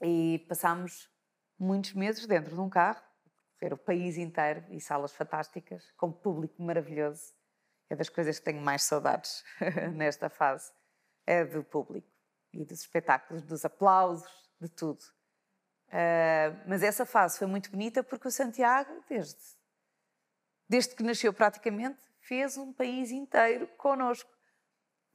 E 0.01 0.45
passámos 0.47 1.09
muitos 1.57 1.93
meses 1.93 2.27
dentro 2.27 2.53
de 2.53 2.59
um 2.59 2.69
carro, 2.69 3.01
ver 3.59 3.73
o 3.73 3.77
país 3.77 4.17
inteiro 4.17 4.65
e 4.69 4.81
salas 4.81 5.13
fantásticas, 5.13 5.91
com 5.95 6.11
público 6.11 6.61
maravilhoso. 6.61 7.33
É 7.89 7.95
das 7.95 8.09
coisas 8.09 8.39
que 8.39 8.45
tenho 8.45 8.61
mais 8.61 8.83
saudades 8.83 9.43
nesta 9.95 10.29
fase, 10.29 10.71
é 11.25 11.45
do 11.45 11.63
público 11.63 12.07
e 12.53 12.65
dos 12.65 12.81
espetáculos, 12.81 13.43
dos 13.43 13.65
aplausos, 13.65 14.29
de 14.59 14.69
tudo. 14.69 15.01
Uh, 15.87 16.55
mas 16.67 16.83
essa 16.83 17.05
fase 17.05 17.37
foi 17.37 17.47
muito 17.47 17.69
bonita 17.69 18.03
porque 18.03 18.27
o 18.27 18.31
Santiago, 18.31 19.03
desde, 19.09 19.39
desde 20.67 20.95
que 20.95 21.03
nasceu 21.03 21.33
praticamente, 21.33 21.99
fez 22.21 22.57
um 22.57 22.71
país 22.71 23.11
inteiro 23.11 23.67
connosco. 23.77 24.29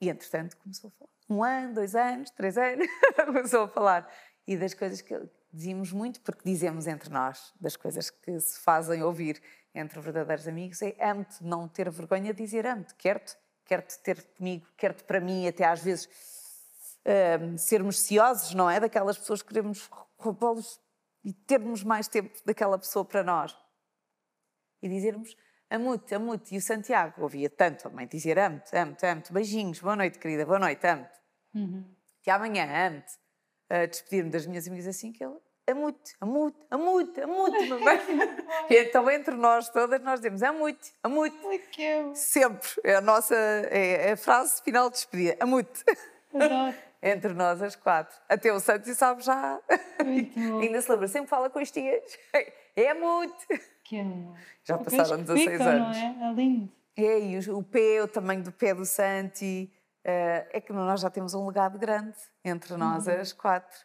E 0.01 0.11
entretanto 0.11 0.57
começou 0.59 0.89
a 0.89 0.91
falar. 0.91 1.11
Um 1.28 1.43
ano, 1.43 1.74
dois 1.74 1.95
anos, 1.95 2.30
três 2.30 2.59
anos, 2.59 2.87
começou 3.24 3.64
a 3.64 3.68
falar. 3.68 4.12
E 4.47 4.57
das 4.57 4.74
coisas 4.74 5.01
que 5.01 5.18
dizíamos 5.53 5.93
muito, 5.93 6.20
porque 6.20 6.43
dizemos 6.45 6.87
entre 6.87 7.09
nós, 7.11 7.55
das 7.59 7.76
coisas 7.76 8.11
que 8.11 8.39
se 8.39 8.61
fazem 8.61 9.03
ouvir 9.03 9.43
entre 9.74 10.01
verdadeiros 10.01 10.47
amigos, 10.47 10.82
é 10.82 10.95
amo-te, 11.01 11.43
não 11.43 11.66
ter 11.66 11.91
vergonha 11.91 12.32
de 12.32 12.43
dizer 12.43 12.66
amo-te, 12.66 12.95
quero-te, 12.95 13.37
quero-te 13.64 13.99
ter 14.01 14.22
comigo, 14.37 14.66
quero-te 14.76 15.05
para 15.05 15.20
mim, 15.20 15.49
até 15.49 15.64
às 15.64 15.82
vezes 15.82 16.09
uh, 17.07 17.59
sermos 17.59 18.01
ciosos, 18.01 18.53
não 18.55 18.69
é? 18.69 18.81
Daquelas 18.81 19.17
pessoas 19.17 19.43
que 19.43 19.49
queremos 19.49 19.89
roubá-los 20.19 20.81
e 21.25 21.33
termos 21.33 21.83
mais 21.83 22.09
tempo 22.09 22.37
daquela 22.45 22.79
pessoa 22.79 23.05
para 23.05 23.23
nós. 23.23 23.57
E 24.83 24.89
dizermos 24.89 25.37
amo-te, 25.71 26.15
amo-te. 26.15 26.55
E 26.55 26.59
o 26.59 26.63
Santiago 26.63 27.23
ouvia 27.23 27.49
tanto 27.49 27.89
a 27.89 27.91
mãe 27.91 28.07
dizer 28.07 28.39
amo-te, 28.39 28.77
amo-te, 28.77 29.07
amo-te, 29.07 29.33
beijinhos, 29.33 29.81
boa 29.81 29.97
noite, 29.97 30.19
querida, 30.19 30.45
boa 30.45 30.59
noite, 30.59 30.87
amo-te. 30.87 31.19
Uhum. 31.55 31.85
Até 32.21 32.31
amanhã, 32.33 32.89
amo-te. 32.89 33.15
Uh, 33.69 33.89
Despedir-me 33.89 34.31
das 34.31 34.47
minhas 34.47 34.69
amigas 34.69 34.87
assim 34.87 35.13
que 35.13 35.25
ele 35.25 35.37
amo-te, 35.69 36.15
amo-te, 36.21 36.57
amo-te, 36.71 37.21
amo-te. 37.21 37.69
e 38.71 38.79
então 38.79 39.11
entre 39.11 39.35
nós 39.35 39.69
todas 39.69 40.01
nós 40.01 40.21
dizemos 40.21 40.43
amo-te, 40.43 40.93
amo-te. 41.03 41.37
Sempre. 42.15 42.69
É 42.85 42.95
a 42.95 43.01
nossa 43.01 43.35
é 43.35 44.13
a 44.13 44.17
frase 44.17 44.63
final 44.63 44.89
de 44.89 44.97
despedida, 44.97 45.37
amo-te. 45.41 45.85
Adoro 46.33 46.87
entre 47.07 47.33
nós 47.33 47.63
as 47.63 47.77
quatro. 47.77 48.17
Até 48.29 48.53
o 48.53 48.59
Santos 48.59 48.97
sabe 48.97 49.23
já. 49.23 49.61
Ainda 50.61 50.81
se 50.83 50.91
lembra, 50.91 51.09
sempre 51.09 51.29
fala 51.29 51.49
com 51.49 51.59
as 51.59 51.71
tias. 51.71 52.19
É 52.79 52.93
muito. 52.93 53.35
Que 53.83 54.01
amor. 54.01 54.37
Já 54.63 54.77
passaram 54.77 55.23
16 55.23 55.51
picam, 55.51 55.67
anos. 55.67 55.97
Não 55.97 56.27
é? 56.27 56.31
é 56.31 56.35
lindo. 56.35 56.73
É, 56.95 57.21
e 57.21 57.39
o, 57.39 57.59
o 57.61 57.63
pé, 57.63 58.03
o 58.03 58.07
tamanho 58.07 58.43
do 58.43 58.53
pé 58.53 58.75
do 58.75 58.85
Santi. 58.85 59.73
Uh, 60.05 60.45
é 60.53 60.61
que 60.61 60.75
nós 60.75 61.01
já 61.01 61.09
temos 61.09 61.33
um 61.33 61.47
legado 61.47 61.79
grande 61.79 62.19
entre 62.45 62.77
nós, 62.77 63.07
uhum. 63.07 63.15
as 63.15 63.33
quatro. 63.33 63.79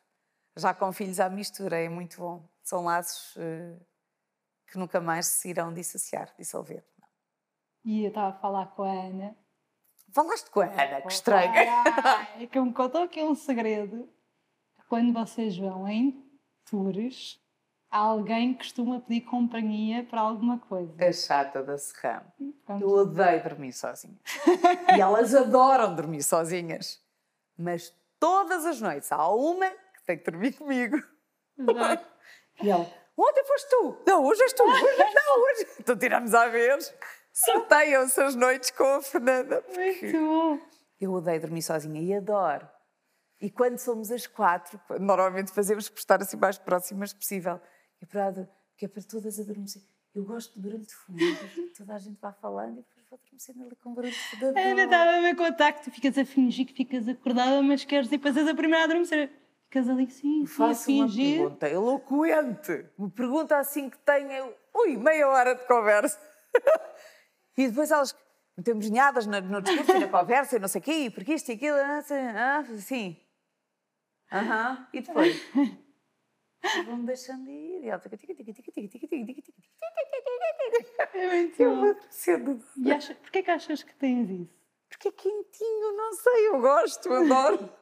Já 0.57 0.73
com 0.73 0.91
filhos 0.91 1.21
à 1.21 1.29
mistura, 1.29 1.79
é 1.79 1.87
muito 1.87 2.17
bom. 2.17 2.45
São 2.61 2.83
laços 2.83 3.33
uh, 3.37 3.79
que 4.67 4.77
nunca 4.77 4.99
mais 4.99 5.25
se 5.25 5.49
irão 5.49 5.73
dissociar, 5.73 6.33
dissolver. 6.37 6.83
E 7.85 8.03
eu 8.03 8.09
estava 8.09 8.35
a 8.35 8.39
falar 8.39 8.65
com 8.75 8.83
a 8.83 8.91
Ana 8.91 9.37
Falaste 10.13 10.49
com 10.49 10.61
a 10.61 10.65
Ana, 10.65 11.01
que 11.01 11.11
estranho. 11.11 11.51
É 12.39 12.45
que 12.47 12.59
me 12.59 12.73
contou 12.73 13.03
aqui 13.03 13.21
um 13.23 13.35
segredo. 13.35 14.09
Quando 14.89 15.13
vocês 15.13 15.57
vão 15.57 15.87
em 15.87 16.21
tours, 16.69 17.39
alguém 17.89 18.53
costuma 18.53 18.99
pedir 18.99 19.21
companhia 19.21 20.03
para 20.03 20.19
alguma 20.21 20.59
coisa. 20.59 20.93
A 20.99 21.13
chata 21.13 21.63
da 21.63 21.77
Serrão. 21.77 22.23
Eu 22.79 22.89
odeio 22.89 23.41
dormir 23.43 23.71
sozinha. 23.71 24.17
e 24.95 24.99
elas 24.99 25.33
adoram 25.33 25.95
dormir 25.95 26.23
sozinhas. 26.23 27.01
Mas 27.57 27.93
todas 28.19 28.65
as 28.65 28.81
noites 28.81 29.11
há 29.11 29.27
uma 29.29 29.69
que 29.69 30.03
tem 30.05 30.17
que 30.17 30.29
dormir 30.29 30.53
comigo. 30.53 30.97
Exato. 31.57 32.11
E 32.61 32.69
ela, 32.69 32.85
ontem 33.17 33.43
foste 33.45 33.69
tu. 33.69 33.97
Não, 34.05 34.23
hoje 34.23 34.43
és 34.43 34.53
tu. 34.53 34.61
Hoje 34.61 34.97
não, 35.15 35.41
hoje. 35.41 35.67
Então 35.79 35.97
tiramos 35.97 36.31
à 36.35 36.47
vez. 36.47 36.93
Sorteiam-se 37.33 38.21
as 38.21 38.35
noites 38.35 38.71
com 38.71 38.83
a 38.83 39.01
Fernanda. 39.01 39.63
Muito 39.75 40.17
bom. 40.17 40.59
Eu 40.99 41.13
odeio 41.13 41.41
dormir 41.41 41.61
sozinha 41.61 42.01
e 42.01 42.13
adoro. 42.13 42.67
E 43.39 43.49
quando 43.49 43.79
somos 43.79 44.11
as 44.11 44.27
quatro, 44.27 44.79
normalmente 44.99 45.51
fazemos 45.51 45.89
por 45.89 45.97
estar 45.97 46.21
assim 46.21 46.37
mais 46.37 46.59
próximas 46.59 47.11
possível. 47.11 47.59
É 48.01 48.05
para, 48.05 48.47
que 48.77 48.85
é 48.85 48.87
para 48.87 49.01
todas 49.01 49.39
adormecer. 49.39 49.81
Eu 50.13 50.25
gosto 50.25 50.53
de 50.53 50.61
barulho 50.61 50.85
de 50.85 50.93
fundo, 50.93 51.19
toda 51.75 51.95
a 51.95 51.97
gente 51.97 52.19
vai 52.19 52.33
falando 52.33 52.79
e 52.79 52.81
depois 52.83 53.05
vou 53.09 53.17
adormecendo 53.17 53.63
ali 53.63 53.75
com 53.77 53.93
barulho 53.93 54.13
de 54.13 54.19
fundo. 54.19 54.45
Ana 54.59 54.83
estava 54.83 55.11
a 55.11 55.21
ver 55.21 55.73
que 55.73 55.83
tu 55.83 55.91
ficas 55.91 56.17
a 56.17 56.25
fingir 56.25 56.67
que 56.67 56.73
ficas 56.73 57.07
acordada, 57.07 57.61
mas 57.63 57.85
queres 57.85 58.07
ir 58.07 58.11
depois 58.11 58.35
és 58.35 58.47
a 58.47 58.53
primeira 58.53 58.81
a 58.81 58.83
adormecer. 58.83 59.31
Ficas 59.63 59.89
ali 59.89 60.11
sim, 60.11 60.45
sim 60.45 60.45
Faço 60.45 60.81
a 60.81 60.85
fingir. 60.85 61.39
uma 61.39 61.49
pergunta 61.49 61.69
eloquente. 61.69 62.85
Me 62.99 63.09
pergunta 63.09 63.57
assim 63.57 63.89
que 63.89 63.97
tenha, 63.99 64.53
ui, 64.75 64.97
meia 64.97 65.27
hora 65.29 65.55
de 65.55 65.65
conversa. 65.65 66.19
E 67.57 67.67
depois 67.67 67.91
elas 67.91 68.15
metemos 68.57 68.85
linhadas 68.85 69.25
no, 69.25 69.39
no 69.41 69.61
discurso 69.61 69.91
e 69.91 69.99
na 69.99 70.07
conversa 70.07 70.55
e 70.55 70.59
não 70.59 70.67
sei 70.67 70.81
o 70.81 70.83
quê, 70.83 70.91
e 70.91 71.09
porque 71.09 71.33
isto 71.33 71.49
e 71.49 71.55
aquilo, 71.55 71.77
ah, 71.77 72.59
assim. 72.59 73.17
Aham. 74.31 74.87
E 74.93 75.01
depois? 75.01 75.41
Vão-me 76.85 77.05
deixando 77.05 77.49
ir. 77.49 77.83
E 77.83 77.89
ela 77.89 77.99
fica 77.99 78.17
tica, 78.17 78.33
tica, 78.35 78.53
tica, 78.53 78.71
tica, 78.71 78.87
tica, 78.87 79.07
tica, 79.07 79.25
tica, 79.25 79.41
tica, 79.41 81.09
É 81.13 81.35
muito 81.35 81.59
Eu 81.61 81.69
bom. 81.71 81.81
vou 81.81 81.89
adormecendo. 81.89 82.65
E 82.77 82.91
acha, 82.91 83.15
porquê 83.15 83.43
que 83.43 83.51
achas 83.51 83.83
que 83.83 83.95
tens 83.95 84.29
isso? 84.29 84.61
Porque 84.87 85.07
é 85.07 85.11
quentinho, 85.11 85.97
não 85.97 86.13
sei, 86.13 86.47
eu 86.49 86.61
gosto, 86.61 87.11
adoro. 87.13 87.73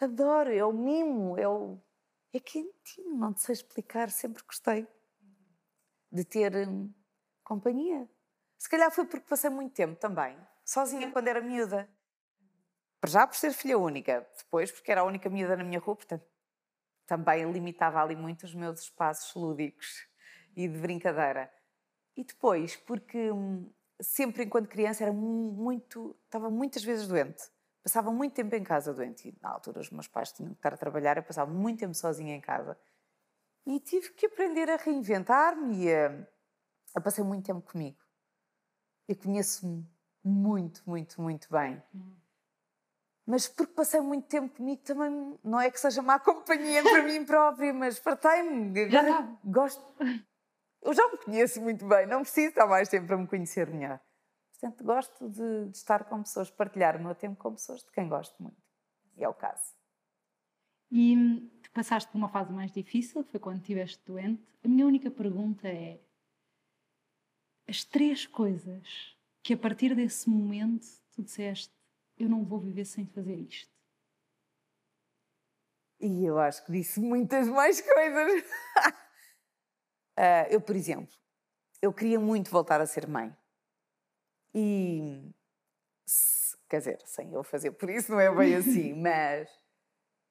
adoro, 0.00 0.52
é 0.52 0.64
o 0.64 0.72
mimo, 0.72 1.38
é 1.38 1.48
o... 1.48 1.78
É 2.32 2.40
quentinho, 2.40 3.16
não 3.16 3.32
te 3.32 3.40
sei 3.40 3.52
explicar, 3.54 4.10
sempre 4.10 4.42
gostei 4.42 4.86
de 6.10 6.24
ter 6.24 6.68
hum, 6.68 6.92
companhia. 7.44 8.08
Se 8.58 8.68
calhar 8.68 8.90
foi 8.90 9.06
porque 9.06 9.26
passei 9.28 9.48
muito 9.50 9.74
tempo 9.74 9.96
também, 9.98 10.36
sozinha 10.64 11.10
quando 11.10 11.28
era 11.28 11.40
miúda. 11.40 11.88
Já 13.06 13.26
por 13.26 13.36
ser 13.36 13.52
filha 13.52 13.78
única, 13.78 14.26
depois 14.36 14.70
porque 14.72 14.90
era 14.90 15.02
a 15.02 15.04
única 15.04 15.28
miúda 15.30 15.56
na 15.56 15.64
minha 15.64 15.78
rua, 15.78 15.96
portanto 15.96 16.24
também 17.06 17.50
limitava 17.52 18.02
ali 18.02 18.16
muito 18.16 18.44
os 18.44 18.54
meus 18.54 18.80
espaços 18.82 19.34
lúdicos 19.34 20.06
e 20.56 20.68
de 20.68 20.78
brincadeira. 20.78 21.52
E 22.16 22.24
depois 22.24 22.76
porque 22.76 23.30
hum, 23.32 23.70
sempre 24.00 24.44
enquanto 24.44 24.68
criança 24.68 25.04
era 25.04 25.12
mu- 25.12 25.52
muito, 25.52 26.16
estava 26.24 26.50
muitas 26.50 26.84
vezes 26.84 27.08
doente. 27.08 27.44
Passava 27.82 28.12
muito 28.12 28.34
tempo 28.34 28.54
em 28.56 28.64
casa 28.64 28.94
doente. 28.94 29.28
E 29.30 29.38
na 29.42 29.50
altura 29.50 29.80
os 29.80 29.90
meus 29.90 30.08
pais 30.08 30.32
tinham 30.32 30.52
que 30.52 30.58
estar 30.58 30.74
a 30.74 30.78
trabalhar, 30.78 31.16
eu 31.18 31.24
passava 31.24 31.50
muito 31.52 31.80
tempo 31.80 31.94
sozinha 31.94 32.34
em 32.36 32.40
casa. 32.40 32.78
E 33.66 33.80
tive 33.80 34.10
que 34.12 34.26
aprender 34.26 34.70
a 34.70 34.76
reinventar-me 34.76 35.84
e 35.86 35.94
a, 35.94 36.28
a 36.96 37.00
passar 37.02 37.24
muito 37.24 37.46
tempo 37.46 37.62
comigo. 37.62 37.98
Eu 39.08 39.16
conheço-me 39.16 39.86
muito, 40.24 40.82
muito, 40.86 41.20
muito 41.20 41.48
bem. 41.50 41.82
Mas 43.26 43.48
porque 43.48 43.72
passei 43.72 44.00
muito 44.00 44.28
tempo 44.28 44.56
comigo 44.56 44.82
também 44.82 45.36
não 45.42 45.60
é 45.60 45.70
que 45.70 45.80
seja 45.80 46.00
má 46.00 46.18
companhia 46.18 46.82
para 46.82 47.02
mim 47.02 47.24
própria, 47.24 47.72
mas 47.74 47.98
Agora 48.86 49.08
sabe. 49.08 49.38
gosto. 49.44 49.94
Eu 50.82 50.94
já 50.94 51.08
me 51.10 51.18
conheço 51.18 51.60
muito 51.60 51.84
bem, 51.86 52.06
não 52.06 52.22
preciso 52.22 52.48
estar 52.50 52.66
mais 52.66 52.88
tempo 52.88 53.08
para 53.08 53.16
me 53.16 53.26
conhecer 53.26 53.68
melhor. 53.68 54.00
Portanto, 54.52 54.84
gosto 54.84 55.28
de, 55.28 55.68
de 55.68 55.76
estar 55.76 56.04
com 56.04 56.22
pessoas, 56.22 56.50
partilhar 56.50 56.96
o 56.96 57.02
meu 57.02 57.14
tempo 57.14 57.36
com 57.36 57.52
pessoas 57.52 57.82
de 57.82 57.90
quem 57.90 58.08
gosto 58.08 58.40
muito. 58.40 58.56
E 59.16 59.24
é 59.24 59.28
o 59.28 59.34
caso. 59.34 59.74
E 60.90 61.16
hum, 61.16 61.50
tu 61.62 61.70
passaste 61.72 62.10
por 62.10 62.16
uma 62.16 62.28
fase 62.28 62.52
mais 62.52 62.70
difícil, 62.70 63.24
foi 63.24 63.40
quando 63.40 63.58
estiveste 63.60 64.00
doente. 64.06 64.46
A 64.64 64.68
minha 64.68 64.86
única 64.86 65.10
pergunta 65.10 65.66
é: 65.68 66.00
as 67.68 67.84
três 67.84 68.26
coisas 68.26 69.16
que 69.42 69.54
a 69.54 69.56
partir 69.56 69.94
desse 69.94 70.28
momento 70.28 70.86
tu 71.12 71.22
disseste, 71.22 71.72
eu 72.18 72.28
não 72.28 72.44
vou 72.44 72.58
viver 72.60 72.84
sem 72.84 73.06
fazer 73.06 73.36
isto. 73.36 73.70
E 76.00 76.24
eu 76.24 76.38
acho 76.38 76.64
que 76.64 76.72
disse 76.72 77.00
muitas 77.00 77.48
mais 77.48 77.80
coisas. 77.80 78.44
Ah, 80.18 80.46
eu, 80.48 80.62
por 80.62 80.74
exemplo, 80.74 81.14
eu 81.82 81.92
queria 81.92 82.18
muito 82.18 82.50
voltar 82.50 82.80
a 82.80 82.86
ser 82.86 83.06
mãe. 83.06 83.36
E, 84.54 85.30
se- 86.06 86.56
quer 86.68 86.78
dizer, 86.78 87.02
sem 87.04 87.32
eu 87.34 87.42
fazer 87.44 87.72
por 87.72 87.90
isso, 87.90 88.10
não 88.12 88.18
é 88.20 88.34
bem 88.34 88.54
assim, 88.54 88.94
mas 88.98 89.48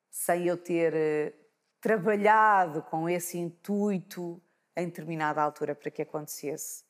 sem 0.09 0.47
eu 0.47 0.57
ter 0.57 0.93
eh, 0.95 1.33
trabalhado 1.79 2.81
com 2.81 3.07
esse 3.07 3.37
intuito 3.37 4.41
em 4.75 4.87
determinada 4.87 5.41
altura 5.41 5.75
para 5.75 5.91
que 5.91 6.01
acontecesse, 6.01 6.83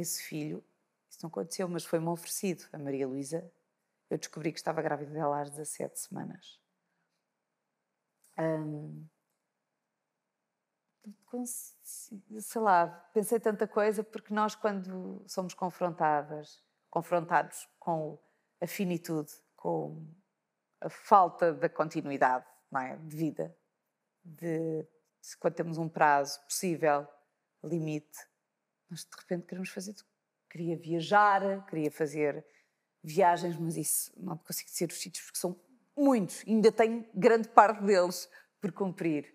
esse 0.00 0.22
filho, 0.22 0.64
isso 1.08 1.18
não 1.22 1.28
aconteceu, 1.28 1.68
mas 1.68 1.84
foi-me 1.84 2.08
oferecido, 2.08 2.64
a 2.72 2.78
Maria 2.78 3.06
Luísa. 3.06 3.50
Eu 4.10 4.18
descobri 4.18 4.52
que 4.52 4.58
estava 4.58 4.82
grávida 4.82 5.12
dela 5.12 5.40
às 5.40 5.50
17 5.50 5.98
semanas. 5.98 6.60
Hum, 8.38 9.06
sei 12.38 12.60
lá, 12.60 12.86
pensei 13.12 13.38
tanta 13.40 13.66
coisa 13.66 14.02
porque 14.02 14.32
nós 14.32 14.54
quando 14.54 15.24
somos 15.26 15.54
confrontadas, 15.54 16.62
confrontados 16.90 17.68
com 17.78 18.18
a 18.60 18.66
finitude, 18.66 19.32
com 19.54 20.06
a 20.80 20.88
falta 20.88 21.52
da 21.52 21.68
continuidade 21.68 22.46
é? 22.74 22.96
de 22.96 23.16
vida, 23.16 23.56
de, 24.24 24.82
de 24.82 25.36
quando 25.38 25.54
temos 25.54 25.78
um 25.78 25.88
prazo 25.88 26.40
possível, 26.44 27.06
limite, 27.62 28.18
nós 28.90 29.04
de 29.04 29.16
repente 29.18 29.46
queremos 29.46 29.70
fazer 29.70 29.94
tudo. 29.94 30.08
Queria 30.50 30.76
viajar, 30.76 31.66
queria 31.66 31.90
fazer 31.90 32.46
viagens, 33.02 33.56
mas 33.58 33.76
isso 33.76 34.12
não 34.16 34.36
consigo 34.38 34.70
dizer 34.70 34.88
os 34.90 35.00
sítios 35.00 35.24
porque 35.26 35.38
são 35.38 35.60
muitos, 35.96 36.42
ainda 36.46 36.70
tenho 36.72 37.08
grande 37.14 37.48
parte 37.48 37.82
deles 37.82 38.28
por 38.60 38.72
cumprir. 38.72 39.34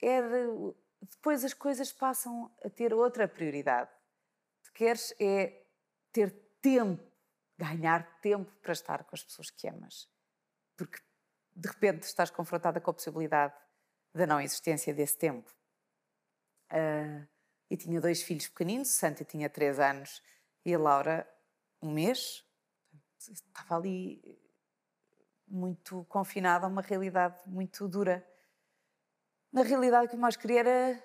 É 0.00 0.20
de- 0.22 0.74
depois 1.00 1.44
as 1.44 1.54
coisas 1.54 1.92
passam 1.92 2.54
a 2.64 2.70
ter 2.70 2.92
outra 2.94 3.26
prioridade. 3.26 3.90
Tu 4.62 4.72
queres 4.72 5.14
é 5.20 5.64
ter 6.12 6.30
tempo, 6.60 7.02
ganhar 7.58 8.20
tempo 8.20 8.50
para 8.60 8.72
estar 8.72 9.04
com 9.04 9.14
as 9.14 9.22
pessoas 9.24 9.50
que 9.50 9.68
amas. 9.68 10.08
Porque 10.76 10.98
de 11.54 11.68
repente 11.68 12.04
estás 12.04 12.30
confrontada 12.30 12.80
com 12.80 12.90
a 12.90 12.94
possibilidade 12.94 13.54
da 14.14 14.26
não 14.26 14.40
existência 14.40 14.92
desse 14.94 15.16
tempo. 15.16 15.50
Ah, 16.70 17.26
e 17.70 17.76
tinha 17.76 18.00
dois 18.00 18.22
filhos 18.22 18.48
pequeninos, 18.48 18.90
o 18.90 18.92
Santa 18.92 19.24
tinha 19.24 19.48
três 19.48 19.78
anos 19.78 20.22
e 20.64 20.74
a 20.74 20.78
Laura 20.78 21.28
um 21.80 21.92
mês. 21.92 22.44
Estava 23.18 23.76
ali 23.76 24.38
muito 25.46 26.04
confinada 26.04 26.66
a 26.66 26.68
uma 26.68 26.82
realidade 26.82 27.42
muito 27.46 27.88
dura. 27.88 28.26
Na 29.52 29.62
realidade, 29.62 30.06
o 30.06 30.10
que 30.10 30.16
mais 30.16 30.36
queria 30.36 30.60
era 30.60 31.04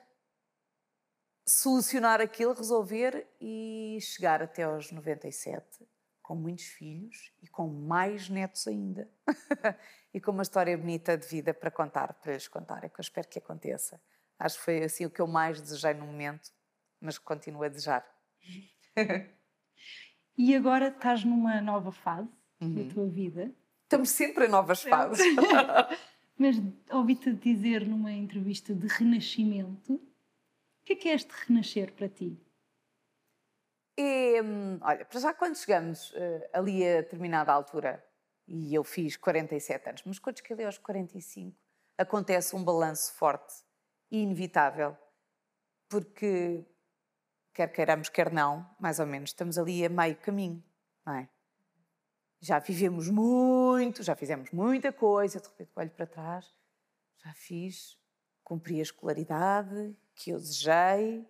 solucionar 1.46 2.22
aquilo, 2.22 2.54
resolver 2.54 3.28
e 3.40 3.98
chegar 4.02 4.42
até 4.42 4.64
aos 4.64 4.92
97 4.92 5.88
com 6.28 6.36
muitos 6.36 6.66
filhos 6.66 7.32
e 7.42 7.48
com 7.48 7.68
mais 7.70 8.28
netos 8.28 8.68
ainda. 8.68 9.10
e 10.14 10.20
com 10.20 10.32
uma 10.32 10.44
história 10.44 10.78
bonita 10.78 11.18
de 11.18 11.26
vida 11.26 11.54
para 11.54 11.72
contar, 11.72 12.14
para 12.16 12.34
lhes 12.34 12.50
contar. 12.50 12.84
É 12.84 12.90
que 12.90 13.00
eu 13.00 13.02
espero 13.02 13.30
que 13.30 13.40
aconteça. 13.40 14.02
Acho 14.38 14.58
que 14.58 14.66
foi 14.66 14.84
assim 14.84 15.06
o 15.06 15.10
que 15.10 15.22
eu 15.22 15.28
mais 15.28 15.62
desejei 15.62 15.94
no 15.94 16.06
momento, 16.06 16.52
mas 17.00 17.18
que 17.18 17.24
continuo 17.24 17.64
a 17.64 17.70
desejar. 17.70 18.06
E 20.40 20.56
agora 20.56 20.90
estás 20.90 21.24
numa 21.24 21.60
nova 21.62 21.92
fase 21.92 22.30
Uhum. 22.62 22.74
da 22.76 22.94
tua 22.94 23.08
vida. 23.08 23.52
Estamos 23.84 24.10
sempre 24.10 24.46
em 24.46 24.50
novas 24.50 24.84
fases. 24.84 25.26
Mas 26.38 26.56
ouvi-te 26.92 27.34
dizer 27.34 27.88
numa 27.88 28.12
entrevista 28.12 28.72
de 28.74 28.86
renascimento. 28.86 29.94
O 29.94 30.02
que 30.86 30.94
é 30.94 30.96
que 30.96 31.10
é 31.10 31.14
este 31.16 31.32
renascer 31.48 31.92
para 31.94 32.08
ti? 32.08 32.40
E, 33.98 34.42
hum, 34.42 34.78
olha, 34.82 35.04
para 35.06 35.20
já 35.20 35.34
quando 35.34 35.56
chegamos 35.56 36.14
eh, 36.16 36.50
ali 36.54 36.88
a 36.88 37.02
determinada 37.02 37.52
altura, 37.52 38.04
e 38.48 38.74
eu 38.74 38.84
fiz 38.84 39.18
47 39.18 39.90
anos, 39.90 40.04
mas 40.06 40.20
quando 40.20 40.38
cheguei 40.38 40.66
aos 40.66 40.78
45, 40.78 41.58
acontece 41.98 42.56
um 42.56 42.64
balanço 42.64 43.14
forte 43.16 43.56
e 44.12 44.22
inevitável, 44.22 44.96
porque 45.90 46.64
quer 47.54 47.68
queiramos, 47.70 48.08
quer 48.08 48.32
não, 48.32 48.70
mais 48.80 49.00
ou 49.00 49.08
menos, 49.08 49.32
estamos 49.32 49.58
ali 49.58 49.84
a 49.84 49.90
meio 49.90 50.16
caminho, 50.18 50.64
não 51.04 51.16
é? 51.16 51.30
Já 52.40 52.60
vivemos 52.60 53.10
muito, 53.10 54.04
já 54.04 54.16
fizemos 54.16 54.52
muita 54.52 54.94
coisa, 54.94 55.40
de 55.40 55.48
repente 55.48 55.72
olho 55.76 55.90
para 55.90 56.06
trás, 56.06 56.56
já 57.24 57.34
fiz, 57.34 57.98
cumpri 58.44 58.80
a 58.80 58.84
escolaridade 58.84 59.98
que 60.14 60.30
eu 60.30 60.38
desejei, 60.38 61.28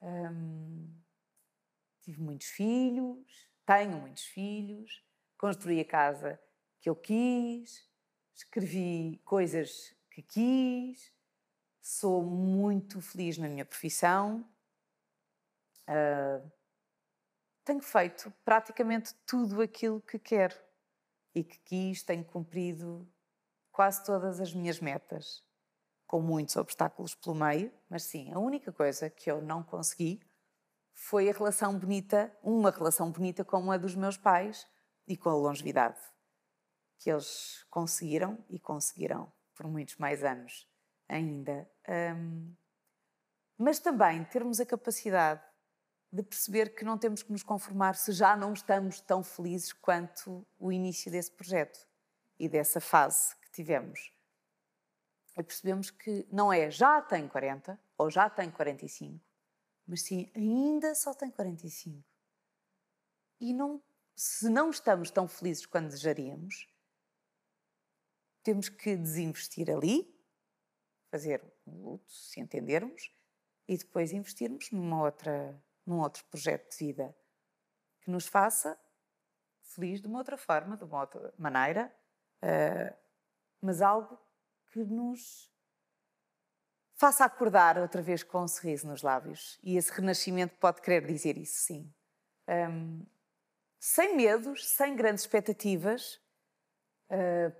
hum, 0.00 0.90
tive 2.06 2.22
muitos 2.22 2.46
filhos, 2.46 3.50
tenho 3.66 3.98
muitos 3.98 4.22
filhos, 4.22 5.04
construí 5.36 5.80
a 5.80 5.84
casa 5.84 6.40
que 6.80 6.88
eu 6.88 6.94
quis, 6.94 7.84
escrevi 8.32 9.20
coisas 9.24 9.92
que 10.08 10.22
quis, 10.22 11.12
sou 11.82 12.22
muito 12.22 13.00
feliz 13.00 13.36
na 13.38 13.48
minha 13.48 13.64
profissão. 13.64 14.48
Uh, 15.88 16.48
tenho 17.64 17.82
feito 17.82 18.32
praticamente 18.44 19.12
tudo 19.26 19.60
aquilo 19.60 20.00
que 20.00 20.18
quero 20.18 20.56
e 21.34 21.42
que 21.42 21.58
quis, 21.58 22.04
tenho 22.04 22.24
cumprido 22.24 23.04
quase 23.72 24.04
todas 24.04 24.40
as 24.40 24.54
minhas 24.54 24.78
metas, 24.78 25.44
com 26.06 26.20
muitos 26.20 26.54
obstáculos 26.54 27.16
pelo 27.16 27.34
meio, 27.34 27.72
mas 27.90 28.04
sim, 28.04 28.32
a 28.32 28.38
única 28.38 28.72
coisa 28.72 29.10
que 29.10 29.28
eu 29.28 29.42
não 29.42 29.64
consegui 29.64 30.20
foi 30.98 31.28
a 31.28 31.32
relação 31.32 31.78
bonita, 31.78 32.34
uma 32.42 32.70
relação 32.70 33.12
bonita 33.12 33.44
como 33.44 33.70
a 33.70 33.76
dos 33.76 33.94
meus 33.94 34.16
pais 34.16 34.66
e 35.06 35.14
com 35.14 35.28
a 35.28 35.34
longevidade, 35.34 36.00
que 36.98 37.10
eles 37.10 37.64
conseguiram 37.68 38.42
e 38.48 38.58
conseguirão 38.58 39.30
por 39.54 39.68
muitos 39.68 39.96
mais 39.98 40.24
anos 40.24 40.66
ainda. 41.06 41.70
Um, 41.86 42.56
mas 43.58 43.78
também 43.78 44.24
termos 44.24 44.58
a 44.58 44.66
capacidade 44.66 45.42
de 46.10 46.22
perceber 46.22 46.74
que 46.74 46.84
não 46.84 46.96
temos 46.96 47.22
que 47.22 47.30
nos 47.30 47.42
conformar 47.42 47.94
se 47.94 48.10
já 48.12 48.34
não 48.34 48.54
estamos 48.54 48.98
tão 48.98 49.22
felizes 49.22 49.74
quanto 49.74 50.46
o 50.58 50.72
início 50.72 51.10
desse 51.10 51.30
projeto 51.30 51.86
e 52.38 52.48
dessa 52.48 52.80
fase 52.80 53.36
que 53.36 53.50
tivemos. 53.50 54.14
E 55.36 55.42
percebemos 55.42 55.90
que 55.90 56.26
não 56.32 56.50
é 56.50 56.70
já 56.70 57.02
tem 57.02 57.28
40 57.28 57.78
ou 57.98 58.10
já 58.10 58.30
tem 58.30 58.50
45, 58.50 59.22
mas 59.86 60.02
sim 60.02 60.30
ainda 60.34 60.94
só 60.94 61.14
tem 61.14 61.30
45. 61.30 62.02
E 63.40 63.52
não, 63.52 63.82
se 64.14 64.48
não 64.48 64.70
estamos 64.70 65.10
tão 65.10 65.28
felizes 65.28 65.66
quando 65.66 65.88
desejaríamos, 65.88 66.68
temos 68.42 68.68
que 68.68 68.96
desinvestir 68.96 69.70
ali 69.70 70.14
fazer 71.10 71.42
um 71.66 71.82
luto, 71.82 72.10
se 72.12 72.40
entendermos, 72.40 73.12
e 73.68 73.76
depois 73.76 74.12
investirmos 74.12 74.70
numa 74.70 75.02
outra, 75.02 75.62
num 75.84 76.00
outro 76.00 76.24
projeto 76.26 76.70
de 76.70 76.86
vida 76.86 77.16
que 78.00 78.10
nos 78.10 78.26
faça 78.26 78.78
feliz 79.62 80.00
de 80.00 80.06
uma 80.06 80.18
outra 80.18 80.36
forma, 80.36 80.76
de 80.76 80.84
uma 80.84 81.00
outra 81.00 81.34
maneira, 81.36 81.94
uh, 82.42 82.96
mas 83.60 83.82
algo 83.82 84.18
que 84.70 84.84
nos 84.84 85.50
faça 86.96 87.24
acordar 87.24 87.78
outra 87.78 88.02
vez 88.02 88.22
com 88.22 88.42
um 88.42 88.48
sorriso 88.48 88.86
nos 88.86 89.02
lábios. 89.02 89.58
E 89.62 89.76
esse 89.76 89.92
renascimento 89.92 90.56
pode 90.56 90.80
querer 90.80 91.06
dizer 91.06 91.36
isso, 91.36 91.60
sim. 91.60 91.92
Um, 92.48 93.04
sem 93.78 94.16
medos, 94.16 94.66
sem 94.68 94.96
grandes 94.96 95.22
expectativas, 95.22 96.20
uh, 97.10 97.54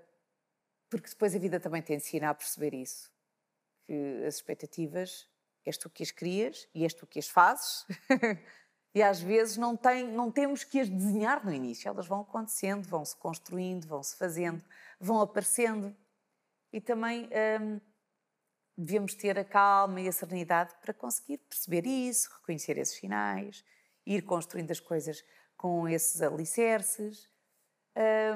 porque 0.89 1.09
depois 1.09 1.35
a 1.35 1.39
vida 1.39 1.59
também 1.59 1.81
te 1.81 1.93
ensina 1.93 2.29
a 2.29 2.33
perceber 2.33 2.73
isso 2.73 3.11
que 3.85 4.23
as 4.25 4.35
expectativas 4.35 5.29
és 5.65 5.77
tu 5.77 5.89
que 5.89 6.03
as 6.03 6.11
crias 6.11 6.67
e 6.73 6.83
és 6.83 6.93
tu 6.93 7.05
que 7.05 7.19
as 7.19 7.27
fazes. 7.27 7.85
e 8.93 9.01
às 9.01 9.19
vezes 9.19 9.57
não, 9.57 9.75
tem, 9.75 10.07
não 10.07 10.31
temos 10.31 10.63
que 10.63 10.79
as 10.79 10.89
desenhar 10.89 11.45
no 11.45 11.53
início, 11.53 11.87
elas 11.87 12.07
vão 12.07 12.21
acontecendo, 12.21 12.87
vão 12.87 13.03
se 13.03 13.15
construindo, 13.15 13.85
vão 13.85 14.01
se 14.01 14.15
fazendo, 14.15 14.63
vão 14.99 15.19
aparecendo. 15.21 15.95
E 16.71 16.81
também 16.81 17.29
hum, 17.61 17.81
devemos 18.77 19.15
ter 19.15 19.39
a 19.39 19.43
calma 19.43 19.99
e 19.99 20.07
a 20.07 20.11
serenidade 20.11 20.75
para 20.81 20.93
conseguir 20.93 21.39
perceber 21.39 21.87
isso, 21.87 22.29
reconhecer 22.39 22.77
esses 22.77 22.97
sinais, 22.97 23.65
ir 24.05 24.21
construindo 24.21 24.71
as 24.71 24.79
coisas 24.79 25.23
com 25.57 25.87
esses 25.87 26.21
alicerces. 26.21 27.27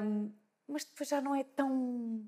Hum, 0.02 0.32
mas 0.66 0.84
depois 0.84 1.08
já 1.08 1.20
não 1.20 1.34
é 1.34 1.44
tão 1.44 2.26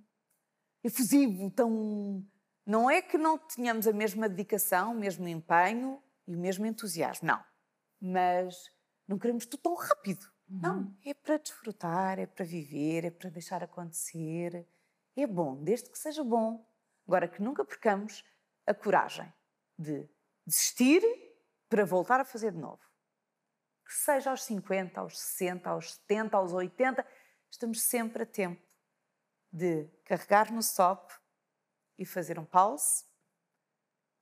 efusivo, 0.85 1.51
tão 1.51 2.25
não 2.67 2.89
é 2.89 3.03
que 3.03 3.19
não 3.19 3.37
tenhamos 3.37 3.87
a 3.87 3.93
mesma 3.93 4.29
dedicação, 4.29 4.93
o 4.93 4.95
mesmo 4.95 5.29
empenho 5.29 6.03
e 6.27 6.35
o 6.35 6.39
mesmo 6.39 6.65
entusiasmo, 6.65 7.29
não. 7.29 7.45
Mas 8.01 8.71
não 9.07 9.19
queremos 9.19 9.45
tudo 9.45 9.61
tão 9.61 9.75
rápido. 9.75 10.25
Uhum. 10.49 10.61
Não, 10.61 10.97
é 11.05 11.13
para 11.13 11.37
desfrutar, 11.37 12.19
é 12.19 12.27
para 12.27 12.45
viver, 12.45 13.05
é 13.05 13.11
para 13.11 13.29
deixar 13.29 13.63
acontecer. 13.63 14.67
É 15.17 15.27
bom, 15.27 15.63
desde 15.63 15.91
que 15.91 15.99
seja 15.99 16.25
bom. 16.25 16.65
Agora 17.07 17.29
que 17.29 17.43
nunca 17.43 17.65
percamos 17.65 18.25
a 18.67 18.75
coragem 18.75 19.33
de 19.79 20.09
desistir 20.47 21.03
para 21.69 21.85
voltar 21.85 22.21
a 22.21 22.25
fazer 22.25 22.53
de 22.53 22.59
novo. 22.59 22.83
Que 23.85 23.93
seja 23.93 24.31
aos 24.31 24.43
50, 24.45 25.01
aos 25.01 25.19
60, 25.19 25.69
aos 25.69 25.95
70, 25.95 26.37
aos 26.37 26.53
80, 26.53 27.07
estamos 27.51 27.83
sempre 27.83 28.23
a 28.23 28.27
tempo 28.27 28.63
de 29.53 29.87
carregar 30.05 30.51
no 30.53 30.61
stop 30.61 31.15
e 31.99 32.05
fazer 32.05 32.39
um 32.39 32.45
pause 32.45 33.05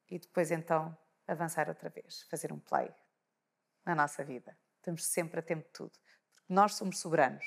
e 0.08 0.18
depois 0.18 0.50
então 0.50 0.96
avançar 1.26 1.68
outra 1.68 1.88
vez, 1.88 2.22
fazer 2.24 2.52
um 2.52 2.58
play 2.58 2.94
na 3.84 3.94
nossa 3.94 4.24
vida. 4.24 4.58
Estamos 4.76 5.06
sempre 5.06 5.40
a 5.40 5.42
tempo 5.42 5.64
de 5.64 5.72
tudo. 5.72 5.98
Porque 6.34 6.52
nós 6.52 6.74
somos 6.74 6.98
soberanos 6.98 7.44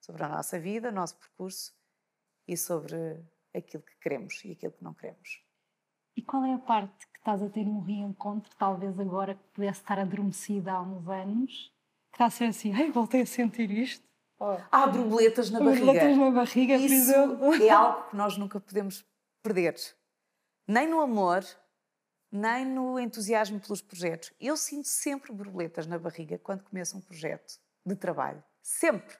sobre 0.00 0.24
a 0.24 0.28
nossa 0.28 0.58
vida, 0.58 0.88
o 0.88 0.92
nosso 0.92 1.16
percurso 1.16 1.74
e 2.46 2.56
sobre 2.56 3.24
aquilo 3.54 3.82
que 3.82 3.96
queremos 4.00 4.44
e 4.44 4.52
aquilo 4.52 4.72
que 4.72 4.84
não 4.84 4.94
queremos. 4.94 5.42
E 6.16 6.22
qual 6.22 6.44
é 6.44 6.54
a 6.54 6.58
parte 6.58 7.06
que 7.08 7.18
estás 7.18 7.42
a 7.42 7.48
ter 7.48 7.66
um 7.66 7.80
reencontro, 7.80 8.54
talvez 8.58 8.98
agora 8.98 9.34
que 9.34 9.44
pudesse 9.54 9.80
estar 9.80 9.98
adormecida 9.98 10.72
há 10.72 10.82
uns 10.82 11.08
anos, 11.08 11.72
que 12.10 12.16
está 12.16 12.26
a 12.26 12.30
ser 12.30 12.44
assim, 12.44 12.72
ai, 12.74 12.90
voltei 12.90 13.22
a 13.22 13.26
sentir 13.26 13.70
isto? 13.70 14.06
Oh. 14.38 14.58
Há 14.70 14.86
borboletas 14.88 15.50
na 15.50 15.60
barriga. 15.60 15.86
Borboletas 15.86 16.18
na 16.18 16.30
barriga, 16.30 16.74
Isso 16.74 16.88
por 16.88 17.54
exemplo. 17.54 17.54
é 17.54 17.70
algo 17.70 18.10
que 18.10 18.16
nós 18.16 18.36
nunca 18.36 18.60
podemos 18.60 19.04
perder. 19.42 19.76
Nem 20.66 20.88
no 20.88 21.00
amor, 21.00 21.44
nem 22.30 22.66
no 22.66 22.98
entusiasmo 22.98 23.60
pelos 23.60 23.80
projetos. 23.80 24.32
Eu 24.40 24.56
sinto 24.56 24.88
sempre 24.88 25.32
borboletas 25.32 25.86
na 25.86 25.98
barriga 25.98 26.38
quando 26.38 26.64
começo 26.64 26.96
um 26.96 27.00
projeto 27.00 27.60
de 27.86 27.94
trabalho. 27.94 28.42
Sempre. 28.60 29.16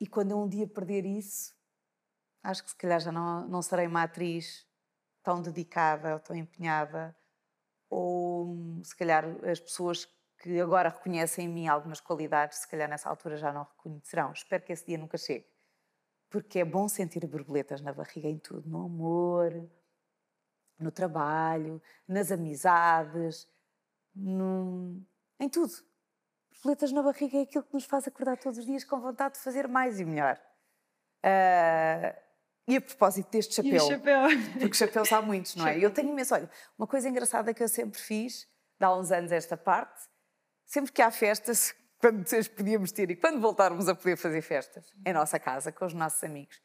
E 0.00 0.06
quando 0.06 0.32
eu 0.32 0.38
um 0.38 0.48
dia 0.48 0.66
perder 0.66 1.04
isso, 1.04 1.54
acho 2.42 2.62
que 2.64 2.70
se 2.70 2.76
calhar 2.76 3.00
já 3.00 3.12
não, 3.12 3.46
não 3.48 3.62
serei 3.62 3.86
uma 3.86 4.02
atriz 4.02 4.66
tão 5.22 5.42
dedicada 5.42 6.14
ou 6.14 6.20
tão 6.20 6.36
empenhada, 6.36 7.16
ou 7.90 8.80
se 8.82 8.96
calhar 8.96 9.24
as 9.46 9.60
pessoas 9.60 10.08
que 10.38 10.60
agora 10.60 10.88
reconhecem 10.88 11.46
em 11.46 11.48
mim 11.48 11.66
algumas 11.66 12.00
qualidades, 12.00 12.58
se 12.58 12.68
calhar 12.68 12.88
nessa 12.88 13.08
altura 13.08 13.36
já 13.36 13.52
não 13.52 13.64
reconhecerão. 13.64 14.32
Espero 14.32 14.62
que 14.62 14.72
esse 14.72 14.86
dia 14.86 14.98
nunca 14.98 15.18
chegue 15.18 15.46
porque 16.30 16.58
é 16.58 16.64
bom 16.64 16.88
sentir 16.88 17.26
borboletas 17.26 17.80
na 17.80 17.92
barriga 17.92 18.28
em 18.28 18.38
tudo, 18.38 18.68
no 18.68 18.84
amor, 18.84 19.68
no 20.78 20.90
trabalho, 20.90 21.82
nas 22.06 22.30
amizades, 22.30 23.48
no... 24.14 25.02
em 25.40 25.48
tudo. 25.48 25.72
Borboletas 26.52 26.92
na 26.92 27.02
barriga 27.02 27.38
é 27.38 27.42
aquilo 27.42 27.64
que 27.64 27.74
nos 27.74 27.84
faz 27.84 28.06
acordar 28.06 28.36
todos 28.36 28.58
os 28.58 28.66
dias 28.66 28.84
com 28.84 29.00
vontade 29.00 29.34
de 29.34 29.40
fazer 29.40 29.66
mais 29.68 29.98
e 30.00 30.04
melhor. 30.04 30.38
Uh, 31.24 32.27
e 32.68 32.76
a 32.76 32.80
propósito 32.82 33.30
deste 33.30 33.54
chapéu, 33.54 33.80
chapéu? 33.88 34.20
porque 34.60 34.74
chapéus 34.74 35.10
há 35.10 35.22
muitos, 35.22 35.56
não 35.56 35.66
é? 35.66 35.82
Eu 35.82 35.90
tenho 35.90 36.10
imenso. 36.10 36.34
Olha, 36.34 36.50
uma 36.78 36.86
coisa 36.86 37.08
engraçada 37.08 37.54
que 37.54 37.62
eu 37.62 37.68
sempre 37.68 37.98
fiz, 37.98 38.46
há 38.78 38.94
uns 38.94 39.10
anos 39.10 39.32
esta 39.32 39.56
parte, 39.56 39.98
sempre 40.66 40.92
que 40.92 41.00
há 41.00 41.10
festas, 41.10 41.74
quando 41.98 42.28
vocês 42.28 42.46
podíamos 42.46 42.92
ter 42.92 43.10
e 43.10 43.16
quando 43.16 43.40
voltarmos 43.40 43.88
a 43.88 43.94
poder 43.94 44.16
fazer 44.16 44.42
festas 44.42 44.84
em 45.04 45.12
nossa 45.14 45.38
casa 45.40 45.72
com 45.72 45.86
os 45.86 45.94
nossos 45.94 46.22
amigos. 46.22 46.60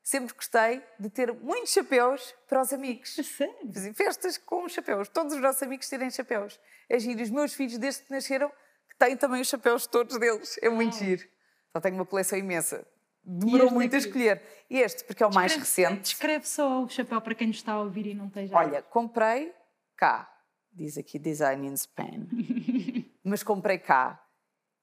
Sempre 0.00 0.32
gostei 0.32 0.82
de 0.98 1.10
ter 1.10 1.34
muitos 1.34 1.72
chapéus 1.72 2.34
para 2.48 2.62
os 2.62 2.72
amigos. 2.72 3.16
Sério? 3.36 3.72
Fazer 3.72 3.92
festas 3.94 4.38
com 4.38 4.66
chapéus. 4.68 5.08
Todos 5.08 5.34
os 5.34 5.40
nossos 5.40 5.62
amigos 5.62 5.88
terem 5.88 6.08
chapéus. 6.10 6.58
É 6.88 6.98
giro. 7.00 7.20
Os 7.20 7.30
meus 7.30 7.52
filhos, 7.52 7.76
desde 7.76 8.04
que 8.04 8.12
nasceram, 8.12 8.50
têm 8.96 9.16
também 9.16 9.42
os 9.42 9.48
chapéus 9.48 9.86
todos 9.86 10.18
deles. 10.18 10.56
É 10.62 10.70
muito 10.70 10.94
oh. 10.94 10.98
giro. 10.98 11.28
Só 11.72 11.80
tenho 11.80 11.96
uma 11.96 12.06
coleção 12.06 12.38
imensa. 12.38 12.86
Demorou 13.30 13.70
muito 13.70 13.94
a 13.94 13.98
escolher. 13.98 14.42
Este, 14.70 15.04
porque 15.04 15.22
é 15.22 15.26
o 15.26 15.34
mais 15.34 15.54
recente. 15.54 16.00
Descreve 16.00 16.48
só 16.48 16.82
o 16.82 16.88
chapéu 16.88 17.20
para 17.20 17.34
quem 17.34 17.48
nos 17.48 17.56
está 17.56 17.72
a 17.72 17.80
ouvir 17.80 18.06
e 18.06 18.14
não 18.14 18.26
esteja. 18.28 18.56
Olha, 18.56 18.82
comprei 18.82 19.52
cá. 19.96 20.32
Diz 20.72 20.96
aqui 20.96 21.18
Design 21.18 21.66
in 21.66 21.76
Spain. 21.76 22.26
Mas 23.22 23.42
comprei 23.42 23.78
cá 23.78 24.24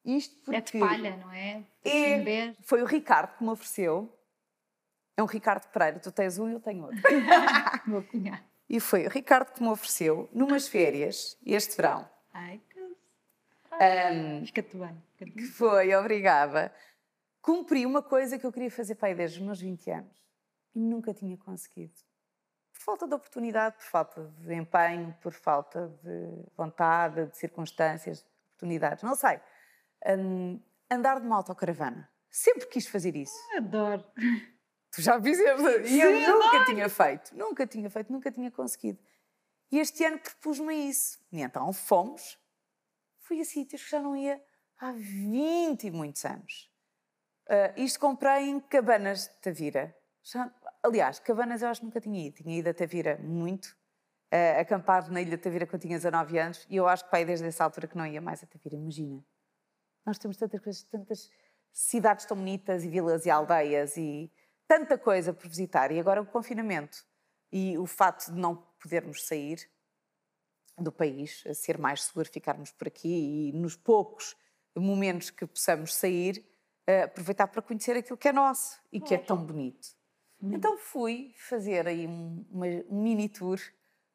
isto 0.06 0.36
porque. 0.44 0.58
É 0.58 0.62
de 0.62 0.80
palha, 0.80 1.18
não 1.18 1.32
é? 1.32 1.64
é 1.84 2.54
foi 2.62 2.84
o 2.84 2.86
Ricardo 2.86 3.36
que 3.38 3.44
me 3.44 3.50
ofereceu. 3.50 4.12
É 5.18 5.24
um 5.24 5.26
Ricardo 5.26 5.66
Pereira, 5.70 6.00
tu 6.00 6.12
tens 6.12 6.38
um 6.38 6.50
e 6.50 6.54
eu 6.54 6.60
tenho 6.60 6.84
outro. 6.84 7.02
Vou 7.88 8.04
cunhar. 8.04 8.44
E 8.70 8.80
foi 8.80 9.08
o 9.08 9.10
Ricardo 9.10 9.54
que 9.54 9.64
me 9.64 9.70
ofereceu, 9.70 10.30
numas 10.34 10.68
férias, 10.68 11.38
este 11.46 11.76
verão. 11.78 12.08
Ai, 12.34 12.60
que. 12.70 12.80
Um, 12.80 14.46
Fica-te 14.46 14.78
bem. 14.78 15.04
Fica 15.18 15.32
que 15.32 15.46
foi, 15.48 15.96
obrigada. 15.96 16.74
Cumpri 17.46 17.86
uma 17.86 18.02
coisa 18.02 18.40
que 18.40 18.46
eu 18.48 18.52
queria 18.52 18.72
fazer 18.72 18.96
para 18.96 19.10
aí 19.10 19.14
desde 19.14 19.40
os 19.40 19.46
meus 19.46 19.62
20 19.62 19.92
anos 19.92 20.18
e 20.74 20.80
nunca 20.80 21.14
tinha 21.14 21.38
conseguido. 21.38 21.94
por 22.74 22.80
falta 22.80 23.08
de 23.08 23.14
oportunidade, 23.14 23.76
por 23.76 23.84
falta 23.84 24.34
de 24.40 24.56
empenho, 24.56 25.16
por 25.22 25.32
falta 25.32 25.96
de 26.02 26.44
vontade, 26.58 27.28
de 27.28 27.38
circunstâncias, 27.38 28.24
de 28.24 28.26
oportunidades, 28.48 29.04
não 29.04 29.14
sei. 29.14 29.40
Um, 30.08 30.60
andar 30.90 31.20
de 31.20 31.28
uma 31.28 31.36
autocaravana. 31.36 32.12
Sempre 32.32 32.66
quis 32.66 32.88
fazer 32.88 33.16
isso. 33.16 33.38
Adoro. 33.56 34.04
Tu 34.92 35.04
já 35.04 35.22
fizeste? 35.22 35.94
E 35.94 36.02
eu 36.02 36.40
nunca 36.40 36.66
tinha 36.66 36.90
feito, 36.90 37.38
nunca 37.38 37.68
tinha 37.68 37.90
feito, 37.92 38.12
nunca 38.12 38.32
tinha 38.32 38.50
conseguido. 38.50 38.98
E 39.72 39.78
este 39.78 40.04
ano 40.04 40.18
propus-me 40.18 40.74
isso. 40.90 41.20
E 41.32 41.42
então 41.42 41.72
fomos. 41.72 42.40
Fui 43.20 43.40
a 43.40 43.46
sítios 43.46 43.84
que 43.84 43.92
já 43.92 44.00
não 44.00 44.16
ia 44.16 44.44
há 44.80 44.92
20 44.94 45.86
e 45.86 45.92
muitos 45.92 46.26
anos. 46.26 46.74
Uh, 47.48 47.80
isto 47.80 48.00
comprei 48.00 48.50
em 48.50 48.60
Cabanas 48.60 49.28
de 49.28 49.36
Tavira. 49.42 49.96
Já, 50.24 50.52
aliás, 50.82 51.20
Cabanas 51.20 51.62
eu 51.62 51.70
acho 51.70 51.82
que 51.82 51.86
nunca 51.86 52.02
tinha 52.02 52.28
ido. 52.28 52.36
Tinha 52.38 52.58
ido 52.58 52.70
a 52.70 52.74
Tavira 52.74 53.18
muito. 53.22 53.76
Uh, 54.34 54.60
acampar 54.60 55.10
na 55.12 55.22
Ilha 55.22 55.38
de 55.38 55.44
Tavira 55.44 55.68
quando 55.68 55.84
tinha 55.84 55.98
19 55.98 56.38
anos. 56.40 56.66
E 56.70 56.76
eu 56.76 56.88
acho 56.88 57.06
que 57.06 57.12
pai 57.12 57.24
desde 57.24 57.46
essa 57.46 57.64
altura 57.64 57.88
que 57.88 57.96
não 57.96 58.06
ia 58.06 58.22
mais 58.22 58.44
a 58.44 58.48
Tavira. 58.48 58.76
Imagina. 58.76 59.24
Nós 60.06 60.18
temos 60.18 60.38
tantas 60.38 60.62
coisas, 60.62 60.84
tantas 60.84 61.30
cidades 61.72 62.26
tão 62.26 62.38
bonitas 62.38 62.84
e 62.84 62.90
vilas 62.90 63.26
e 63.26 63.30
aldeias 63.30 63.98
e 63.98 64.32
tanta 64.68 64.98
coisa 64.98 65.34
por 65.34 65.48
visitar 65.48 65.92
e 65.92 66.00
agora 66.00 66.22
o 66.22 66.26
confinamento 66.26 67.06
e 67.52 67.78
o 67.78 67.86
facto 67.86 68.32
de 68.32 68.40
não 68.40 68.56
podermos 68.80 69.26
sair 69.26 69.70
do 70.78 70.92
país, 70.92 71.44
a 71.48 71.54
ser 71.54 71.78
mais 71.78 72.04
seguro 72.04 72.30
ficarmos 72.30 72.72
por 72.72 72.88
aqui 72.88 73.50
e 73.50 73.54
nos 73.54 73.76
poucos 73.76 74.36
momentos 74.76 75.30
que 75.30 75.46
possamos 75.46 75.94
sair, 75.94 76.46
aproveitar 77.04 77.48
para 77.48 77.62
conhecer 77.62 77.98
aquilo 77.98 78.18
que 78.18 78.28
é 78.28 78.34
nosso 78.34 78.80
e 78.92 79.00
que 79.00 79.16
é 79.16 79.18
tão 79.18 79.44
bonito. 79.44 79.88
Então 80.42 80.78
fui 80.78 81.34
fazer 81.38 81.88
aí 81.88 82.06
um, 82.06 82.46
uma, 82.52 82.68
um 82.90 83.02
mini 83.02 83.28
tour 83.28 83.60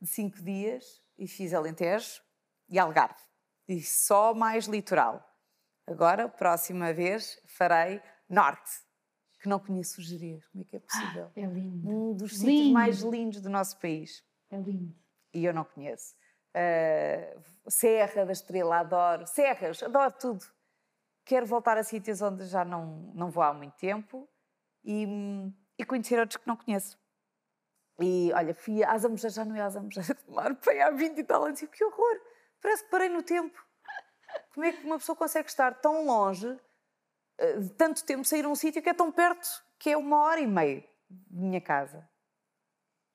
de 0.00 0.08
cinco 0.08 0.40
dias 0.42 1.02
e 1.18 1.26
fiz 1.26 1.52
Alentejo 1.52 2.22
e 2.68 2.78
Algarve. 2.78 3.20
E 3.66 3.82
só 3.82 4.32
mais 4.32 4.66
litoral. 4.66 5.26
Agora, 5.86 6.28
próxima 6.28 6.92
vez, 6.92 7.40
farei 7.46 8.00
Norte 8.28 8.70
que 9.40 9.48
não 9.48 9.58
conheço 9.58 10.00
o 10.00 10.04
Jerez. 10.04 10.46
Como 10.48 10.62
é 10.62 10.66
que 10.66 10.76
é 10.76 10.80
possível? 10.80 11.30
Ah, 11.34 11.40
é 11.40 11.46
lindo. 11.46 11.88
Um 11.88 12.14
dos 12.14 12.32
lindo. 12.32 12.44
sítios 12.44 12.72
mais 12.72 13.00
lindos 13.00 13.40
do 13.40 13.48
nosso 13.48 13.78
país. 13.78 14.22
É 14.50 14.56
lindo. 14.56 14.94
E 15.32 15.44
eu 15.44 15.54
não 15.54 15.64
conheço. 15.64 16.14
Uh, 16.54 17.42
Serra 17.68 18.26
da 18.26 18.32
Estrela, 18.32 18.80
adoro. 18.80 19.26
Serras, 19.26 19.82
adoro 19.82 20.12
tudo. 20.12 20.44
Quero 21.24 21.46
voltar 21.46 21.78
a 21.78 21.84
sítios 21.84 22.20
onde 22.22 22.44
já 22.46 22.64
não, 22.64 23.12
não 23.14 23.30
vou 23.30 23.42
há 23.42 23.52
muito 23.52 23.74
tempo 23.74 24.28
e, 24.84 25.06
e 25.78 25.84
conhecer 25.84 26.18
outros 26.18 26.36
que 26.36 26.46
não 26.46 26.56
conheço. 26.56 26.98
E 28.00 28.32
olha, 28.32 28.54
fui 28.54 28.82
às 28.82 29.04
Amojas, 29.04 29.34
já 29.34 29.44
não 29.44 29.54
é 29.54 29.60
às 29.60 29.76
Amojas 29.76 30.06
de 30.06 30.30
Mar, 30.30 30.54
pai 30.56 30.80
há 30.80 30.90
20 30.90 31.18
e 31.18 31.24
tal 31.24 31.44
anos, 31.44 31.60
e 31.60 31.66
que 31.66 31.84
horror! 31.84 32.20
Parece 32.60 32.84
que 32.84 32.90
parei 32.90 33.08
no 33.08 33.22
tempo. 33.22 33.58
Como 34.54 34.64
é 34.66 34.72
que 34.72 34.84
uma 34.84 34.98
pessoa 34.98 35.16
consegue 35.16 35.48
estar 35.48 35.80
tão 35.80 36.06
longe 36.06 36.58
de 37.58 37.70
tanto 37.70 38.04
tempo 38.04 38.24
sair 38.24 38.44
a 38.44 38.48
um 38.48 38.54
sítio 38.54 38.82
que 38.82 38.88
é 38.88 38.94
tão 38.94 39.10
perto, 39.10 39.48
que 39.78 39.90
é 39.90 39.96
uma 39.96 40.18
hora 40.18 40.40
e 40.40 40.46
meia 40.46 40.84
de 41.08 41.36
minha 41.36 41.60
casa. 41.60 42.08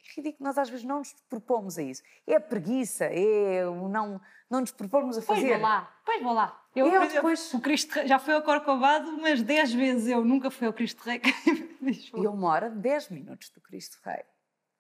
É 0.02 0.16
ridículo, 0.16 0.48
nós 0.48 0.58
às 0.58 0.70
vezes 0.70 0.86
não 0.86 1.00
nos 1.00 1.14
propomos 1.30 1.78
a 1.78 1.84
isso. 1.84 2.02
É 2.26 2.36
a 2.36 2.42
preguiça, 2.42 3.06
é 3.06 3.66
o 3.68 3.88
não, 3.88 4.20
não 4.50 4.62
nos 4.62 4.72
propomos 4.72 5.18
a 5.18 5.22
fazer. 5.22 5.42
Pois 5.42 5.52
vou 5.52 5.62
lá, 5.62 6.02
pois 6.06 6.24
vou 6.24 6.34
lá. 6.34 6.65
Eu, 6.76 6.88
eu 6.88 7.08
depois... 7.08 7.54
o 7.54 7.62
Cristo 7.62 8.06
já 8.06 8.20
foi 8.20 8.34
ao 8.34 8.42
Corcovado 8.42 9.10
umas 9.10 9.42
10 9.42 9.74
vezes, 9.74 10.08
eu 10.10 10.26
nunca 10.26 10.52
fui 10.52 10.68
ao 10.68 10.74
Cristo 10.74 11.02
Rei. 11.04 11.22
e 11.82 12.24
eu 12.24 12.36
moro 12.36 12.66
a 12.66 12.70
10 12.70 13.10
minutos 13.10 13.50
do 13.50 13.62
Cristo 13.62 13.98
Rei. 14.04 14.24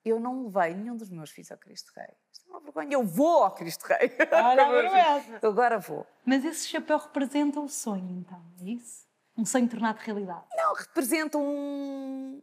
Eu 0.03 0.19
não 0.19 0.45
levei 0.45 0.75
nenhum 0.75 0.97
dos 0.97 1.09
meus 1.09 1.31
filhos 1.31 1.51
ao 1.51 1.57
Cristo 1.57 1.91
Rei. 1.95 2.09
Isto 2.31 2.47
é 2.47 2.51
uma 2.51 2.59
vergonha. 2.59 2.93
Eu 2.93 3.03
vou 3.03 3.43
ao 3.43 3.51
Cristo 3.51 3.83
Rei. 3.85 4.11
Olha, 4.31 5.39
Agora 5.41 5.79
vou. 5.79 6.05
Mas 6.25 6.43
esse 6.43 6.67
chapéu 6.67 6.97
representa 6.97 7.59
o 7.59 7.69
sonho, 7.69 8.19
então, 8.19 8.43
é 8.61 8.65
isso? 8.65 9.07
Um 9.37 9.45
sonho 9.45 9.67
tornado 9.67 9.97
realidade? 9.97 10.45
Não, 10.55 10.73
representa 10.73 11.37
um, 11.37 12.41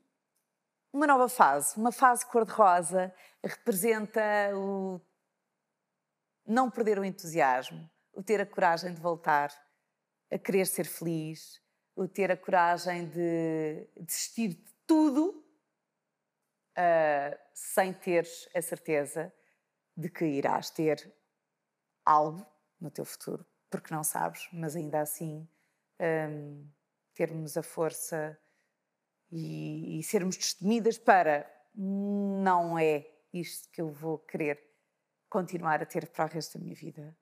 uma 0.92 1.06
nova 1.06 1.28
fase, 1.28 1.76
uma 1.76 1.92
fase 1.92 2.26
cor-de-rosa, 2.26 3.14
representa 3.44 4.22
o 4.54 5.00
não 6.46 6.70
perder 6.70 6.98
o 6.98 7.04
entusiasmo, 7.04 7.88
o 8.12 8.22
ter 8.22 8.40
a 8.40 8.46
coragem 8.46 8.92
de 8.92 9.00
voltar, 9.00 9.50
a 10.30 10.38
querer 10.38 10.66
ser 10.66 10.86
feliz, 10.86 11.60
o 11.94 12.08
ter 12.08 12.30
a 12.30 12.36
coragem 12.36 13.08
de 13.08 13.88
desistir 14.00 14.48
de 14.48 14.72
tudo 14.86 15.44
uh, 16.78 17.38
sem 17.54 17.92
teres 17.92 18.48
a 18.54 18.62
certeza 18.62 19.32
de 19.96 20.08
que 20.08 20.24
irás 20.24 20.70
ter 20.70 21.14
algo 22.04 22.46
no 22.80 22.90
teu 22.90 23.04
futuro, 23.04 23.46
porque 23.70 23.94
não 23.94 24.02
sabes, 24.02 24.48
mas 24.52 24.74
ainda 24.74 25.00
assim 25.00 25.48
um, 26.00 26.68
termos 27.14 27.56
a 27.56 27.62
força 27.62 28.38
e, 29.30 29.98
e 29.98 30.02
sermos 30.02 30.36
destemidas 30.36 30.98
para 30.98 31.50
não 31.74 32.78
é 32.78 33.06
isto 33.32 33.70
que 33.70 33.80
eu 33.80 33.90
vou 33.90 34.18
querer 34.18 34.62
continuar 35.28 35.82
a 35.82 35.86
ter 35.86 36.06
para 36.08 36.26
o 36.26 36.28
resto 36.28 36.58
da 36.58 36.64
minha 36.64 36.74
vida. 36.74 37.16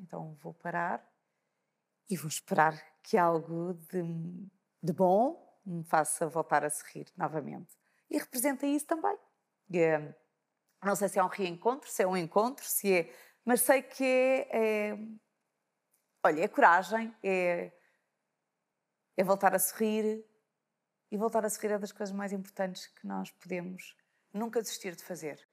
Então 0.00 0.34
vou 0.42 0.54
parar 0.54 1.06
e 2.08 2.16
vou 2.16 2.28
esperar 2.28 2.74
que 3.02 3.16
algo 3.16 3.74
de, 3.74 4.02
de, 4.82 4.92
bom 4.92 5.60
me 5.64 5.84
faça 5.84 6.28
voltar 6.28 6.64
a 6.64 6.70
sorrir 6.70 7.06
novamente. 7.16 7.76
E 8.10 8.18
representa 8.18 8.66
isso 8.66 8.86
também. 8.86 9.16
Não 10.84 10.96
sei 10.96 11.08
se 11.08 11.18
é 11.18 11.24
um 11.24 11.28
reencontro, 11.28 11.88
se 11.88 12.02
é 12.02 12.06
um 12.06 12.16
encontro, 12.16 12.64
se 12.64 12.92
é. 12.92 13.14
Mas 13.44 13.62
sei 13.62 13.82
que 13.82 14.04
é. 14.04 14.90
é 14.90 14.98
olha, 16.24 16.42
é 16.42 16.48
coragem, 16.48 17.14
é 17.22 17.72
é 19.16 19.24
voltar 19.24 19.54
a 19.54 19.58
sorrir. 19.58 20.24
E 21.10 21.16
voltar 21.16 21.44
a 21.44 21.50
sorrir 21.50 21.72
é 21.72 21.78
das 21.78 21.92
coisas 21.92 22.14
mais 22.14 22.32
importantes 22.32 22.86
que 22.86 23.06
nós 23.06 23.30
podemos 23.30 23.96
nunca 24.32 24.62
desistir 24.62 24.96
de 24.96 25.04
fazer. 25.04 25.46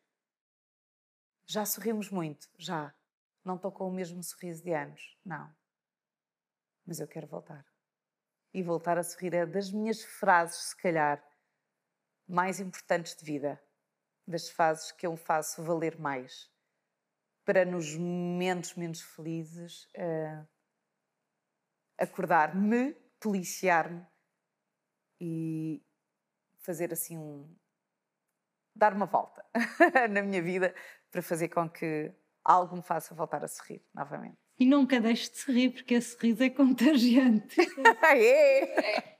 Já 1.46 1.66
sorrimos 1.66 2.10
muito, 2.10 2.48
já. 2.58 2.96
Não 3.50 3.56
estou 3.56 3.72
com 3.72 3.88
o 3.88 3.92
mesmo 3.92 4.22
sorriso 4.22 4.64
de 4.64 4.72
anos, 4.76 5.18
não. 5.26 5.52
Mas 6.86 7.00
eu 7.00 7.08
quero 7.08 7.26
voltar. 7.26 7.66
E 8.54 8.62
voltar 8.62 8.96
a 9.00 9.02
sorrir 9.02 9.34
é 9.34 9.44
das 9.44 9.72
minhas 9.72 10.04
frases, 10.04 10.70
se 10.70 10.78
calhar, 10.78 11.20
mais 12.28 12.60
importantes 12.60 13.16
de 13.16 13.26
vida. 13.26 13.60
Das 14.28 14.52
fases 14.52 14.92
que 14.92 15.08
eu 15.08 15.18
faço 15.18 15.64
valer 15.64 16.00
mais. 16.00 16.48
Para 17.44 17.66
nos 17.66 17.96
momentos 17.96 18.76
menos 18.76 19.02
felizes, 19.02 19.86
uh, 19.96 20.48
acordar-me 21.98 22.94
policiar-me 23.20 24.06
e 25.20 25.84
fazer 26.60 26.94
assim 26.94 27.18
um. 27.18 27.58
dar 28.76 28.94
uma 28.94 29.08
volta 29.08 29.44
na 30.08 30.22
minha 30.22 30.40
vida 30.40 30.76
para 31.10 31.24
fazer 31.24 31.50
com 31.50 31.68
que 31.68 32.14
algo 32.50 32.76
me 32.76 32.82
faça 32.82 33.14
voltar 33.14 33.44
a 33.44 33.48
sorrir 33.48 33.82
novamente. 33.94 34.38
E 34.60 34.66
nunca 34.66 35.00
deixes 35.00 35.30
de 35.30 35.38
sorrir, 35.38 35.70
porque 35.70 35.94
esse 35.94 36.14
sorriso 36.16 36.44
é 36.44 36.50
contagiante. 36.50 37.56
é! 38.04 39.20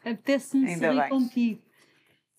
Apetece-me 0.00 0.76
sorrir 0.78 1.00
bem. 1.00 1.08
contigo. 1.08 1.62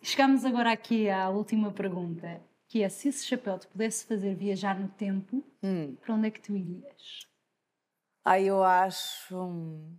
Chegamos 0.01 0.45
agora 0.45 0.71
aqui 0.71 1.09
à 1.09 1.29
última 1.29 1.73
pergunta, 1.73 2.41
que 2.67 2.81
é 2.81 2.87
se 2.87 3.09
esse 3.09 3.25
chapéu 3.25 3.59
te 3.59 3.67
pudesse 3.67 4.05
fazer 4.05 4.33
viajar 4.33 4.79
no 4.79 4.87
tempo, 4.87 5.43
hum. 5.61 5.95
para 5.97 6.15
onde 6.15 6.27
é 6.29 6.31
que 6.31 6.39
tu 6.39 6.55
irias? 6.55 7.27
Ah, 8.23 8.39
eu 8.39 8.63
acho. 8.63 9.35
Hum, 9.35 9.97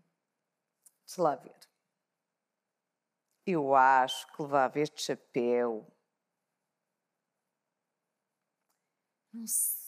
Deixa 1.06 1.22
lá 1.22 1.36
ver. 1.36 1.56
Eu 3.46 3.74
acho 3.74 4.26
que 4.32 4.42
levava 4.42 4.78
este 4.78 5.02
chapéu. 5.02 5.86
Não 9.32 9.46
sei. 9.46 9.79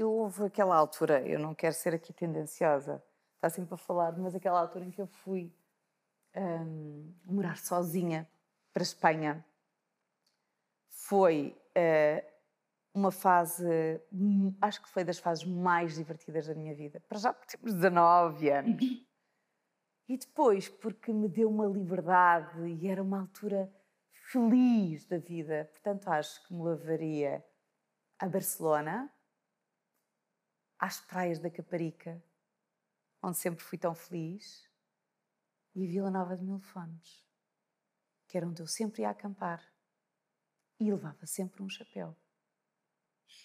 Eu 0.00 0.10
houve 0.10 0.44
aquela 0.44 0.74
altura, 0.74 1.20
eu 1.28 1.38
não 1.38 1.54
quero 1.54 1.74
ser 1.74 1.92
aqui 1.94 2.10
tendenciosa, 2.10 3.04
está 3.34 3.50
sempre 3.50 3.74
a 3.74 3.76
falar, 3.76 4.16
mas 4.16 4.34
aquela 4.34 4.58
altura 4.58 4.86
em 4.86 4.90
que 4.90 4.98
eu 4.98 5.06
fui 5.06 5.54
um, 6.34 7.12
morar 7.26 7.58
sozinha 7.58 8.26
para 8.72 8.80
a 8.80 8.82
Espanha 8.82 9.44
foi 10.88 11.54
uh, 11.76 12.26
uma 12.94 13.12
fase, 13.12 13.62
acho 14.62 14.80
que 14.80 14.88
foi 14.88 15.04
das 15.04 15.18
fases 15.18 15.44
mais 15.44 15.96
divertidas 15.96 16.46
da 16.46 16.54
minha 16.54 16.74
vida. 16.74 16.98
Para 17.06 17.18
já 17.18 17.34
porque 17.34 17.58
temos 17.58 17.74
19 17.74 18.48
anos. 18.48 18.82
Uhum. 18.82 19.06
E 20.08 20.16
depois, 20.16 20.66
porque 20.66 21.12
me 21.12 21.28
deu 21.28 21.50
uma 21.50 21.66
liberdade 21.66 22.58
e 22.66 22.88
era 22.88 23.02
uma 23.02 23.20
altura 23.20 23.70
feliz 24.32 25.04
da 25.04 25.18
vida. 25.18 25.68
Portanto, 25.70 26.08
acho 26.08 26.42
que 26.48 26.54
me 26.54 26.64
levaria 26.64 27.44
a 28.18 28.26
Barcelona, 28.26 29.12
às 30.80 30.98
praias 30.98 31.38
da 31.38 31.50
Caparica, 31.50 32.22
onde 33.22 33.36
sempre 33.36 33.62
fui 33.62 33.76
tão 33.76 33.94
feliz, 33.94 34.66
e 35.74 35.84
a 35.84 35.88
Vila 35.88 36.10
Nova 36.10 36.34
de 36.36 36.42
Mil 36.42 36.58
Fones, 36.58 37.22
que 38.26 38.38
era 38.38 38.46
onde 38.46 38.62
eu 38.62 38.66
sempre 38.66 39.02
ia 39.02 39.10
acampar. 39.10 39.62
e 40.78 40.90
levava 40.90 41.26
sempre 41.26 41.62
um 41.62 41.68
chapéu. 41.68 42.16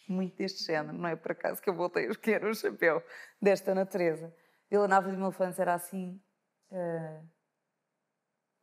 Muito 0.07 0.37
deste 0.37 0.63
género, 0.63 0.97
não 0.97 1.09
é 1.09 1.17
por 1.17 1.33
acaso 1.33 1.61
que 1.61 1.69
eu 1.69 1.75
voltei 1.75 2.07
a 2.07 2.11
escolher 2.11 2.45
um 2.45 2.53
chapéu 2.53 3.03
desta 3.41 3.75
natureza. 3.75 4.33
Vila 4.69 4.87
Nova 4.87 5.11
de 5.11 5.17
Milfãs 5.17 5.59
era 5.59 5.73
assim, 5.73 6.23
uh, 6.71 7.29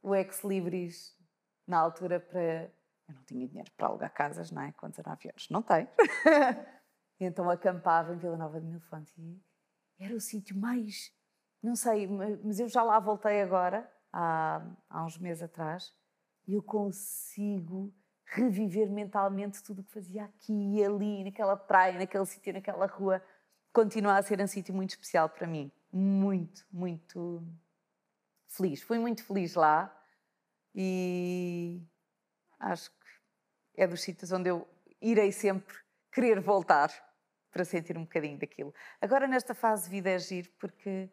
o 0.01 0.15
ex-libris 0.15 1.15
na 1.67 1.79
altura 1.79 2.19
para. 2.19 2.73
Eu 3.07 3.15
não 3.15 3.25
tinha 3.25 3.47
dinheiro 3.47 3.71
para 3.73 3.89
alugar 3.89 4.15
casas, 4.15 4.51
não 4.51 4.63
é? 4.63 4.73
Com 4.73 4.89
19 4.89 5.29
anos. 5.29 5.51
Não 5.51 5.63
tem. 5.63 5.87
então 7.25 7.49
acampava 7.51 8.15
em 8.15 8.19
Vila 8.19 8.37
Nova 8.37 8.61
de 8.61 8.67
Milfãs 8.67 9.13
e 9.17 9.41
era 9.99 10.15
o 10.15 10.21
sítio 10.21 10.57
mais. 10.57 11.13
Não 11.63 11.77
sei, 11.77 12.09
mas 12.09 12.59
eu 12.59 12.69
já 12.69 12.83
lá 12.83 12.99
voltei 12.99 13.41
agora, 13.41 13.89
há, 14.13 14.61
há 14.91 15.05
uns 15.05 15.17
meses 15.19 15.43
atrás, 15.43 15.95
e 16.47 16.55
eu 16.55 16.63
consigo 16.63 17.95
reviver 18.25 18.91
mentalmente 18.91 19.63
tudo 19.63 19.81
o 19.81 19.85
que 19.85 19.93
fazia 19.93 20.25
aqui 20.25 20.53
e 20.53 20.85
ali, 20.85 21.25
naquela 21.25 21.57
praia, 21.57 21.99
naquele 21.99 22.27
sítio, 22.27 22.53
naquela 22.53 22.87
rua. 22.87 23.23
Continua 23.73 24.17
a 24.17 24.23
ser 24.23 24.41
um 24.41 24.47
sítio 24.47 24.75
muito 24.75 24.91
especial 24.91 25.29
para 25.29 25.47
mim. 25.47 25.71
Muito, 25.93 26.67
muito 26.73 27.47
feliz. 28.49 28.83
Fui 28.83 28.99
muito 28.99 29.25
feliz 29.25 29.55
lá 29.55 29.95
e 30.75 31.83
acho 32.59 32.91
que 32.91 32.97
é 33.77 33.87
dos 33.87 34.03
sítios 34.03 34.33
onde 34.33 34.49
eu 34.49 34.67
irei 35.01 35.31
sempre 35.31 35.77
querer 36.11 36.41
voltar 36.41 36.91
para 37.53 37.65
sentir 37.65 37.97
um 37.97 38.03
bocadinho 38.03 38.39
daquilo. 38.39 38.75
Agora, 39.01 39.29
nesta 39.29 39.55
fase 39.55 39.85
de 39.85 39.91
vida, 39.91 40.11
é 40.11 40.19
giro 40.19 40.51
porque 40.59 41.11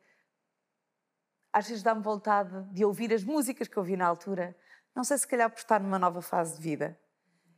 às 1.51 1.67
vezes 1.67 1.83
dá-me 1.83 2.01
vontade 2.01 2.63
de 2.73 2.85
ouvir 2.85 3.13
as 3.13 3.23
músicas 3.23 3.67
que 3.67 3.77
ouvi 3.77 3.97
na 3.97 4.07
altura. 4.07 4.55
Não 4.95 5.03
sei 5.03 5.17
se 5.17 5.27
calhar 5.27 5.49
por 5.49 5.57
estar 5.57 5.79
numa 5.79 5.99
nova 5.99 6.21
fase 6.21 6.57
de 6.57 6.63
vida 6.63 6.99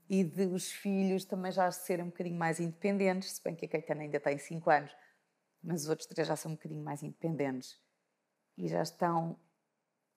e 0.10 0.24
de 0.24 0.46
os 0.46 0.72
filhos 0.72 1.24
também 1.24 1.52
já 1.52 1.72
serem 1.72 2.06
um 2.06 2.10
bocadinho 2.10 2.38
mais 2.38 2.60
independentes, 2.60 3.34
se 3.34 3.44
bem 3.44 3.56
que 3.56 3.66
a 3.66 3.70
Caetana 3.70 4.02
ainda 4.02 4.20
tem 4.20 4.38
5 4.38 4.70
anos, 4.70 4.96
mas 5.64 5.84
os 5.84 5.90
outros 5.90 6.08
três 6.08 6.28
já 6.28 6.36
são 6.36 6.52
um 6.52 6.56
bocadinho 6.56 6.84
mais 6.84 7.02
independentes 7.02 7.80
e 8.58 8.68
já 8.68 8.82
estão 8.82 9.40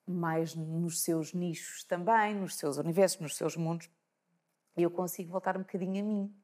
mais 0.05 0.53
nos 0.53 1.01
seus 1.01 1.33
nichos 1.33 1.83
também, 1.83 2.35
nos 2.35 2.55
seus 2.55 2.77
universos, 2.77 3.19
nos 3.21 3.35
seus 3.35 3.55
mundos. 3.55 3.89
E 4.77 4.83
eu 4.83 4.91
consigo 4.91 5.31
voltar 5.31 5.55
um 5.55 5.61
bocadinho 5.61 6.03
a 6.03 6.07
mim, 6.07 6.35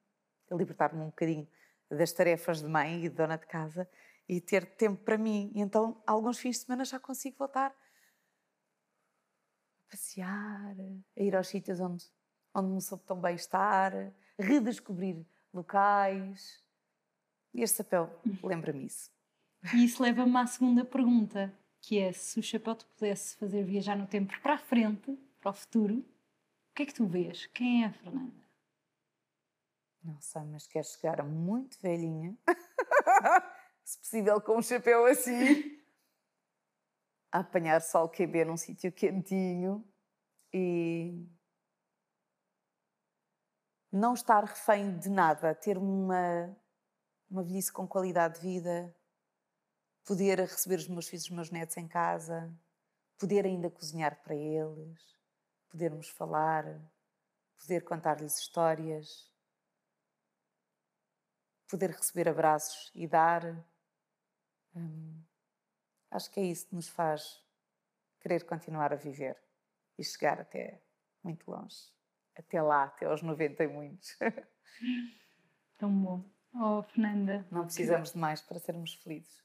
libertar-me 0.50 1.02
um 1.02 1.08
bocadinho 1.08 1.48
das 1.96 2.12
tarefas 2.12 2.62
de 2.62 2.68
mãe 2.68 3.06
e 3.06 3.10
de 3.10 3.16
dona 3.16 3.38
de 3.38 3.46
casa 3.46 3.88
e 4.28 4.40
ter 4.40 4.66
tempo 4.66 5.04
para 5.04 5.18
mim. 5.18 5.52
E 5.54 5.60
então, 5.60 6.02
alguns 6.08 6.40
fins 6.40 6.58
de 6.58 6.66
semana 6.66 6.86
já 6.86 7.00
consigo 7.00 7.38
voltar 7.38 7.72
a 7.72 9.92
passear, 9.92 10.76
a 11.18 11.22
ir 11.22 11.36
aos 11.36 11.48
sítios 11.48 11.80
onde, 11.80 12.06
onde 12.56 12.70
me 12.70 12.82
soube 12.82 13.04
tão 13.04 13.20
bem 13.20 13.36
estar, 13.36 13.92
redescobrir 14.40 15.26
locais. 15.54 16.64
E 17.54 17.62
este 17.62 17.78
chapéu 17.78 18.10
lembra-me 18.42 18.86
isso. 18.86 19.12
E 19.76 19.84
isso 19.84 20.02
leva-me 20.02 20.38
à 20.38 20.48
segunda 20.48 20.86
pergunta, 20.86 21.54
que 21.82 22.00
é 22.00 22.14
se 22.14 22.40
o 22.40 22.44
chapéu 22.44 22.76
te 22.76 22.86
pudesse 22.86 23.36
fazer 23.36 23.64
viajar 23.64 23.96
no 23.96 24.08
tempo 24.08 24.34
para 24.42 24.54
a 24.54 24.58
frente, 24.58 25.18
para 25.40 25.52
o 25.52 25.54
futuro, 25.54 25.96
o 25.96 26.74
que 26.74 26.84
é 26.84 26.86
que 26.86 26.94
tu 26.94 27.06
vês? 27.06 27.48
Quem 27.48 27.84
é 27.84 27.88
a 27.88 27.92
Fernanda? 27.92 28.42
Não 30.04 30.20
sei, 30.20 30.42
mas 30.46 30.66
quero 30.66 30.88
chegar 30.88 31.24
muito 31.24 31.80
velhinha, 31.80 32.36
se 33.86 34.00
possível 34.00 34.42
com 34.42 34.58
um 34.58 34.62
chapéu 34.62 35.06
assim, 35.06 35.80
a 37.32 37.40
apanhar 37.40 37.82
sol 37.82 38.10
QB 38.10 38.46
num 38.46 38.58
sítio 38.58 38.92
quentinho 38.92 39.88
e 40.52 41.24
não 43.92 44.16
estar 44.16 44.44
refém 44.44 44.98
de 44.98 45.10
nada, 45.10 45.54
ter 45.54 45.78
uma, 45.78 46.58
uma 47.30 47.44
velhice 47.44 47.72
com 47.72 47.88
qualidade 47.88 48.40
de 48.40 48.48
vida, 48.48 48.96
poder 50.04 50.40
receber 50.40 50.78
os 50.78 50.88
meus 50.88 51.08
filhos, 51.08 51.26
os 51.26 51.32
meus 51.32 51.52
netos 51.52 51.78
em 51.78 51.88
casa, 51.88 52.52
poder 53.20 53.46
ainda 53.46 53.70
cozinhar 53.70 54.20
para 54.24 54.34
eles, 54.34 55.00
podermos 55.70 56.10
falar, 56.10 56.66
poder 57.60 57.84
contar-lhes 57.84 58.40
histórias 58.40 59.31
poder 61.72 61.92
receber 61.92 62.28
abraços 62.28 62.92
e 62.94 63.08
dar. 63.08 63.46
Hum, 64.76 65.24
acho 66.12 66.30
que 66.30 66.40
é 66.42 66.44
isso 66.44 66.68
que 66.68 66.76
nos 66.76 66.90
faz 66.90 67.42
querer 68.20 68.44
continuar 68.46 68.92
a 68.92 68.98
viver 68.98 69.42
e 69.98 70.04
chegar 70.04 70.40
até 70.42 70.82
muito 71.24 71.50
longe. 71.50 71.90
Até 72.36 72.62
lá, 72.62 72.84
até 72.84 73.06
aos 73.06 73.22
90 73.22 73.64
e 73.64 73.68
muitos. 73.68 74.18
Tão 75.78 75.92
bom. 76.04 76.30
Oh, 76.54 76.84
Fernanda. 76.84 77.48
Não 77.50 77.64
precisamos 77.64 78.12
de 78.12 78.18
mais 78.18 78.42
para 78.42 78.60
sermos 78.60 78.94
felizes. 78.96 79.42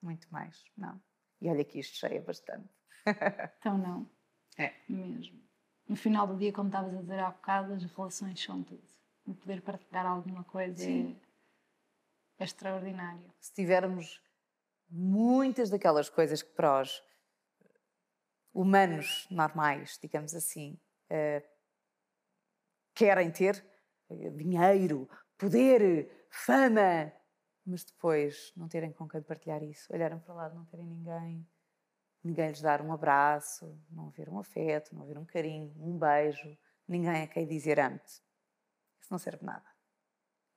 Muito 0.00 0.28
mais, 0.32 0.64
não. 0.76 1.00
E 1.40 1.48
olha 1.48 1.64
que 1.64 1.80
isto 1.80 1.96
cheia 1.96 2.22
bastante. 2.22 2.68
Então 3.58 3.78
não. 3.78 4.08
É. 4.56 4.74
Mesmo. 4.88 5.40
No 5.88 5.96
final 5.96 6.26
do 6.26 6.36
dia, 6.36 6.52
como 6.52 6.68
estavas 6.68 6.94
a 6.94 7.00
dizer 7.00 7.18
há 7.18 7.30
bocado, 7.30 7.72
as 7.72 7.84
relações 7.84 8.42
são 8.42 8.62
tudo 8.62 8.97
o 9.28 9.34
poder 9.34 9.60
partilhar 9.60 10.06
alguma 10.06 10.42
coisa 10.44 10.84
é, 10.84 11.14
é, 12.38 12.44
extraordinário. 12.44 13.30
Se 13.38 13.52
tivermos 13.52 14.22
muitas 14.88 15.68
daquelas 15.68 16.08
coisas 16.08 16.42
que 16.42 16.50
para 16.52 16.80
os 16.80 17.02
humanos 18.52 19.26
normais, 19.30 19.98
digamos 20.02 20.34
assim, 20.34 20.78
uh, 21.10 21.46
querem 22.94 23.30
ter, 23.30 23.64
uh, 24.08 24.30
dinheiro, 24.30 25.08
poder, 25.36 26.26
fama, 26.30 27.12
mas 27.66 27.84
depois 27.84 28.52
não 28.56 28.66
terem 28.66 28.92
com 28.92 29.06
quem 29.06 29.20
partilhar 29.20 29.62
isso, 29.62 29.92
olharem 29.92 30.18
para 30.18 30.34
lado, 30.34 30.54
não 30.54 30.64
terem 30.64 30.86
ninguém, 30.86 31.46
ninguém 32.24 32.48
lhes 32.48 32.62
dar 32.62 32.80
um 32.80 32.92
abraço, 32.92 33.78
não 33.90 34.08
haver 34.08 34.30
um 34.30 34.38
afeto, 34.38 34.94
não 34.94 35.02
haver 35.02 35.18
um 35.18 35.24
carinho, 35.26 35.74
um 35.78 35.98
beijo, 35.98 36.56
ninguém 36.88 37.22
a 37.22 37.26
quem 37.26 37.46
dizer 37.46 37.78
ante. 37.78 38.26
Isso 39.00 39.12
não 39.12 39.18
serve 39.18 39.44
nada. 39.44 39.66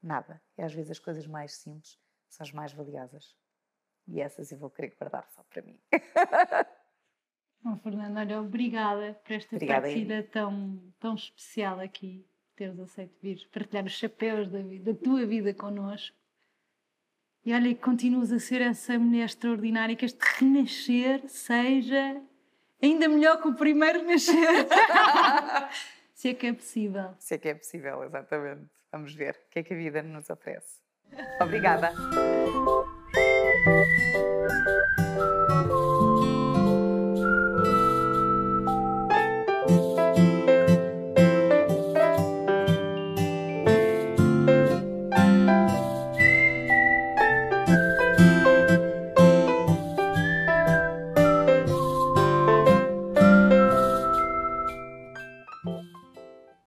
Nada. 0.02 0.42
E 0.58 0.62
às 0.62 0.74
vezes 0.74 0.92
as 0.92 1.00
coisas 1.00 1.28
mais 1.28 1.54
simples 1.54 2.00
são 2.28 2.46
as 2.46 2.52
mais 2.52 2.74
valiosas. 2.74 3.36
E 4.08 4.20
essas 4.20 4.52
eu 4.52 4.58
vou 4.58 4.70
querer 4.70 4.96
guardar 4.98 5.28
só 5.30 5.44
para 5.44 5.62
mim. 5.62 5.80
Bom, 7.64 7.78
Fernanda, 7.78 8.22
olha, 8.22 8.42
obrigada 8.42 9.14
por 9.24 9.34
esta 9.34 9.56
obrigada 9.56 9.82
partida 9.84 10.24
tão, 10.24 10.82
tão 11.00 11.14
especial 11.14 11.80
aqui, 11.80 12.28
teres 12.56 12.80
aceito 12.80 13.16
vir 13.22 13.48
partilhar 13.52 13.86
os 13.86 13.92
chapéus 13.92 14.50
da, 14.50 14.62
vida, 14.62 14.94
da 14.94 15.00
tua 15.00 15.26
vida 15.28 15.54
connosco. 15.54 16.18
E 17.46 17.54
olha, 17.54 17.74
que 17.74 17.82
continuas 17.82 18.32
a 18.32 18.40
ser 18.40 18.62
essa 18.62 18.98
mulher 18.98 19.26
extraordinária, 19.26 19.96
que 19.96 20.06
este 20.06 20.20
renascer 20.40 21.28
seja 21.28 22.22
ainda 22.82 23.08
melhor 23.08 23.42
que 23.42 23.48
o 23.48 23.56
primeiro 23.56 24.04
nascer. 24.06 24.68
Se 26.22 26.30
é 26.30 26.34
que 26.36 26.46
é 26.46 26.54
possível. 26.54 27.16
Se 27.18 27.34
é 27.34 27.38
que 27.40 27.50
é 27.50 27.56
possível, 27.56 28.04
exatamente. 28.04 28.70
Vamos 28.92 29.16
ver 29.16 29.34
o 29.48 29.50
que 29.50 29.58
é 29.58 29.64
que 29.64 29.74
a 29.74 29.76
vida 29.76 30.04
nos 30.04 30.30
oferece. 30.30 30.80
Obrigada. 31.42 31.92